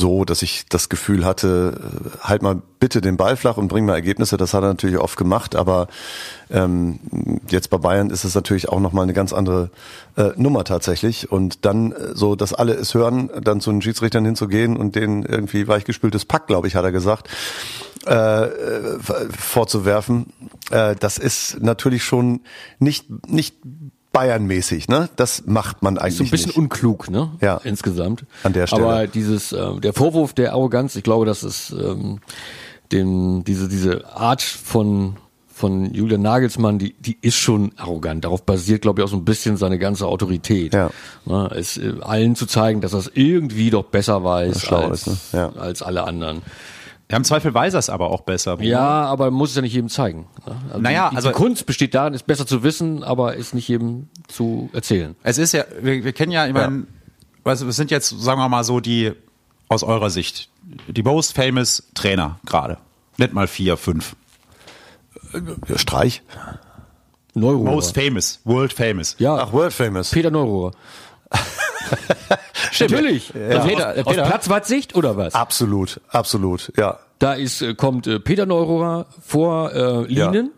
so, 0.02 0.26
dass 0.26 0.42
ich 0.42 0.66
das 0.68 0.90
Gefühl 0.90 1.24
hatte, 1.24 1.80
äh, 1.80 2.28
halt 2.28 2.42
mal 2.42 2.62
bitte 2.80 3.00
den 3.00 3.16
Ball 3.16 3.38
flach 3.38 3.56
und 3.56 3.70
bring 3.70 3.86
mal 3.86 3.94
Ergebnisse. 3.94 4.36
Das 4.36 4.54
hat 4.54 4.64
er 4.64 4.70
natürlich 4.70 4.98
oft 4.98 5.16
gemacht, 5.16 5.56
aber 5.56 5.88
ähm, 6.50 7.00
jetzt 7.50 7.70
bei 7.70 7.78
Bayern 7.78 8.10
ist 8.10 8.26
es 8.26 8.36
natürlich 8.36 8.68
auch 8.68 8.80
nochmal 8.80 9.04
eine 9.04 9.14
ganz 9.14 9.32
andere 9.32 9.70
äh, 10.18 10.32
Nummer 10.36 10.66
tatsächlich. 10.66 11.32
Und 11.32 11.64
dann 11.66 11.92
äh, 11.92 12.16
so, 12.16 12.36
dass 12.36 12.54
alle 12.54 12.74
es 12.74 12.94
hören, 12.94 13.30
dann 13.42 13.62
zu 13.62 13.72
den 13.72 13.82
Schiedsrichtern 13.82 14.26
hinzugehen 14.26 14.76
und 14.76 14.96
denen 14.96 15.24
irgendwie 15.24 15.68
weichgespültes 15.68 16.26
Pack, 16.26 16.48
glaube 16.48 16.68
ich, 16.68 16.76
hat 16.76 16.84
er 16.84 16.92
gesagt, 16.92 17.30
äh, 18.08 18.46
äh, 18.46 19.00
vorzuwerfen, 19.30 20.34
äh, 20.72 20.96
das 20.96 21.20
ist 21.20 21.62
natürlich 21.62 22.04
schon 22.04 22.42
nicht 22.80 23.06
nicht 23.30 23.56
Bayernmäßig, 24.14 24.90
ne? 24.90 25.10
Das 25.16 25.44
macht 25.46 25.84
man 25.84 25.98
eigentlich 25.98 26.18
so 26.18 26.24
ein 26.24 26.30
bisschen 26.30 26.48
nicht. 26.50 26.58
unklug, 26.58 27.10
ne? 27.10 27.32
Ja. 27.40 27.62
Insgesamt. 27.64 28.26
An 28.44 28.54
der 28.54 28.68
Stelle. 28.68 28.84
Aber 28.84 29.08
dieses, 29.08 29.54
äh, 29.54 29.80
der 29.80 29.94
Vorwurf 29.94 30.34
der 30.34 30.52
Arroganz, 30.52 30.96
ich 30.96 31.04
glaube, 31.04 31.26
das 31.26 31.44
ist 31.44 31.72
ähm, 31.72 32.20
den, 32.92 33.44
diese, 33.46 33.70
diese 33.70 34.14
Art 34.14 34.42
von 34.42 35.16
von 35.62 35.94
Julian 35.94 36.24
Nagelsmann, 36.24 36.80
die, 36.80 36.94
die 36.94 37.20
ist 37.22 37.36
schon 37.36 37.72
arrogant. 37.78 38.26
Darauf 38.26 38.42
basiert, 38.42 38.82
glaube 38.82 39.00
ich, 39.00 39.06
auch 39.06 39.10
so 39.12 39.16
ein 39.18 39.26
bisschen 39.26 39.58
seine 39.58 39.78
ganze 39.78 40.08
Autorität. 40.08 40.74
Ja. 40.74 40.90
Ne, 41.26 41.52
es 41.56 41.78
äh, 41.78 41.94
allen 42.02 42.36
zu 42.36 42.48
zeigen, 42.48 42.82
dass 42.82 42.94
er 42.94 43.00
es 43.00 43.12
irgendwie 43.14 43.70
doch 43.70 43.84
besser 43.84 44.24
weiß 44.24 44.72
als, 44.72 45.06
ist, 45.06 45.34
ne? 45.34 45.40
Ja. 45.40 45.62
als 45.62 45.84
alle 45.84 46.04
anderen. 46.06 46.42
Ja, 47.12 47.18
im 47.18 47.24
Zweifel 47.26 47.54
weiß 47.54 47.74
er 47.74 47.80
es 47.80 47.90
aber 47.90 48.10
auch 48.10 48.22
besser. 48.22 48.60
Ja, 48.62 48.80
aber 49.06 49.26
man 49.26 49.34
muss 49.36 49.50
es 49.52 49.56
ja 49.58 49.62
nicht 49.62 49.74
jedem 49.74 49.90
zeigen. 49.90 50.28
ne? 50.48 50.56
Also 50.70 50.80
Naja, 50.80 51.10
die, 51.10 51.16
also- 51.18 51.28
die 51.30 51.36
Kunst 51.36 51.66
besteht 51.66 51.94
darin, 51.94 52.14
es 52.14 52.24
besser 52.24 52.48
zu 52.48 52.64
wissen, 52.64 53.04
aber 53.04 53.38
es 53.38 53.54
nicht 53.54 53.68
jedem 53.68 54.08
zu 54.28 54.70
erzählen. 54.74 55.16
Es 55.22 55.38
ist 55.38 55.52
ja, 55.52 55.66
wir, 55.82 56.04
wir 56.04 56.14
kennen 56.14 56.32
ja, 56.32 56.48
ich 56.48 56.54
meine, 56.54 56.88
also 57.44 57.68
es 57.68 57.76
sind 57.76 57.92
jetzt, 57.92 58.10
sagen 58.10 58.40
wir 58.40 58.48
mal 58.50 58.64
so, 58.64 58.80
die 58.80 59.12
aus 59.68 59.84
eurer 59.84 60.10
Sicht, 60.10 60.50
die 60.88 61.04
most 61.04 61.36
famous 61.36 61.84
Trainer 61.94 62.40
gerade. 62.46 62.78
Nicht 63.18 63.34
mal 63.34 63.48
vier, 63.48 63.76
fünf. 63.78 64.16
Ja, 65.68 65.78
Streich. 65.78 66.24
Neurohrer. 67.34 67.72
Most 67.72 67.94
famous, 67.96 68.40
world 68.44 68.74
famous. 68.74 69.16
ja, 69.20 69.36
Ach, 69.36 69.54
World 69.54 69.74
Famous. 69.74 70.12
Peter 70.12 70.32
Neurohrer. 70.32 70.72
Stimmt. 72.72 72.92
Natürlich. 72.92 73.34
Also 73.36 73.68
Peter, 73.68 73.90
aus, 73.92 73.96
äh, 73.98 74.00
aus 74.02 74.06
Peter. 74.16 74.24
Platzwartsicht 74.26 74.96
oder 74.96 75.18
was? 75.18 75.36
Absolut, 75.36 76.02
absolut, 76.10 76.72
ja. 76.78 76.98
Da 77.20 77.34
ist, 77.34 77.62
äh, 77.62 77.76
kommt 77.76 78.08
äh, 78.08 78.20
Peter 78.20 78.46
Neurohrer 78.48 79.06
vor 79.22 79.72
äh, 79.74 80.06
Lienen, 80.08 80.52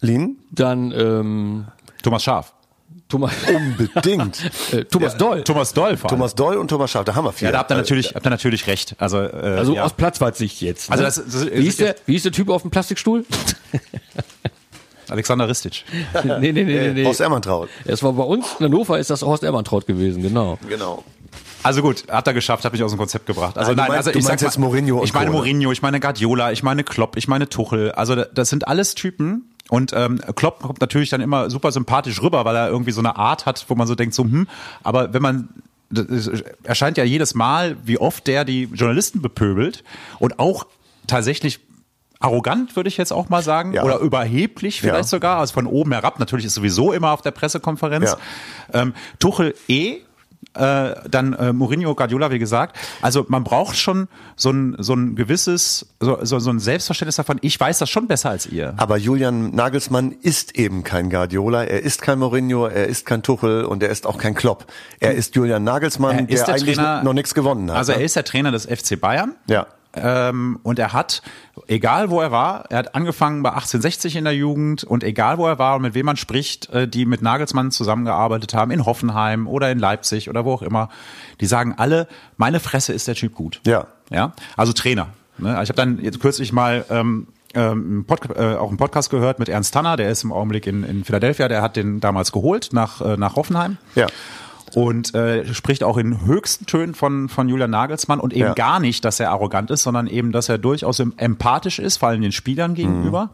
Lin? 0.00 0.36
dann 0.50 0.90
ähm, 0.92 1.66
Thomas 2.02 2.24
Schaf. 2.24 2.52
Thomas, 3.08 3.32
Unbedingt. 3.54 4.40
äh, 4.72 4.84
Thomas 4.86 5.16
Doll. 5.18 5.44
Thomas 5.44 5.74
Doll 5.74 5.96
vor 5.98 6.10
allem. 6.10 6.18
Thomas 6.18 6.34
Doll 6.34 6.56
und 6.56 6.68
Thomas 6.68 6.90
Schaaf, 6.90 7.04
da 7.04 7.14
haben 7.14 7.26
wir 7.26 7.32
vier. 7.32 7.48
Ja, 7.48 7.52
da 7.52 7.58
habt 7.58 7.70
ihr 7.70 7.76
natürlich, 7.76 8.14
habt 8.14 8.26
ihr 8.26 8.30
natürlich 8.30 8.66
recht. 8.66 8.96
Also, 8.98 9.18
äh, 9.18 9.30
Also 9.58 9.74
ja. 9.74 9.84
aus 9.84 9.92
Platzwartsicht 9.92 10.62
jetzt. 10.62 10.88
Ne? 10.88 10.92
Also 10.94 11.04
das- 11.04 11.16
das- 11.16 11.46
wie, 11.46 11.66
ist 11.66 11.78
der, 11.78 11.94
wie 12.06 12.16
ist 12.16 12.24
der 12.24 12.32
Typ 12.32 12.48
auf 12.48 12.62
dem 12.62 12.70
Plastikstuhl? 12.70 13.24
Alexander 15.12 15.48
Ristic. 15.48 15.84
nee, 16.24 16.38
nee, 16.40 16.52
nee, 16.52 16.64
nee. 16.64 16.92
nee. 16.94 17.06
Aus 17.06 17.20
Ermantraut. 17.20 17.68
Es 17.84 18.02
war 18.02 18.12
bei 18.14 18.24
uns 18.24 18.46
in 18.58 18.66
Hannover 18.66 18.98
ist 18.98 19.10
das 19.10 19.22
Horst 19.22 19.42
Ermantraut 19.44 19.86
gewesen, 19.86 20.22
genau. 20.22 20.58
Genau. 20.68 21.04
Also 21.62 21.80
gut, 21.80 22.04
hat 22.10 22.26
er 22.26 22.34
geschafft, 22.34 22.64
hat 22.64 22.72
mich 22.72 22.82
aus 22.82 22.90
dem 22.90 22.98
Konzept 22.98 23.26
gebracht. 23.26 23.56
Also 23.56 23.70
Nein, 23.70 23.76
du 23.76 23.82
nein, 23.82 23.90
meinst- 23.92 24.08
also 24.08 24.18
ich 24.18 24.24
sag 24.24 24.30
meinst 24.32 24.42
mal, 24.42 24.48
jetzt 24.48 24.58
Mourinho 24.58 24.98
und 24.98 25.04
Ich 25.04 25.14
meine 25.14 25.26
Co., 25.26 25.32
ne? 25.32 25.38
Mourinho, 25.38 25.70
ich 25.70 25.80
meine 25.82 26.00
Guardiola, 26.00 26.50
ich 26.50 26.62
meine 26.64 26.82
Klopp, 26.82 27.16
ich 27.16 27.28
meine 27.28 27.48
Tuchel. 27.48 27.92
Also 27.92 28.16
da- 28.16 28.26
das 28.34 28.48
sind 28.50 28.66
alles 28.66 28.94
Typen. 28.96 29.48
Und 29.70 29.92
ähm, 29.94 30.20
Klopp 30.34 30.60
kommt 30.60 30.80
natürlich 30.80 31.08
dann 31.10 31.20
immer 31.20 31.48
super 31.48 31.70
sympathisch 31.72 32.20
rüber, 32.20 32.44
weil 32.44 32.56
er 32.56 32.68
irgendwie 32.68 32.90
so 32.90 33.00
eine 33.00 33.16
Art 33.16 33.46
hat, 33.46 33.64
wo 33.68 33.74
man 33.76 33.86
so 33.86 33.94
denkt, 33.94 34.12
so 34.14 34.24
hm. 34.24 34.48
Aber 34.82 35.14
wenn 35.14 35.22
man 35.22 35.48
erscheint 36.64 36.96
ja 36.96 37.04
jedes 37.04 37.34
Mal, 37.34 37.76
wie 37.84 37.98
oft 37.98 38.26
der 38.26 38.44
die 38.44 38.64
Journalisten 38.72 39.22
bepöbelt 39.22 39.84
und 40.18 40.38
auch 40.38 40.66
tatsächlich 41.06 41.60
arrogant, 42.22 42.76
würde 42.76 42.88
ich 42.88 42.96
jetzt 42.96 43.12
auch 43.12 43.28
mal 43.28 43.42
sagen, 43.42 43.72
Ja. 43.72 43.82
oder 43.84 43.98
überheblich 43.98 44.80
vielleicht 44.80 45.04
Ja. 45.04 45.08
sogar, 45.08 45.38
also 45.38 45.54
von 45.54 45.66
oben 45.66 45.92
herab. 45.92 46.18
Natürlich 46.18 46.46
ist 46.46 46.54
sowieso 46.54 46.92
immer 46.92 47.10
auf 47.12 47.22
der 47.22 47.30
Pressekonferenz. 47.32 48.16
Ähm, 48.72 48.94
Tuchel 49.18 49.54
eh, 49.68 49.98
äh, 50.54 50.94
dann 51.08 51.32
äh, 51.34 51.52
Mourinho, 51.52 51.94
Guardiola, 51.94 52.30
wie 52.30 52.38
gesagt. 52.38 52.76
Also 53.00 53.24
man 53.28 53.42
braucht 53.44 53.76
schon 53.76 54.08
so 54.36 54.50
ein, 54.50 54.74
so 54.78 54.92
ein 54.92 55.14
gewisses, 55.14 55.86
so, 56.00 56.18
so, 56.22 56.40
so 56.40 56.50
ein 56.50 56.58
Selbstverständnis 56.58 57.16
davon, 57.16 57.38
ich 57.40 57.58
weiß 57.58 57.78
das 57.78 57.88
schon 57.88 58.06
besser 58.06 58.30
als 58.30 58.46
ihr. 58.46 58.74
Aber 58.76 58.98
Julian 58.98 59.54
Nagelsmann 59.54 60.12
ist 60.20 60.58
eben 60.58 60.82
kein 60.84 61.08
Guardiola, 61.10 61.64
er 61.64 61.80
ist 61.82 62.02
kein 62.02 62.18
Mourinho, 62.18 62.66
er 62.66 62.86
ist 62.86 63.06
kein 63.06 63.22
Tuchel 63.22 63.64
und 63.64 63.82
er 63.82 63.88
ist 63.90 64.04
auch 64.06 64.18
kein 64.18 64.34
Klopp. 64.34 64.66
Er 65.00 65.14
ist 65.14 65.36
Julian 65.36 65.64
Nagelsmann, 65.64 66.18
Er 66.18 66.28
ist 66.28 66.40
der, 66.40 66.46
der 66.46 66.54
eigentlich 66.56 66.76
Trainer- 66.76 67.02
noch 67.02 67.14
nichts 67.14 67.32
gewonnen 67.34 67.70
hat. 67.70 67.78
Also 67.78 67.92
er 67.92 67.98
ne? 67.98 68.04
ist 68.04 68.16
der 68.16 68.24
Trainer 68.24 68.50
des 68.50 68.66
FC 68.66 69.00
Bayern. 69.00 69.36
Ja. 69.48 69.66
Ähm, 69.94 70.58
und 70.62 70.78
er 70.78 70.92
hat, 70.92 71.22
egal 71.66 72.10
wo 72.10 72.20
er 72.20 72.30
war, 72.30 72.64
er 72.70 72.78
hat 72.78 72.94
angefangen 72.94 73.42
bei 73.42 73.50
1860 73.50 74.16
in 74.16 74.24
der 74.24 74.34
Jugend 74.34 74.84
und 74.84 75.04
egal 75.04 75.38
wo 75.38 75.46
er 75.46 75.58
war 75.58 75.76
und 75.76 75.82
mit 75.82 75.94
wem 75.94 76.06
man 76.06 76.16
spricht, 76.16 76.70
äh, 76.70 76.88
die 76.88 77.04
mit 77.04 77.22
Nagelsmann 77.22 77.70
zusammengearbeitet 77.70 78.54
haben, 78.54 78.70
in 78.70 78.86
Hoffenheim 78.86 79.46
oder 79.46 79.70
in 79.70 79.78
Leipzig 79.78 80.30
oder 80.30 80.44
wo 80.44 80.54
auch 80.54 80.62
immer, 80.62 80.88
die 81.40 81.46
sagen 81.46 81.74
alle, 81.76 82.08
meine 82.36 82.60
Fresse 82.60 82.92
ist 82.92 83.08
der 83.08 83.14
Typ 83.14 83.34
gut. 83.34 83.60
Ja. 83.66 83.86
Ja, 84.10 84.32
also 84.56 84.72
Trainer. 84.72 85.08
Ne? 85.38 85.52
Ich 85.62 85.68
habe 85.68 85.74
dann 85.74 85.98
jetzt 86.02 86.20
kürzlich 86.20 86.52
mal 86.52 86.84
ähm, 86.90 87.28
ähm, 87.54 88.04
Pod 88.06 88.20
äh, 88.36 88.54
auch 88.54 88.68
einen 88.68 88.76
Podcast 88.76 89.10
gehört 89.10 89.38
mit 89.38 89.48
Ernst 89.48 89.74
Tanner, 89.74 89.96
der 89.96 90.10
ist 90.10 90.24
im 90.24 90.32
Augenblick 90.32 90.66
in, 90.66 90.84
in 90.84 91.04
Philadelphia, 91.04 91.48
der 91.48 91.62
hat 91.62 91.76
den 91.76 92.00
damals 92.00 92.32
geholt 92.32 92.70
nach, 92.72 93.00
äh, 93.00 93.16
nach 93.16 93.36
Hoffenheim. 93.36 93.78
Ja. 93.94 94.06
Und 94.74 95.14
äh, 95.14 95.44
spricht 95.54 95.84
auch 95.84 95.98
in 95.98 96.24
höchsten 96.26 96.66
Tönen 96.66 96.94
von, 96.94 97.28
von 97.28 97.48
Julian 97.48 97.70
Nagelsmann 97.70 98.20
und 98.20 98.32
eben 98.32 98.40
Ja. 98.42 98.54
gar 98.54 98.80
nicht, 98.80 99.04
dass 99.04 99.20
er 99.20 99.30
arrogant 99.30 99.70
ist, 99.70 99.82
sondern 99.82 100.06
eben, 100.06 100.32
dass 100.32 100.48
er 100.48 100.58
durchaus 100.58 100.98
em- 101.00 101.12
empathisch 101.16 101.78
ist, 101.78 101.98
vor 101.98 102.08
allem 102.08 102.22
den 102.22 102.32
Spielern 102.32 102.74
gegenüber 102.74 103.30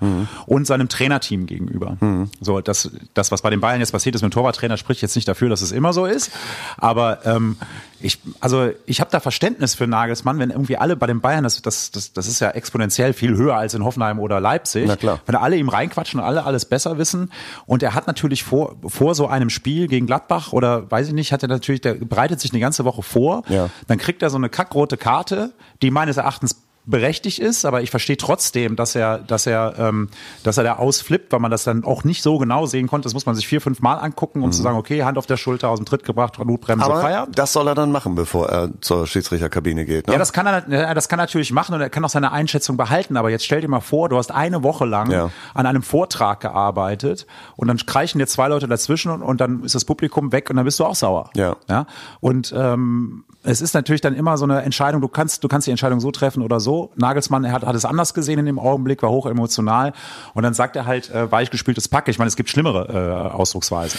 und 0.46 0.66
seinem 0.66 0.88
Trainerteam 0.88 1.46
gegenüber. 1.46 1.96
So, 2.40 2.60
das, 2.60 2.90
das, 3.14 3.30
was 3.30 3.42
bei 3.42 3.50
den 3.50 3.60
Bayern 3.60 3.80
jetzt 3.80 3.92
passiert 3.92 4.14
ist 4.14 4.22
mit 4.22 4.32
dem 4.32 4.34
Torwarttrainer, 4.34 4.76
spricht 4.76 5.02
jetzt 5.02 5.14
nicht 5.16 5.28
dafür, 5.28 5.48
dass 5.48 5.62
es 5.62 5.72
immer 5.72 5.92
so 5.92 6.06
ist. 6.06 6.30
Aber 6.76 7.24
ähm, 7.26 7.56
ich, 8.00 8.20
also 8.40 8.70
ich 8.86 9.00
habe 9.00 9.10
da 9.10 9.20
Verständnis 9.20 9.74
für 9.74 9.86
Nagelsmann, 9.86 10.38
wenn 10.38 10.50
irgendwie 10.50 10.76
alle 10.76 10.96
bei 10.96 11.06
den 11.06 11.20
Bayern, 11.20 11.44
das, 11.44 11.62
das, 11.62 11.90
das, 11.90 12.12
das 12.12 12.28
ist 12.28 12.40
ja 12.40 12.50
exponentiell 12.50 13.12
viel 13.12 13.36
höher 13.36 13.56
als 13.56 13.74
in 13.74 13.84
Hoffenheim 13.84 14.18
oder 14.20 14.40
Leipzig. 14.40 14.86
Na 14.86 14.96
klar. 14.96 15.20
Wenn 15.26 15.34
alle 15.34 15.56
ihm 15.56 15.68
reinquatschen 15.68 16.20
und 16.20 16.26
alle 16.26 16.44
alles 16.44 16.64
besser 16.64 16.98
wissen. 16.98 17.32
Und 17.66 17.82
er 17.82 17.94
hat 17.94 18.06
natürlich 18.06 18.44
vor, 18.44 18.76
vor 18.86 19.14
so 19.14 19.26
einem 19.26 19.50
Spiel 19.50 19.88
gegen 19.88 20.06
Gladbach 20.06 20.52
oder 20.52 20.90
weiß 20.90 21.08
ich 21.08 21.14
nicht, 21.14 21.32
hat 21.32 21.42
er 21.42 21.48
natürlich, 21.48 21.80
der 21.80 21.94
bereitet 21.94 22.40
sich 22.40 22.52
eine 22.52 22.60
ganze 22.60 22.84
Woche 22.84 23.02
vor. 23.02 23.42
Ja. 23.48 23.70
Dann 23.86 23.98
kriegt 23.98 24.22
er 24.22 24.30
so 24.30 24.36
eine 24.36 24.48
kackrote 24.48 24.96
Karte, 24.96 25.52
die 25.82 25.90
meines 25.90 26.16
Erachtens 26.16 26.67
berechtigt 26.88 27.38
ist, 27.38 27.64
aber 27.64 27.82
ich 27.82 27.90
verstehe 27.90 28.16
trotzdem, 28.16 28.74
dass 28.74 28.94
er, 28.94 29.18
dass 29.18 29.46
er, 29.46 29.74
ähm, 29.78 30.08
dass 30.42 30.56
er 30.56 30.64
da 30.64 30.76
ausflippt, 30.76 31.30
weil 31.32 31.40
man 31.40 31.50
das 31.50 31.64
dann 31.64 31.84
auch 31.84 32.02
nicht 32.02 32.22
so 32.22 32.38
genau 32.38 32.66
sehen 32.66 32.86
konnte. 32.88 33.04
Das 33.06 33.14
muss 33.14 33.26
man 33.26 33.34
sich 33.34 33.46
vier, 33.46 33.60
fünf 33.60 33.80
Mal 33.80 33.94
angucken, 33.96 34.42
um 34.42 34.50
zu 34.52 34.62
sagen, 34.62 34.78
okay, 34.78 35.04
Hand 35.04 35.18
auf 35.18 35.26
der 35.26 35.36
Schulter, 35.36 35.68
aus 35.68 35.78
dem 35.78 35.84
Tritt 35.84 36.02
gebracht, 36.04 36.38
Notbremse, 36.38 36.84
Aber 36.84 37.00
Feierabend. 37.00 37.38
das 37.38 37.52
soll 37.52 37.68
er 37.68 37.74
dann 37.74 37.92
machen, 37.92 38.14
bevor 38.14 38.48
er 38.48 38.70
zur 38.80 39.06
Schiedsrichterkabine 39.06 39.84
geht. 39.84 40.06
Ne? 40.06 40.14
Ja, 40.14 40.18
das 40.18 40.32
kann 40.32 40.46
er, 40.46 40.94
das 40.94 41.08
kann 41.08 41.18
er 41.18 41.22
natürlich 41.24 41.52
machen 41.52 41.74
und 41.74 41.80
er 41.80 41.90
kann 41.90 42.04
auch 42.04 42.08
seine 42.10 42.32
Einschätzung 42.32 42.76
behalten. 42.78 43.16
Aber 43.18 43.28
jetzt 43.30 43.44
stell 43.44 43.60
dir 43.60 43.68
mal 43.68 43.80
vor, 43.80 44.08
du 44.08 44.16
hast 44.16 44.32
eine 44.32 44.62
Woche 44.62 44.86
lang 44.86 45.10
Ja. 45.10 45.30
an 45.54 45.66
einem 45.66 45.82
Vortrag 45.82 46.40
gearbeitet 46.40 47.26
und 47.56 47.68
dann 47.68 47.76
kreischen 47.78 48.18
dir 48.18 48.26
zwei 48.26 48.48
Leute 48.48 48.66
dazwischen 48.66 49.10
und, 49.10 49.22
und 49.22 49.40
dann 49.40 49.62
ist 49.62 49.74
das 49.74 49.84
Publikum 49.84 50.32
weg 50.32 50.48
und 50.50 50.56
dann 50.56 50.64
bist 50.64 50.80
du 50.80 50.84
auch 50.86 50.94
sauer. 50.94 51.30
Ja. 51.36 51.56
ja? 51.68 51.86
Und 52.20 52.54
ähm, 52.56 53.24
es 53.42 53.60
ist 53.60 53.74
natürlich 53.74 54.00
dann 54.00 54.14
immer 54.14 54.36
so 54.36 54.44
eine 54.44 54.62
Entscheidung, 54.62 55.00
du 55.00 55.08
kannst, 55.08 55.44
du 55.44 55.48
kannst 55.48 55.66
die 55.66 55.70
Entscheidung 55.70 56.00
so 56.00 56.10
treffen 56.10 56.42
oder 56.42 56.60
so. 56.60 56.77
Nagelsmann 56.96 57.50
hat, 57.50 57.64
hat 57.64 57.74
es 57.74 57.84
anders 57.84 58.14
gesehen 58.14 58.38
in 58.38 58.46
dem 58.46 58.58
Augenblick, 58.58 59.02
war 59.02 59.10
hoch 59.10 59.26
emotional 59.26 59.92
und 60.34 60.42
dann 60.42 60.54
sagt 60.54 60.76
er 60.76 60.86
halt 60.86 61.10
äh, 61.10 61.30
weichgespültes 61.30 61.88
Pack. 61.88 62.08
Ich 62.08 62.18
meine, 62.18 62.28
es 62.28 62.36
gibt 62.36 62.48
schlimmere 62.48 62.88
äh, 62.88 63.34
Ausdrucksweisen. 63.34 63.98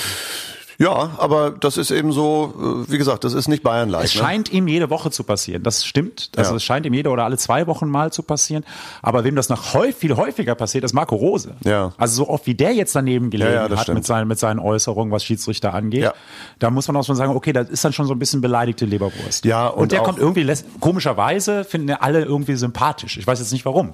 Ja, 0.81 1.11
aber 1.17 1.51
das 1.51 1.75
ist 1.75 1.91
eben 1.91 2.13
so, 2.13 2.85
äh, 2.87 2.91
wie 2.91 2.97
gesagt, 2.97 3.25
das 3.25 3.33
ist 3.33 3.49
nicht 3.49 3.63
Bayern 3.63 3.89
leicht. 3.89 4.05
Es 4.05 4.15
ne? 4.15 4.21
scheint 4.21 4.51
ihm 4.53 4.65
jede 4.69 4.89
Woche 4.89 5.11
zu 5.11 5.25
passieren. 5.25 5.61
Das 5.61 5.85
stimmt. 5.85 6.31
Also 6.37 6.51
Ja. 6.51 6.55
es 6.57 6.63
scheint 6.63 6.85
ihm 6.85 6.93
jede 6.93 7.09
oder 7.09 7.25
alle 7.25 7.37
zwei 7.37 7.67
Wochen 7.67 7.89
mal 7.89 8.13
zu 8.13 8.23
passieren. 8.23 8.63
Aber 9.01 9.25
wem 9.25 9.35
das 9.35 9.49
noch 9.49 9.73
häufig, 9.73 9.97
viel 9.97 10.15
häufiger 10.15 10.55
passiert, 10.55 10.85
ist 10.85 10.93
Marco 10.93 11.17
Rose. 11.17 11.55
Ja. 11.65 11.91
Also 11.97 12.23
so 12.23 12.29
oft 12.29 12.47
wie 12.47 12.55
der 12.55 12.73
jetzt 12.73 12.95
daneben 12.95 13.29
gelegen 13.29 13.51
Ja, 13.51 13.67
ja, 13.67 13.69
hat 13.69 13.81
stimmt. 13.81 13.97
mit 13.97 14.05
seinen, 14.05 14.29
mit 14.29 14.39
seinen 14.39 14.59
Äußerungen, 14.59 15.11
was 15.11 15.25
Schiedsrichter 15.25 15.73
angeht, 15.73 16.03
Ja. 16.03 16.13
da 16.59 16.69
muss 16.69 16.87
man 16.87 16.95
auch 16.95 17.03
schon 17.03 17.17
sagen, 17.17 17.35
okay, 17.35 17.51
das 17.51 17.67
ist 17.69 17.83
dann 17.83 17.91
schon 17.91 18.05
so 18.05 18.13
ein 18.13 18.19
bisschen 18.19 18.39
beleidigte 18.39 18.85
Leberwurst. 18.85 19.43
Ja, 19.43 19.67
und, 19.67 19.81
und 19.83 19.91
der 19.91 19.99
kommt 19.99 20.17
irgendwie, 20.17 20.49
komischerweise 20.79 21.65
finden 21.65 21.91
alle 21.91 22.23
irgendwie 22.23 22.55
sympathisch. 22.55 23.17
Ich 23.17 23.27
weiß 23.27 23.39
jetzt 23.39 23.51
nicht 23.51 23.65
warum. 23.65 23.91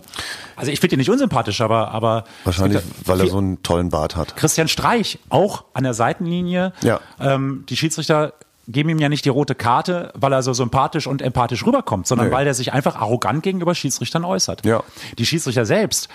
Also 0.55 0.71
ich 0.71 0.79
finde 0.79 0.97
ihn 0.97 0.99
nicht 0.99 1.09
unsympathisch, 1.09 1.61
aber, 1.61 1.89
aber 1.91 2.25
Wahrscheinlich, 2.43 2.83
weil 3.05 3.21
er 3.21 3.27
so 3.27 3.39
einen 3.39 3.63
tollen 3.63 3.89
Bart 3.89 4.15
hat. 4.15 4.35
Christian 4.35 4.67
Streich 4.67 5.17
auch 5.29 5.63
an 5.73 5.83
der 5.83 5.95
Seitenlinie. 5.95 6.73
Ja. 6.81 6.99
Ähm, 7.19 7.65
die 7.69 7.77
Schiedsrichter 7.77 8.33
geben 8.67 8.89
ihm 8.89 8.99
ja 8.99 9.09
nicht 9.09 9.25
die 9.25 9.29
rote 9.29 9.53
Karte, 9.55 10.11
weil 10.15 10.33
er 10.33 10.41
so 10.41 10.51
sympathisch 10.53 11.05
und 11.07 11.21
empathisch 11.21 11.65
rüberkommt, 11.65 12.07
sondern 12.07 12.27
Nee. 12.29 12.33
weil 12.33 12.47
er 12.47 12.53
sich 12.55 12.73
einfach 12.73 12.95
arrogant 12.95 13.43
gegenüber 13.43 13.75
Schiedsrichtern 13.75 14.25
äußert. 14.25 14.65
Ja. 14.65 14.83
Die 15.19 15.25
Schiedsrichter 15.25 15.65
selbst 15.65 16.09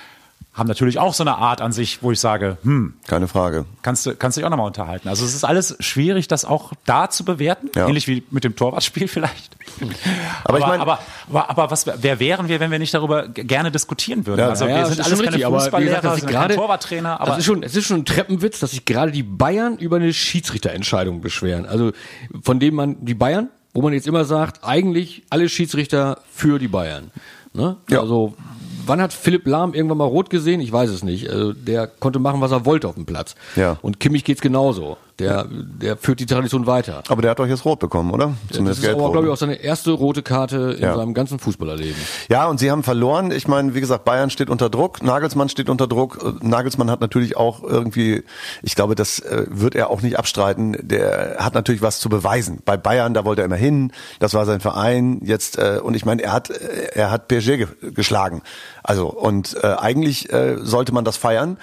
haben 0.52 0.66
natürlich 0.66 0.98
auch 0.98 1.14
so 1.14 1.22
eine 1.22 1.36
Art 1.36 1.60
an 1.60 1.70
sich, 1.72 2.02
wo 2.02 2.10
ich 2.10 2.18
sage, 2.18 2.58
hm, 2.64 2.94
Keine 3.06 3.28
Frage. 3.28 3.66
kannst 3.82 4.04
du 4.04 4.14
kannst 4.16 4.36
du 4.36 4.40
dich 4.40 4.46
auch 4.46 4.50
nochmal 4.50 4.66
unterhalten. 4.66 5.08
Also 5.08 5.24
es 5.24 5.32
ist 5.34 5.44
alles 5.44 5.76
schwierig, 5.80 6.26
das 6.28 6.44
auch 6.44 6.72
da 6.86 7.08
zu 7.08 7.24
bewerten, 7.24 7.70
Ja. 7.76 7.86
ähnlich 7.86 8.08
wie 8.08 8.24
mit 8.30 8.42
dem 8.44 8.56
Torwartspiel 8.56 9.06
vielleicht. 9.08 9.56
Aber 10.44 10.58
ich 10.58 10.66
mein- 10.66 10.80
aber, 10.80 10.98
aber, 11.28 11.50
aber 11.50 11.70
was, 11.70 11.86
wer 11.86 12.18
wären 12.20 12.48
wir, 12.48 12.58
wenn 12.60 12.70
wir 12.72 12.78
nicht 12.80 12.92
darüber 12.92 13.28
gerne 13.28 13.70
diskutieren 13.70 14.26
würden? 14.26 14.40
Ja, 14.40 14.48
also 14.48 14.66
Ja, 14.66 14.78
wir 14.78 14.86
sind 14.86 14.98
alles 15.00 15.08
schon 15.10 15.18
keine 15.18 15.28
richtig, 15.28 15.46
aber 15.46 15.60
Fußballlehrer, 15.60 15.96
gesagt, 16.00 16.04
dass 16.14 16.20
sind 16.20 16.30
gerade, 16.30 16.54
Torwarttrainer, 16.56 17.20
aber 17.20 17.30
das 17.30 17.38
ist 17.38 17.44
schon, 17.46 17.62
es 17.62 17.76
ist 17.76 17.86
schon 17.86 17.98
ein 17.98 18.04
Treppenwitz, 18.04 18.58
dass 18.58 18.72
sich 18.72 18.84
gerade 18.84 19.12
die 19.12 19.22
Bayern 19.22 19.78
über 19.78 19.96
eine 19.96 20.12
Schiedsrichterentscheidung 20.12 21.20
beschweren. 21.20 21.64
Also 21.66 21.92
von 22.42 22.58
dem 22.58 22.74
man 22.74 22.96
die 23.04 23.14
Bayern, 23.14 23.48
wo 23.72 23.82
man 23.82 23.92
jetzt 23.92 24.08
immer 24.08 24.24
sagt, 24.24 24.64
eigentlich 24.64 25.22
alle 25.30 25.48
Schiedsrichter 25.48 26.18
für 26.34 26.58
die 26.58 26.68
Bayern. 26.68 27.12
Ne? 27.52 27.76
Ja. 27.88 28.00
Also 28.00 28.34
wann 28.90 29.00
hat 29.00 29.12
Philipp 29.12 29.46
Lahm 29.46 29.72
irgendwann 29.72 29.98
mal 29.98 30.04
rot 30.04 30.28
gesehen? 30.28 30.60
Ich 30.60 30.72
weiß 30.72 30.90
es 30.90 31.02
nicht. 31.02 31.30
Also 31.30 31.52
der 31.52 31.86
konnte 31.86 32.18
machen, 32.18 32.40
was 32.40 32.50
er 32.50 32.66
wollte 32.66 32.88
auf 32.88 32.96
dem 32.96 33.06
Platz. 33.06 33.36
Ja. 33.56 33.78
Und 33.80 34.00
Kimmich 34.00 34.24
geht's 34.24 34.40
genauso. 34.40 34.98
Der, 35.20 35.46
der 35.50 35.96
führt 35.96 36.20
die 36.20 36.26
Tradition 36.26 36.66
weiter. 36.66 37.02
Aber 37.08 37.22
der 37.22 37.32
hat 37.32 37.38
doch 37.38 37.46
jetzt 37.46 37.64
rot 37.64 37.78
bekommen, 37.78 38.10
oder? 38.12 38.34
Das 38.48 38.56
Zumindest 38.56 38.82
ist 38.84 38.90
aber, 38.90 39.12
glaube 39.12 39.26
ich, 39.26 39.32
auch 39.32 39.36
seine 39.36 39.56
erste 39.56 39.90
rote 39.92 40.22
Karte 40.22 40.74
in 40.76 40.82
Ja. 40.82 40.96
seinem 40.96 41.14
ganzen 41.14 41.38
Fußballerleben. 41.38 41.96
Ja, 42.28 42.46
und 42.48 42.58
sie 42.60 42.70
haben 42.70 42.82
verloren. 42.82 43.30
Ich 43.30 43.46
meine, 43.48 43.74
wie 43.74 43.80
gesagt, 43.80 44.04
Bayern 44.04 44.30
steht 44.30 44.50
unter 44.50 44.70
Druck, 44.70 45.02
Nagelsmann 45.02 45.48
steht 45.48 45.68
unter 45.70 45.86
Druck. 45.86 46.42
Nagelsmann 46.42 46.90
hat 46.90 47.00
natürlich 47.00 47.36
auch 47.36 47.62
irgendwie, 47.62 48.22
ich 48.62 48.74
glaube, 48.74 48.94
das 48.94 49.18
äh, 49.20 49.46
wird 49.48 49.74
er 49.74 49.90
auch 49.90 50.02
nicht 50.02 50.18
abstreiten. 50.18 50.76
Der 50.80 51.36
hat 51.38 51.54
natürlich 51.54 51.82
was 51.82 51.98
zu 52.00 52.08
beweisen. 52.08 52.60
Bei 52.64 52.76
Bayern, 52.76 53.14
da 53.14 53.24
wollte 53.24 53.42
er 53.42 53.46
immer 53.46 53.56
hin. 53.56 53.92
Das 54.18 54.34
war 54.34 54.46
sein 54.46 54.60
Verein. 54.60 55.20
Jetzt 55.24 55.58
äh, 55.58 55.80
und 55.82 55.94
ich 55.94 56.04
meine, 56.04 56.22
er 56.22 56.32
hat 56.32 56.50
äh, 56.50 56.88
er 56.94 57.10
hat 57.10 57.28
PSG 57.28 57.56
ge 57.56 57.66
geschlagen. 57.94 58.42
Also 58.82 59.08
und 59.08 59.62
eigentlich 59.64 60.28
sollte 60.62 60.92
man 60.92 61.04
das 61.04 61.16
feiern. 61.16 61.58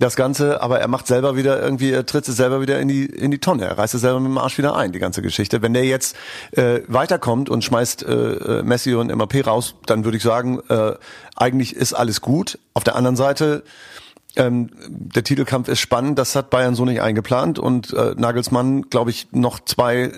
Das 0.00 0.16
Ganze, 0.16 0.60
aber 0.60 0.80
er 0.80 0.88
macht 0.88 1.06
selber 1.06 1.36
wieder 1.36 1.62
irgendwie, 1.62 1.92
er 1.92 2.04
tritt 2.04 2.26
es 2.26 2.36
selber 2.36 2.60
wieder 2.60 2.80
in 2.80 2.88
die 2.88 3.06
in 3.06 3.30
die 3.30 3.38
Tonne. 3.38 3.66
Er 3.66 3.78
reißt 3.78 3.94
es 3.94 4.00
selber 4.00 4.18
mit 4.18 4.28
dem 4.28 4.38
Arsch 4.38 4.58
wieder 4.58 4.74
ein, 4.74 4.90
die 4.90 4.98
ganze 4.98 5.22
Geschichte. 5.22 5.62
Wenn 5.62 5.72
der 5.72 5.84
jetzt 5.84 6.16
äh, 6.50 6.80
weiterkommt 6.88 7.48
und 7.48 7.62
schmeißt 7.62 8.02
äh, 8.02 8.12
äh, 8.12 8.62
Messi 8.64 8.94
und 8.94 9.14
MAP 9.14 9.46
raus, 9.46 9.76
dann 9.86 10.04
würde 10.04 10.16
ich 10.16 10.24
sagen, 10.24 10.60
äh, 10.68 10.94
eigentlich 11.36 11.76
ist 11.76 11.92
alles 11.92 12.20
gut. 12.20 12.58
Auf 12.74 12.82
der 12.82 12.96
anderen 12.96 13.14
Seite 13.14 13.62
ähm, 14.36 14.70
der 14.88 15.22
Titelkampf 15.22 15.68
ist 15.68 15.78
spannend, 15.78 16.18
das 16.18 16.34
hat 16.34 16.50
Bayern 16.50 16.74
so 16.74 16.84
nicht 16.84 17.00
eingeplant 17.00 17.60
und 17.60 17.92
äh, 17.92 18.14
Nagelsmann, 18.16 18.90
glaube 18.90 19.10
ich, 19.10 19.28
noch 19.30 19.60
zwei 19.60 20.10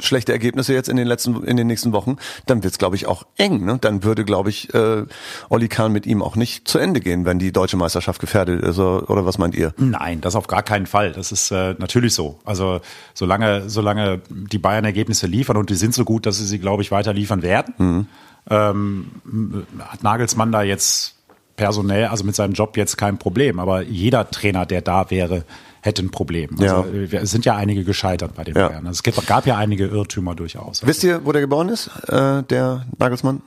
schlechte 0.00 0.32
Ergebnisse 0.32 0.74
jetzt 0.74 0.88
in 0.88 0.96
den 0.96 1.06
letzten 1.06 1.44
in 1.44 1.56
den 1.56 1.66
nächsten 1.66 1.92
Wochen, 1.92 2.16
dann 2.46 2.62
wird's 2.64 2.78
glaube 2.78 2.96
ich 2.96 3.06
auch 3.06 3.24
eng. 3.36 3.64
Ne? 3.64 3.78
Dann 3.80 4.04
würde 4.04 4.24
glaube 4.24 4.50
ich 4.50 4.72
äh, 4.74 5.04
Olli 5.48 5.68
Kahn 5.68 5.92
mit 5.92 6.06
ihm 6.06 6.22
auch 6.22 6.36
nicht 6.36 6.68
zu 6.68 6.78
Ende 6.78 7.00
gehen, 7.00 7.24
wenn 7.24 7.38
die 7.38 7.52
deutsche 7.52 7.76
Meisterschaft 7.76 8.20
gefährdet 8.20 8.62
ist. 8.62 8.78
Oder, 8.78 9.08
oder 9.10 9.26
was 9.26 9.38
meint 9.38 9.54
ihr? 9.54 9.72
Nein, 9.76 10.20
das 10.20 10.36
auf 10.36 10.46
gar 10.46 10.62
keinen 10.62 10.86
Fall. 10.86 11.12
Das 11.12 11.32
ist 11.32 11.50
äh, 11.50 11.74
natürlich 11.78 12.14
so. 12.14 12.38
Also 12.44 12.80
solange, 13.14 13.68
solange 13.68 14.20
die 14.28 14.58
Bayern 14.58 14.84
Ergebnisse 14.84 15.26
liefern 15.26 15.56
und 15.56 15.70
die 15.70 15.74
sind 15.74 15.94
so 15.94 16.04
gut, 16.04 16.26
dass 16.26 16.38
sie 16.38 16.46
sie, 16.46 16.58
glaube 16.58 16.82
ich, 16.82 16.90
weiter 16.90 17.12
liefern 17.12 17.42
werden, 17.42 18.08
ähm, 18.50 19.10
hat 19.78 20.02
Nagelsmann 20.02 20.52
da 20.52 20.62
jetzt 20.62 21.14
personell, 21.56 22.06
also 22.06 22.24
mit 22.24 22.34
seinem 22.34 22.52
Job 22.52 22.76
jetzt 22.76 22.96
kein 22.96 23.18
Problem. 23.18 23.58
Aber 23.58 23.82
jeder 23.82 24.30
Trainer, 24.30 24.66
der 24.66 24.82
da 24.82 25.10
wäre, 25.10 25.44
hätte 25.84 26.02
ein 26.02 26.10
Problem. 26.10 26.50
Also, 26.52 26.64
Ja. 26.64 26.80
äh, 26.86 27.12
wir- 27.12 27.20
Es 27.22 27.30
sind 27.30 27.44
ja 27.44 27.56
einige 27.56 27.84
gescheitert 27.84 28.34
bei 28.34 28.42
den 28.44 28.56
Ja. 28.56 28.68
Bayern. 28.68 28.86
Also 28.86 29.02
es 29.04 29.26
gab 29.26 29.46
ja 29.46 29.56
einige 29.58 29.86
Irrtümer 29.86 30.34
durchaus. 30.34 30.84
Wisst 30.86 31.04
ihr, 31.04 31.24
wo 31.26 31.32
der 31.32 31.42
geboren 31.42 31.68
ist? 31.68 31.88
Äh, 32.08 32.42
der 32.44 32.86
Nagelsmann? 32.98 33.42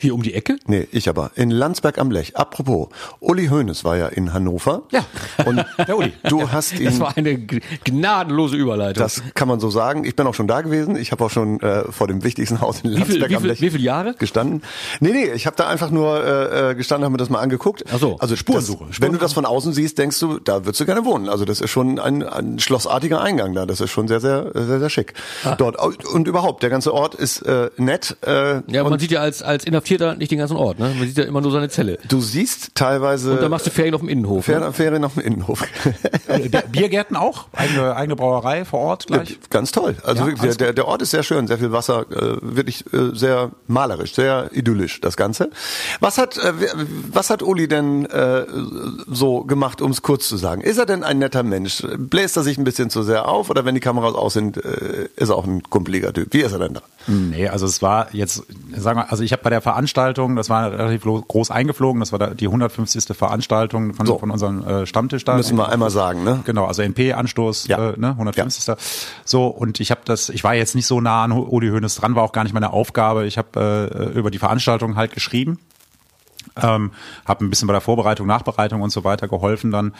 Hier 0.00 0.14
um 0.14 0.22
die 0.22 0.34
Ecke? 0.34 0.56
Nee, 0.66 0.88
ich 0.92 1.08
aber. 1.08 1.30
In 1.34 1.50
Landsberg 1.50 1.98
am 1.98 2.10
Lech. 2.10 2.36
Apropos, 2.36 2.88
Uli 3.20 3.48
Hoeneß 3.48 3.84
war 3.84 3.96
ja 3.96 4.06
in 4.08 4.32
Hannover. 4.32 4.82
Ja. 4.90 5.04
Und 5.44 5.64
Der 5.86 5.96
Uli. 5.96 6.12
du 6.28 6.50
hast 6.50 6.72
ihn. 6.78 6.86
Das 6.86 6.98
war 7.00 7.16
eine 7.16 7.38
gnadenlose 7.84 8.56
Überleitung. 8.56 9.02
Das 9.02 9.22
kann 9.34 9.46
man 9.48 9.60
so 9.60 9.70
sagen. 9.70 10.04
Ich 10.04 10.16
bin 10.16 10.26
auch 10.26 10.34
schon 10.34 10.48
da 10.48 10.62
gewesen. 10.62 10.96
Ich 10.96 11.12
habe 11.12 11.24
auch 11.24 11.30
schon 11.30 11.60
äh, 11.60 11.84
vor 11.92 12.08
dem 12.08 12.24
wichtigsten 12.24 12.60
Haus 12.60 12.80
in 12.80 12.90
Wie 12.92 12.94
viel- 12.94 12.98
Landsberg 13.18 13.30
wie 13.30 13.36
am 13.36 13.42
viel- 13.42 13.50
Lech 13.50 13.60
wie 13.60 13.70
viele 13.70 13.82
Jahre? 13.84 14.14
gestanden. 14.18 14.62
Nee, 15.00 15.10
nee, 15.12 15.24
ich 15.34 15.46
habe 15.46 15.56
da 15.56 15.68
einfach 15.68 15.90
nur 15.90 16.24
äh, 16.24 16.70
äh, 16.70 16.74
gestanden, 16.74 17.04
habe 17.04 17.12
mir 17.12 17.18
das 17.18 17.28
mal 17.28 17.40
angeguckt. 17.40 17.84
Ach 17.92 17.98
so. 17.98 18.16
Also 18.18 18.36
Spurensuche. 18.36 18.86
Das, 18.88 19.00
wenn 19.02 19.12
du 19.12 19.18
das 19.18 19.34
von 19.34 19.44
außen 19.44 19.74
siehst, 19.74 19.98
denkst 19.98 20.18
du, 20.20 20.38
da 20.38 20.64
würdest 20.64 20.80
du 20.80 20.86
gerne 20.86 21.04
wohnen. 21.04 21.28
Also 21.28 21.44
das 21.44 21.60
ist 21.60 21.70
schon 21.70 21.98
ein, 21.98 22.22
ein 22.22 22.58
schlossartiger 22.58 23.20
Eingang 23.20 23.52
da. 23.54 23.66
Das 23.66 23.80
ist 23.82 23.90
schon 23.90 24.08
sehr, 24.08 24.20
sehr, 24.20 24.50
sehr, 24.54 24.78
sehr 24.80 24.90
schick. 24.90 25.12
Dort 25.58 25.76
und 26.06 26.26
überhaupt, 26.26 26.62
der 26.62 26.70
ganze 26.70 26.94
Ort 26.94 27.14
ist 27.14 27.42
äh, 27.42 27.68
nett. 27.76 28.16
Äh, 28.26 28.62
ja, 28.66 28.82
man 28.84 28.98
sieht 28.98 29.10
ja 29.10 29.20
als, 29.20 29.42
als 29.42 29.64
Inhaftierter 29.64 29.89
nicht 29.90 30.30
den 30.30 30.38
ganzen 30.38 30.56
Ort, 30.56 30.78
ne? 30.78 30.94
Man 30.98 31.06
sieht 31.06 31.18
ja 31.18 31.24
immer 31.24 31.40
nur 31.40 31.52
seine 31.52 31.68
Zelle. 31.68 31.98
du 32.08 32.20
siehst 32.20 32.74
teilweise 32.74 33.32
Und 33.32 33.42
da 33.42 33.48
machst 33.48 33.66
du 33.66 33.70
Ferien 33.70 33.94
auf 33.94 34.00
dem 34.00 34.08
Innenhof. 34.08 34.46
ne? 34.48 34.72
Ferien, 34.72 35.04
auf 35.04 35.14
dem 35.14 35.22
Innenhof. 35.22 35.62
Der 36.28 36.62
Biergärten 36.62 37.16
auch? 37.16 37.46
Eigene, 37.52 37.96
eigene 37.96 38.16
Brauerei 38.16 38.64
vor 38.64 38.80
Ort 38.80 39.06
gleich? 39.06 39.38
Ganz 39.50 39.72
toll. 39.72 39.96
Also 40.04 40.22
Ja, 40.22 40.26
wirklich, 40.28 40.56
der, 40.56 40.72
der, 40.72 40.86
Ort 40.86 41.02
ist 41.02 41.10
sehr 41.10 41.22
schön, 41.22 41.46
sehr 41.46 41.58
viel 41.58 41.72
Wasser, 41.72 42.06
äh, 42.10 42.38
wirklich 42.40 42.84
äh, 42.92 43.14
sehr 43.14 43.50
malerisch, 43.66 44.14
sehr 44.14 44.50
idyllisch 44.52 45.00
das 45.00 45.16
Ganze. 45.16 45.50
Was 46.00 46.18
hat 46.18 46.36
äh, 46.38 46.52
was 47.12 47.30
hat 47.30 47.42
Uli 47.42 47.68
denn 47.68 48.06
äh, 48.06 48.44
so 49.06 49.44
gemacht, 49.44 49.80
um 49.82 49.90
es 49.90 50.02
kurz 50.02 50.28
zu 50.28 50.36
sagen? 50.36 50.60
Ist 50.62 50.78
er 50.78 50.86
denn 50.86 51.02
ein 51.02 51.18
netter 51.18 51.42
Mensch? 51.42 51.82
Bläst 51.98 52.36
er 52.36 52.42
sich 52.42 52.58
ein 52.58 52.64
bisschen 52.64 52.90
zu 52.90 53.02
sehr 53.02 53.28
auf 53.28 53.50
oder 53.50 53.64
wenn 53.64 53.74
die 53.74 53.80
Kameras 53.80 54.14
aus 54.14 54.34
sind, 54.34 54.56
äh, 54.56 55.08
ist 55.16 55.28
er 55.28 55.36
auch 55.36 55.46
ein 55.46 55.62
kumpeliger 55.62 56.12
Typ? 56.12 56.32
Wie 56.32 56.40
ist 56.40 56.52
er 56.52 56.58
denn 56.58 56.74
da? 56.74 56.82
Nee, 57.06 57.48
also 57.48 57.66
es 57.66 57.80
war 57.82 58.14
jetzt, 58.14 58.44
sagen 58.76 59.00
wir, 59.00 59.10
also 59.10 59.24
ich 59.24 59.32
habe 59.32 59.42
bei 59.42 59.50
der 59.50 59.60
Veranstaltung, 59.62 60.36
das 60.36 60.50
war 60.50 60.70
relativ 60.70 61.02
groß 61.02 61.50
eingeflogen, 61.50 61.98
das 62.00 62.12
war 62.12 62.34
die 62.34 62.46
150. 62.46 63.16
Veranstaltung 63.16 63.94
von, 63.94 64.06
So. 64.06 64.18
von 64.18 64.30
unserem 64.30 64.62
äh, 64.66 64.86
Stammtisch 64.86 65.24
da. 65.24 65.36
Müssen 65.36 65.56
wir 65.56 65.68
einmal 65.70 65.90
sagen, 65.90 66.22
ne? 66.24 66.40
Genau, 66.44 66.66
also 66.66 66.82
NP-Anstoß, 66.82 67.68
Ja. 67.68 67.90
äh, 67.90 67.98
ne, 67.98 68.10
150. 68.10 68.74
So, 69.24 69.46
und 69.46 69.80
ich 69.80 69.90
habe 69.90 70.02
das, 70.04 70.28
ich 70.28 70.44
war 70.44 70.54
jetzt 70.54 70.74
nicht 70.74 70.86
so 70.86 71.00
nah 71.00 71.24
an 71.24 71.32
Uli 71.32 71.70
Hoeneß 71.70 71.96
dran, 71.96 72.14
war 72.14 72.22
auch 72.22 72.32
gar 72.32 72.44
nicht 72.44 72.52
meine 72.52 72.72
Aufgabe. 72.72 73.26
Ich 73.26 73.38
habe 73.38 74.10
äh, 74.14 74.18
über 74.18 74.30
die 74.30 74.38
Veranstaltung 74.38 74.96
halt 74.96 75.12
geschrieben, 75.12 75.58
ähm, 76.60 76.92
habe 77.24 77.44
ein 77.44 77.50
bisschen 77.50 77.66
bei 77.66 77.72
der 77.72 77.80
Vorbereitung, 77.80 78.26
Nachbereitung 78.26 78.82
und 78.82 78.90
so 78.90 79.04
weiter 79.04 79.26
geholfen 79.26 79.70
dann. 79.70 79.94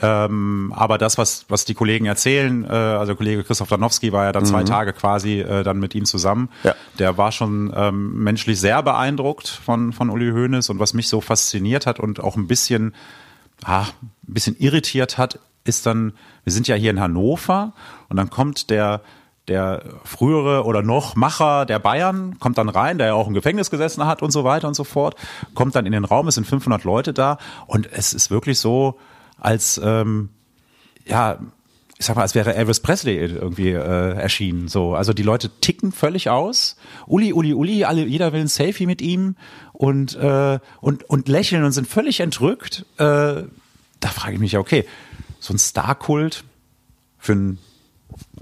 Ähm, 0.00 0.72
aber 0.76 0.98
das, 0.98 1.16
was, 1.16 1.46
was 1.48 1.64
die 1.64 1.74
Kollegen 1.74 2.06
erzählen, 2.06 2.64
äh, 2.64 2.68
also 2.68 3.14
Kollege 3.14 3.44
Christoph 3.44 3.68
Danowski 3.68 4.12
war 4.12 4.24
ja 4.24 4.32
dann 4.32 4.44
zwei 4.44 4.62
Tage 4.64 4.92
quasi 4.92 5.40
äh, 5.40 5.62
dann 5.62 5.78
mit 5.78 5.94
ihm 5.94 6.04
zusammen. 6.04 6.50
Ja. 6.64 6.74
Der 6.98 7.16
war 7.16 7.32
schon 7.32 7.72
ähm, 7.74 8.22
menschlich 8.22 8.60
sehr 8.60 8.82
beeindruckt 8.82 9.48
von, 9.48 9.92
von 9.92 10.10
Uli 10.10 10.30
Hoeneß 10.30 10.68
und 10.70 10.78
was 10.78 10.92
mich 10.92 11.08
so 11.08 11.20
fasziniert 11.20 11.86
hat 11.86 11.98
und 11.98 12.20
auch 12.20 12.36
ein 12.36 12.46
bisschen, 12.46 12.94
ah, 13.64 13.86
ein 14.02 14.34
bisschen 14.34 14.56
irritiert 14.58 15.16
hat, 15.18 15.38
ist 15.64 15.86
dann, 15.86 16.12
wir 16.44 16.52
sind 16.52 16.68
ja 16.68 16.74
hier 16.74 16.90
in 16.90 17.00
Hannover 17.00 17.72
und 18.08 18.16
dann 18.16 18.30
kommt 18.30 18.70
der 18.70 19.00
der 19.48 19.82
frühere 20.02 20.64
oder 20.64 20.82
noch 20.82 21.14
Macher 21.14 21.66
der 21.66 21.78
Bayern 21.78 22.36
kommt 22.40 22.58
dann 22.58 22.68
rein, 22.68 22.98
der 22.98 23.08
ja 23.08 23.14
auch 23.14 23.28
im 23.28 23.34
Gefängnis 23.34 23.70
gesessen 23.70 24.04
hat 24.04 24.20
und 24.20 24.32
so 24.32 24.42
weiter 24.42 24.66
und 24.66 24.74
so 24.74 24.82
fort, 24.82 25.14
kommt 25.54 25.76
dann 25.76 25.86
in 25.86 25.92
den 25.92 26.04
Raum, 26.04 26.26
es 26.26 26.34
sind 26.34 26.46
500 26.48 26.82
Leute 26.82 27.12
da 27.12 27.38
und 27.68 27.88
es 27.92 28.12
ist 28.12 28.30
wirklich 28.32 28.58
so, 28.58 28.98
als 29.38 29.80
ähm, 29.82 30.30
ja, 31.06 31.38
ich 31.98 32.04
sag 32.04 32.16
mal, 32.16 32.22
als 32.22 32.34
wäre 32.34 32.54
Elvis 32.54 32.80
Presley 32.80 33.16
irgendwie 33.16 33.70
äh, 33.70 34.12
erschienen. 34.14 34.68
So, 34.68 34.94
also 34.94 35.12
die 35.12 35.22
Leute 35.22 35.50
ticken 35.60 35.92
völlig 35.92 36.28
aus. 36.28 36.76
Uli, 37.06 37.32
Uli, 37.32 37.54
Uli, 37.54 37.84
alle, 37.84 38.04
jeder 38.04 38.32
will 38.32 38.40
ein 38.40 38.48
Selfie 38.48 38.86
mit 38.86 39.00
ihm 39.00 39.36
und 39.72 40.14
und 40.16 41.08
und 41.08 41.28
lächeln 41.28 41.64
und 41.64 41.72
sind 41.72 41.88
völlig 41.88 42.20
entrückt. 42.20 42.84
Äh, 42.98 43.44
da 44.00 44.08
frage 44.08 44.34
ich 44.34 44.40
mich 44.40 44.52
ja, 44.52 44.60
okay, 44.60 44.84
so 45.40 45.54
ein 45.54 45.58
Starkult 45.58 46.44
für 47.18 47.32
einen 47.32 47.58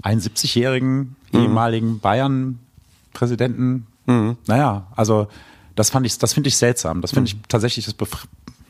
71-jährigen 0.03 1.15
mhm. 1.31 1.39
ehemaligen 1.39 1.99
Bayern-Präsidenten. 1.99 3.87
Mhm. 4.05 4.37
Naja, 4.47 4.87
also 4.95 5.27
das 5.75 5.89
fand 5.89 6.05
ich, 6.05 6.17
das 6.17 6.33
finde 6.33 6.49
ich 6.49 6.57
seltsam. 6.57 7.01
Das 7.01 7.11
finde 7.11 7.29
ich 7.29 7.37
tatsächlich, 7.47 7.85
das 7.85 7.95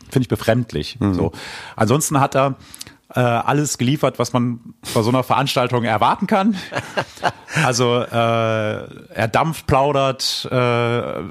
finde 0.10 0.24
ich 0.24 0.30
befremdlich. 0.30 1.00
Mhm. 1.00 1.14
So. 1.14 1.32
Ansonsten 1.76 2.20
hat 2.20 2.36
er 2.36 2.56
äh, 3.14 3.20
alles 3.20 3.78
geliefert, 3.78 4.20
was 4.20 4.34
man 4.34 4.60
bei 4.94 5.02
so 5.02 5.10
einer 5.10 5.24
Veranstaltung 5.24 5.84
erwarten 5.84 6.28
kann. 6.28 6.56
Also 7.64 8.02
äh, 8.02 8.08
er 8.12 9.28
dampft, 9.32 9.66
plaudert, 9.66 10.46
äh, 10.52 11.22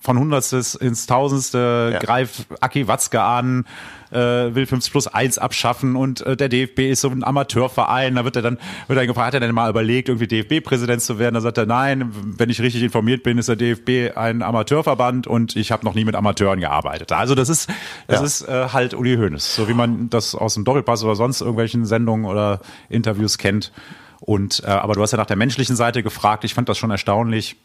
von 0.00 0.18
Hundertstes 0.18 0.74
ins 0.74 1.06
Tausendste, 1.06 1.90
ja. 1.92 1.98
greift 1.98 2.46
Aki 2.60 2.88
Watzke 2.88 3.20
an, 3.20 3.66
äh, 4.10 4.54
will 4.54 4.66
50 4.66 4.92
plus 4.92 5.06
1 5.06 5.38
abschaffen 5.38 5.96
und 5.96 6.20
äh, 6.22 6.36
der 6.36 6.48
DFB 6.48 6.90
ist 6.90 7.00
so 7.00 7.08
ein 7.08 7.24
Amateurverein. 7.24 8.14
Da 8.14 8.24
wird 8.24 8.36
er 8.36 8.42
dann, 8.42 8.58
wird 8.86 8.98
er 8.98 9.06
gefragt, 9.06 9.28
hat 9.28 9.34
er 9.34 9.40
denn 9.40 9.54
mal 9.54 9.70
überlegt, 9.70 10.08
irgendwie 10.08 10.26
DFB-Präsident 10.26 11.02
zu 11.02 11.18
werden? 11.18 11.34
Da 11.34 11.40
sagt 11.40 11.58
er, 11.58 11.66
nein, 11.66 12.12
wenn 12.38 12.50
ich 12.50 12.60
richtig 12.60 12.82
informiert 12.82 13.22
bin, 13.22 13.38
ist 13.38 13.48
der 13.48 13.56
DFB 13.56 14.16
ein 14.16 14.42
Amateurverband 14.42 15.26
und 15.26 15.56
ich 15.56 15.72
habe 15.72 15.84
noch 15.84 15.94
nie 15.94 16.04
mit 16.04 16.14
Amateuren 16.14 16.60
gearbeitet. 16.60 17.12
Also 17.12 17.34
das 17.34 17.48
ist, 17.48 17.68
das 18.06 18.20
ja. 18.20 18.26
ist 18.26 18.42
äh, 18.42 18.68
halt 18.72 18.94
Uli 18.94 19.16
Hoeneß, 19.16 19.54
so 19.54 19.68
wie 19.68 19.74
man 19.74 20.10
das 20.10 20.34
aus 20.34 20.54
dem 20.54 20.64
Doppelpass 20.64 21.04
oder 21.04 21.16
sonst 21.16 21.40
irgendwelchen 21.40 21.84
Sendungen 21.86 22.26
oder 22.26 22.60
Interviews 22.88 23.38
kennt. 23.38 23.72
Und 24.20 24.62
äh, 24.64 24.70
aber 24.70 24.94
du 24.94 25.02
hast 25.02 25.12
ja 25.12 25.18
nach 25.18 25.26
der 25.26 25.36
menschlichen 25.36 25.76
Seite 25.76 26.02
gefragt. 26.02 26.44
Ich 26.44 26.54
fand 26.54 26.68
das 26.68 26.78
schon 26.78 26.90
erstaunlich 26.90 27.56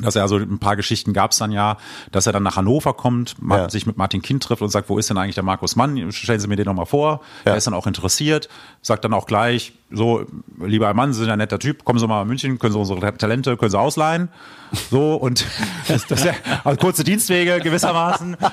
dass 0.00 0.14
er 0.14 0.22
also 0.22 0.36
ein 0.36 0.58
paar 0.58 0.76
Geschichten 0.76 1.12
gab 1.12 1.32
es 1.32 1.38
dann 1.38 1.50
ja, 1.50 1.76
dass 2.12 2.26
er 2.26 2.32
dann 2.32 2.42
nach 2.42 2.56
Hannover 2.56 2.94
kommt, 2.94 3.36
ja. 3.48 3.68
sich 3.68 3.86
mit 3.86 3.96
Martin 3.96 4.22
Kind 4.22 4.42
trifft 4.42 4.62
und 4.62 4.68
sagt, 4.68 4.88
wo 4.88 4.98
ist 4.98 5.10
denn 5.10 5.18
eigentlich 5.18 5.34
der 5.34 5.44
Markus 5.44 5.74
Mann? 5.76 6.12
Stellen 6.12 6.40
Sie 6.40 6.46
mir 6.46 6.56
den 6.56 6.66
nochmal 6.66 6.86
vor. 6.86 7.20
Ja. 7.44 7.52
Er 7.52 7.56
ist 7.56 7.66
dann 7.66 7.74
auch 7.74 7.86
interessiert, 7.86 8.48
sagt 8.80 9.04
dann 9.04 9.12
auch 9.12 9.26
gleich, 9.26 9.72
so, 9.90 10.26
lieber 10.60 10.92
Mann, 10.92 11.12
Sie 11.12 11.20
sind 11.20 11.30
ein 11.30 11.38
netter 11.38 11.58
Typ, 11.58 11.84
kommen 11.84 11.98
Sie 11.98 12.06
mal 12.06 12.20
nach 12.20 12.26
München, 12.26 12.58
können 12.58 12.72
Sie 12.72 12.78
unsere 12.78 13.16
Talente, 13.16 13.56
können 13.56 13.70
Sie 13.70 13.78
ausleihen. 13.78 14.28
So, 14.90 15.14
und 15.14 15.46
das, 15.88 16.06
das 16.06 16.24
ja, 16.24 16.32
also 16.64 16.78
kurze 16.78 17.04
Dienstwege 17.04 17.60
gewissermaßen. 17.60 18.36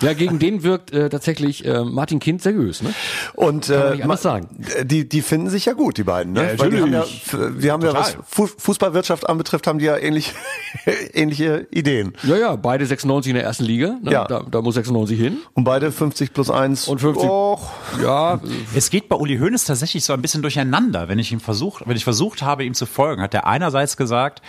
Ja, 0.00 0.14
gegen 0.14 0.38
den 0.38 0.62
wirkt 0.62 0.92
äh, 0.92 1.08
tatsächlich 1.08 1.64
äh, 1.64 1.84
Martin 1.84 2.20
Kind 2.20 2.42
seriös, 2.42 2.82
ne? 2.82 2.94
Und 3.34 3.68
äh, 3.68 3.98
sagen. 4.16 4.48
Die, 4.82 5.08
die 5.08 5.22
finden 5.22 5.50
sich 5.50 5.66
ja 5.66 5.72
gut, 5.74 5.98
die 5.98 6.04
beiden, 6.04 6.32
ne? 6.32 6.52
Ja, 6.52 6.58
Weil 6.58 6.70
die 6.70 6.80
haben 6.80 6.92
ja, 6.92 7.04
wir 7.32 7.72
haben 7.72 7.80
Total. 7.82 8.12
ja, 8.12 8.18
was 8.18 8.50
Fußballwirtschaft 8.58 9.28
anbetrifft, 9.28 9.66
haben 9.66 9.78
die 9.78 9.84
ja 9.86 9.96
ähnlich, 9.96 10.32
ähnliche 11.12 11.66
Ideen. 11.70 12.14
Ja, 12.22 12.36
ja, 12.36 12.56
beide 12.56 12.86
96 12.86 13.30
in 13.30 13.34
der 13.34 13.44
ersten 13.44 13.64
Liga, 13.64 13.98
ne? 14.02 14.10
ja. 14.10 14.24
da, 14.24 14.44
da 14.50 14.62
muss 14.62 14.74
96 14.74 15.18
hin. 15.18 15.38
Und 15.54 15.64
beide 15.64 15.92
50 15.92 16.32
plus 16.32 16.50
1. 16.50 16.88
Und 16.88 17.00
50. 17.00 17.28
Och. 17.28 17.70
Ja. 18.02 18.40
Es 18.74 18.90
geht 18.90 19.08
bei 19.08 19.16
Uli 19.16 19.38
Hoeneß 19.38 19.64
tatsächlich 19.64 20.04
so 20.04 20.12
ein 20.12 20.22
bisschen 20.22 20.39
durcheinander, 20.42 21.08
wenn 21.08 21.18
ich 21.18 21.32
ihm 21.32 21.40
versucht, 21.40 21.86
wenn 21.86 21.96
ich 21.96 22.04
versucht 22.04 22.42
habe, 22.42 22.64
ihm 22.64 22.74
zu 22.74 22.86
folgen, 22.86 23.22
hat 23.22 23.34
er 23.34 23.46
einerseits 23.46 23.96
gesagt, 23.96 24.42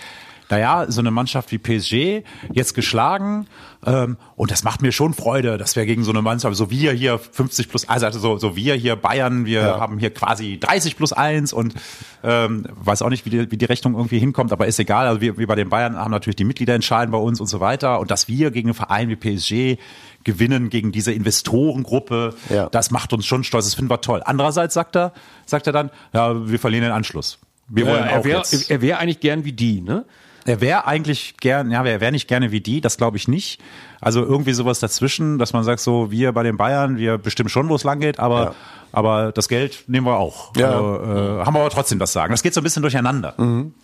naja, 0.52 0.84
so 0.88 1.00
eine 1.00 1.10
Mannschaft 1.10 1.50
wie 1.50 1.56
PSG 1.56 2.24
jetzt 2.52 2.74
geschlagen 2.74 3.46
ähm, 3.86 4.18
und 4.36 4.50
das 4.50 4.64
macht 4.64 4.82
mir 4.82 4.92
schon 4.92 5.14
Freude, 5.14 5.56
dass 5.56 5.76
wir 5.76 5.86
gegen 5.86 6.04
so 6.04 6.10
eine 6.10 6.20
Mannschaft, 6.20 6.54
so 6.56 6.70
wir 6.70 6.92
hier 6.92 7.18
50 7.18 7.70
plus, 7.70 7.88
also 7.88 8.18
so, 8.18 8.36
so 8.36 8.54
wir 8.54 8.74
hier 8.74 8.94
Bayern, 8.96 9.46
wir 9.46 9.62
ja. 9.62 9.80
haben 9.80 9.98
hier 9.98 10.12
quasi 10.12 10.60
30 10.60 10.98
plus 10.98 11.14
1 11.14 11.54
und 11.54 11.74
ähm, 12.22 12.66
weiß 12.84 13.00
auch 13.00 13.08
nicht, 13.08 13.24
wie 13.24 13.30
die, 13.30 13.50
wie 13.50 13.56
die 13.56 13.64
Rechnung 13.64 13.94
irgendwie 13.94 14.18
hinkommt, 14.18 14.52
aber 14.52 14.66
ist 14.66 14.78
egal. 14.78 15.06
Also 15.06 15.22
wir, 15.22 15.38
wir 15.38 15.46
bei 15.46 15.54
den 15.54 15.70
Bayern 15.70 15.96
haben 15.96 16.10
natürlich 16.10 16.36
die 16.36 16.44
Mitglieder 16.44 16.74
entscheiden 16.74 17.10
bei 17.10 17.18
uns 17.18 17.40
und 17.40 17.46
so 17.46 17.60
weiter 17.60 17.98
und 17.98 18.10
dass 18.10 18.28
wir 18.28 18.50
gegen 18.50 18.68
einen 18.68 18.74
Verein 18.74 19.08
wie 19.08 19.16
PSG 19.16 19.80
gewinnen 20.22 20.68
gegen 20.68 20.92
diese 20.92 21.12
Investorengruppe, 21.12 22.34
ja. 22.50 22.68
das 22.68 22.90
macht 22.90 23.14
uns 23.14 23.24
schon 23.24 23.42
stolz, 23.42 23.64
das 23.64 23.74
finden 23.74 23.90
wir 23.90 24.02
toll. 24.02 24.20
Andererseits 24.22 24.74
sagt 24.74 24.96
er, 24.96 25.14
sagt 25.46 25.66
er 25.66 25.72
dann, 25.72 25.90
ja, 26.12 26.46
wir 26.46 26.58
verlieren 26.58 26.84
den 26.84 26.92
Anschluss. 26.92 27.38
Wir 27.68 27.86
wollen 27.86 28.04
ja, 28.04 28.18
auch 28.18 28.24
wär, 28.24 28.36
jetzt. 28.36 28.70
Er 28.70 28.82
wäre 28.82 28.98
eigentlich 28.98 29.20
gern 29.20 29.46
wie 29.46 29.52
die, 29.52 29.80
ne? 29.80 30.04
Er 30.44 30.60
wäre 30.60 30.86
eigentlich 30.86 31.36
gern, 31.38 31.70
ja, 31.70 31.84
er 31.84 32.00
wäre 32.00 32.12
nicht 32.12 32.28
gerne 32.28 32.50
wie 32.50 32.60
die, 32.60 32.80
das 32.80 32.96
glaube 32.96 33.16
ich 33.16 33.28
nicht. 33.28 33.60
Also 34.00 34.22
irgendwie 34.22 34.52
sowas 34.52 34.80
dazwischen, 34.80 35.38
dass 35.38 35.52
man 35.52 35.64
sagt, 35.64 35.80
so 35.80 36.10
wir 36.10 36.32
bei 36.32 36.42
den 36.42 36.56
Bayern, 36.56 36.96
wir 36.96 37.18
bestimmen 37.18 37.48
schon, 37.48 37.68
wo 37.68 37.74
es 37.74 37.84
lang 37.84 38.00
geht, 38.00 38.18
aber, 38.18 38.42
ja. 38.44 38.54
aber 38.92 39.32
das 39.32 39.48
Geld 39.48 39.84
nehmen 39.86 40.06
wir 40.06 40.18
auch. 40.18 40.56
Ja. 40.56 40.70
Also, 40.70 40.96
äh, 40.96 41.44
haben 41.44 41.54
wir 41.54 41.60
aber 41.60 41.70
trotzdem 41.70 41.98
das 41.98 42.12
Sagen. 42.12 42.32
Das 42.32 42.42
geht 42.42 42.54
so 42.54 42.60
ein 42.60 42.64
bisschen 42.64 42.82
durcheinander. 42.82 43.34
Mhm. 43.36 43.74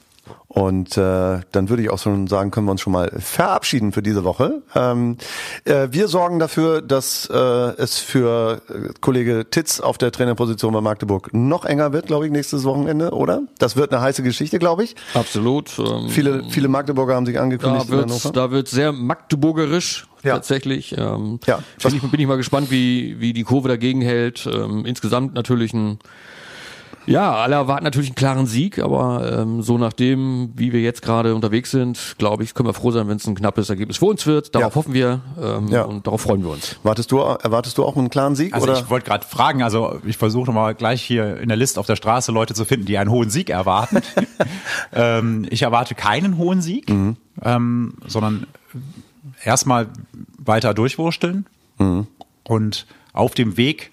Und 0.48 0.96
äh, 0.96 1.40
dann 1.52 1.68
würde 1.68 1.82
ich 1.82 1.90
auch 1.90 1.98
schon 1.98 2.26
sagen, 2.26 2.50
können 2.50 2.66
wir 2.66 2.72
uns 2.72 2.80
schon 2.80 2.92
mal 2.92 3.10
verabschieden 3.18 3.92
für 3.92 4.02
diese 4.02 4.24
Woche. 4.24 4.62
Ähm, 4.74 5.18
äh, 5.64 5.88
wir 5.90 6.08
sorgen 6.08 6.38
dafür, 6.38 6.80
dass 6.80 7.28
äh, 7.30 7.36
es 7.36 7.98
für 7.98 8.62
äh, 8.68 8.92
Kollege 9.00 9.46
Titz 9.50 9.80
auf 9.80 9.98
der 9.98 10.10
Trainerposition 10.10 10.72
bei 10.72 10.80
Magdeburg 10.80 11.30
noch 11.32 11.64
enger 11.64 11.92
wird, 11.92 12.06
glaube 12.06 12.26
ich, 12.26 12.32
nächstes 12.32 12.64
Wochenende, 12.64 13.10
oder? 13.12 13.42
Das 13.58 13.76
wird 13.76 13.92
eine 13.92 14.00
heiße 14.00 14.22
Geschichte, 14.22 14.58
glaube 14.58 14.84
ich. 14.84 14.96
Absolut. 15.14 15.78
Ähm, 15.78 16.08
viele, 16.08 16.44
viele 16.48 16.68
Magdeburger 16.68 17.14
haben 17.14 17.26
sich 17.26 17.38
angekündigt. 17.38 17.86
Da 17.88 17.92
wird, 17.92 18.36
da 18.36 18.50
wird 18.50 18.68
sehr 18.68 18.92
magdeburgerisch 18.92 20.06
ja. 20.22 20.34
tatsächlich. 20.34 20.96
Ähm, 20.96 21.40
ja. 21.46 21.60
Bin 21.82 21.94
ich, 21.94 22.02
bin 22.02 22.20
ich 22.20 22.26
mal 22.26 22.36
gespannt, 22.36 22.70
wie, 22.70 23.20
wie 23.20 23.32
die 23.32 23.44
Kurve 23.44 23.68
dagegen 23.68 24.00
hält. 24.00 24.46
Ähm, 24.46 24.84
insgesamt 24.86 25.34
natürlich 25.34 25.72
ein 25.74 25.98
ja, 27.08 27.34
alle 27.34 27.54
erwarten 27.54 27.84
natürlich 27.84 28.10
einen 28.10 28.16
klaren 28.16 28.46
Sieg, 28.46 28.78
aber 28.78 29.40
ähm, 29.40 29.62
so 29.62 29.78
nachdem, 29.78 30.52
wie 30.54 30.72
wir 30.72 30.80
jetzt 30.80 31.00
gerade 31.00 31.34
unterwegs 31.34 31.70
sind, 31.70 32.16
glaube 32.18 32.44
ich, 32.44 32.54
können 32.54 32.68
wir 32.68 32.74
froh 32.74 32.90
sein, 32.90 33.08
wenn 33.08 33.16
es 33.16 33.26
ein 33.26 33.34
knappes 33.34 33.70
Ergebnis 33.70 33.96
für 33.96 34.06
uns 34.06 34.26
wird. 34.26 34.54
Darauf 34.54 34.72
ja. 34.72 34.76
hoffen 34.76 34.94
wir 34.94 35.20
ähm, 35.42 35.68
ja. 35.68 35.82
und 35.84 36.06
darauf 36.06 36.20
freuen 36.20 36.42
wir 36.42 36.50
uns. 36.50 36.76
Wartest 36.82 37.10
du, 37.10 37.18
erwartest 37.18 37.78
du 37.78 37.84
auch 37.84 37.96
einen 37.96 38.10
klaren 38.10 38.36
Sieg? 38.36 38.52
Also 38.52 38.64
oder? 38.64 38.78
ich 38.78 38.90
wollte 38.90 39.06
gerade 39.06 39.24
fragen, 39.24 39.62
also 39.62 40.00
ich 40.04 40.18
versuche 40.18 40.52
mal 40.52 40.74
gleich 40.74 41.02
hier 41.02 41.38
in 41.38 41.48
der 41.48 41.56
Liste 41.56 41.80
auf 41.80 41.86
der 41.86 41.96
Straße 41.96 42.30
Leute 42.30 42.52
zu 42.52 42.64
finden, 42.64 42.84
die 42.84 42.98
einen 42.98 43.10
hohen 43.10 43.30
Sieg 43.30 43.48
erwarten. 43.48 44.00
ähm, 44.92 45.46
ich 45.50 45.62
erwarte 45.62 45.94
keinen 45.94 46.36
hohen 46.36 46.60
Sieg, 46.60 46.90
mhm. 46.90 47.16
ähm, 47.42 47.94
sondern 48.06 48.46
erstmal 49.42 49.88
weiter 50.36 50.74
durchwursteln 50.74 51.46
mhm. 51.78 52.06
und 52.44 52.86
auf 53.12 53.34
dem 53.34 53.56
Weg 53.56 53.92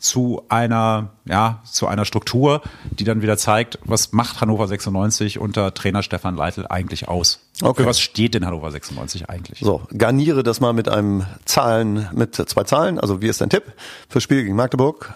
zu 0.00 0.42
einer, 0.48 1.10
ja, 1.26 1.62
zu 1.70 1.86
einer 1.86 2.04
Struktur, 2.04 2.62
die 2.90 3.04
dann 3.04 3.22
wieder 3.22 3.36
zeigt, 3.36 3.78
was 3.84 4.12
macht 4.12 4.40
Hannover 4.40 4.66
96 4.66 5.38
unter 5.38 5.72
Trainer 5.74 6.02
Stefan 6.02 6.36
Leitl 6.36 6.66
eigentlich 6.68 7.08
aus? 7.08 7.40
Okay. 7.62 7.82
Für 7.82 7.88
was 7.88 8.00
steht 8.00 8.34
denn 8.34 8.46
Hannover 8.46 8.70
96 8.70 9.28
eigentlich? 9.28 9.60
So, 9.60 9.82
garniere 9.96 10.42
das 10.42 10.60
mal 10.60 10.72
mit 10.72 10.88
einem 10.88 11.26
Zahlen, 11.44 12.08
mit 12.12 12.34
zwei 12.34 12.64
Zahlen. 12.64 12.98
Also, 12.98 13.20
wie 13.20 13.28
ist 13.28 13.40
dein 13.40 13.50
Tipp 13.50 13.64
fürs 14.08 14.24
Spiel 14.24 14.42
gegen 14.42 14.56
Magdeburg? 14.56 15.14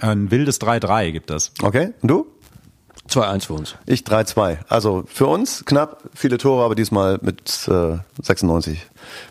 Ein 0.00 0.30
wildes 0.30 0.60
3-3 0.60 1.12
gibt 1.12 1.30
es. 1.30 1.52
Okay. 1.62 1.92
Und 2.02 2.08
du? 2.08 2.26
2-1 3.08 3.46
für 3.46 3.52
uns. 3.52 3.74
Ich 3.86 4.00
3-2. 4.00 4.58
Also 4.68 5.04
für 5.06 5.26
uns 5.26 5.64
knapp, 5.66 6.02
viele 6.14 6.38
Tore, 6.38 6.64
aber 6.64 6.74
diesmal 6.74 7.18
mit 7.20 7.68
äh, 7.68 7.98
96 8.22 8.86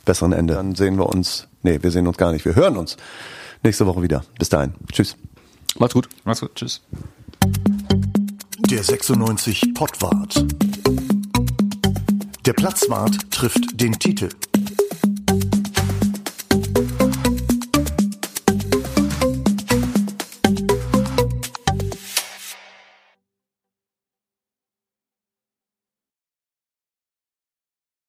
besseren 0.05 0.31
Ende. 0.31 0.53
Dann 0.53 0.75
sehen 0.75 0.97
wir 0.97 1.07
uns, 1.07 1.47
nee, 1.63 1.79
wir 1.81 1.91
sehen 1.91 2.07
uns 2.07 2.17
gar 2.17 2.31
nicht, 2.31 2.45
wir 2.45 2.55
hören 2.55 2.77
uns 2.77 2.97
nächste 3.63 3.85
Woche 3.85 4.01
wieder. 4.01 4.23
Bis 4.37 4.49
dahin. 4.49 4.73
Tschüss. 4.91 5.15
Macht's 5.79 5.93
gut. 5.93 6.09
Macht's 6.23 6.41
gut. 6.41 6.55
Tschüss. 6.55 6.81
Der 8.69 8.83
96 8.83 9.73
Pottwart. 9.73 10.45
Der 12.45 12.53
Platzwart 12.53 13.31
trifft 13.31 13.79
den 13.79 13.93
Titel. 13.93 14.29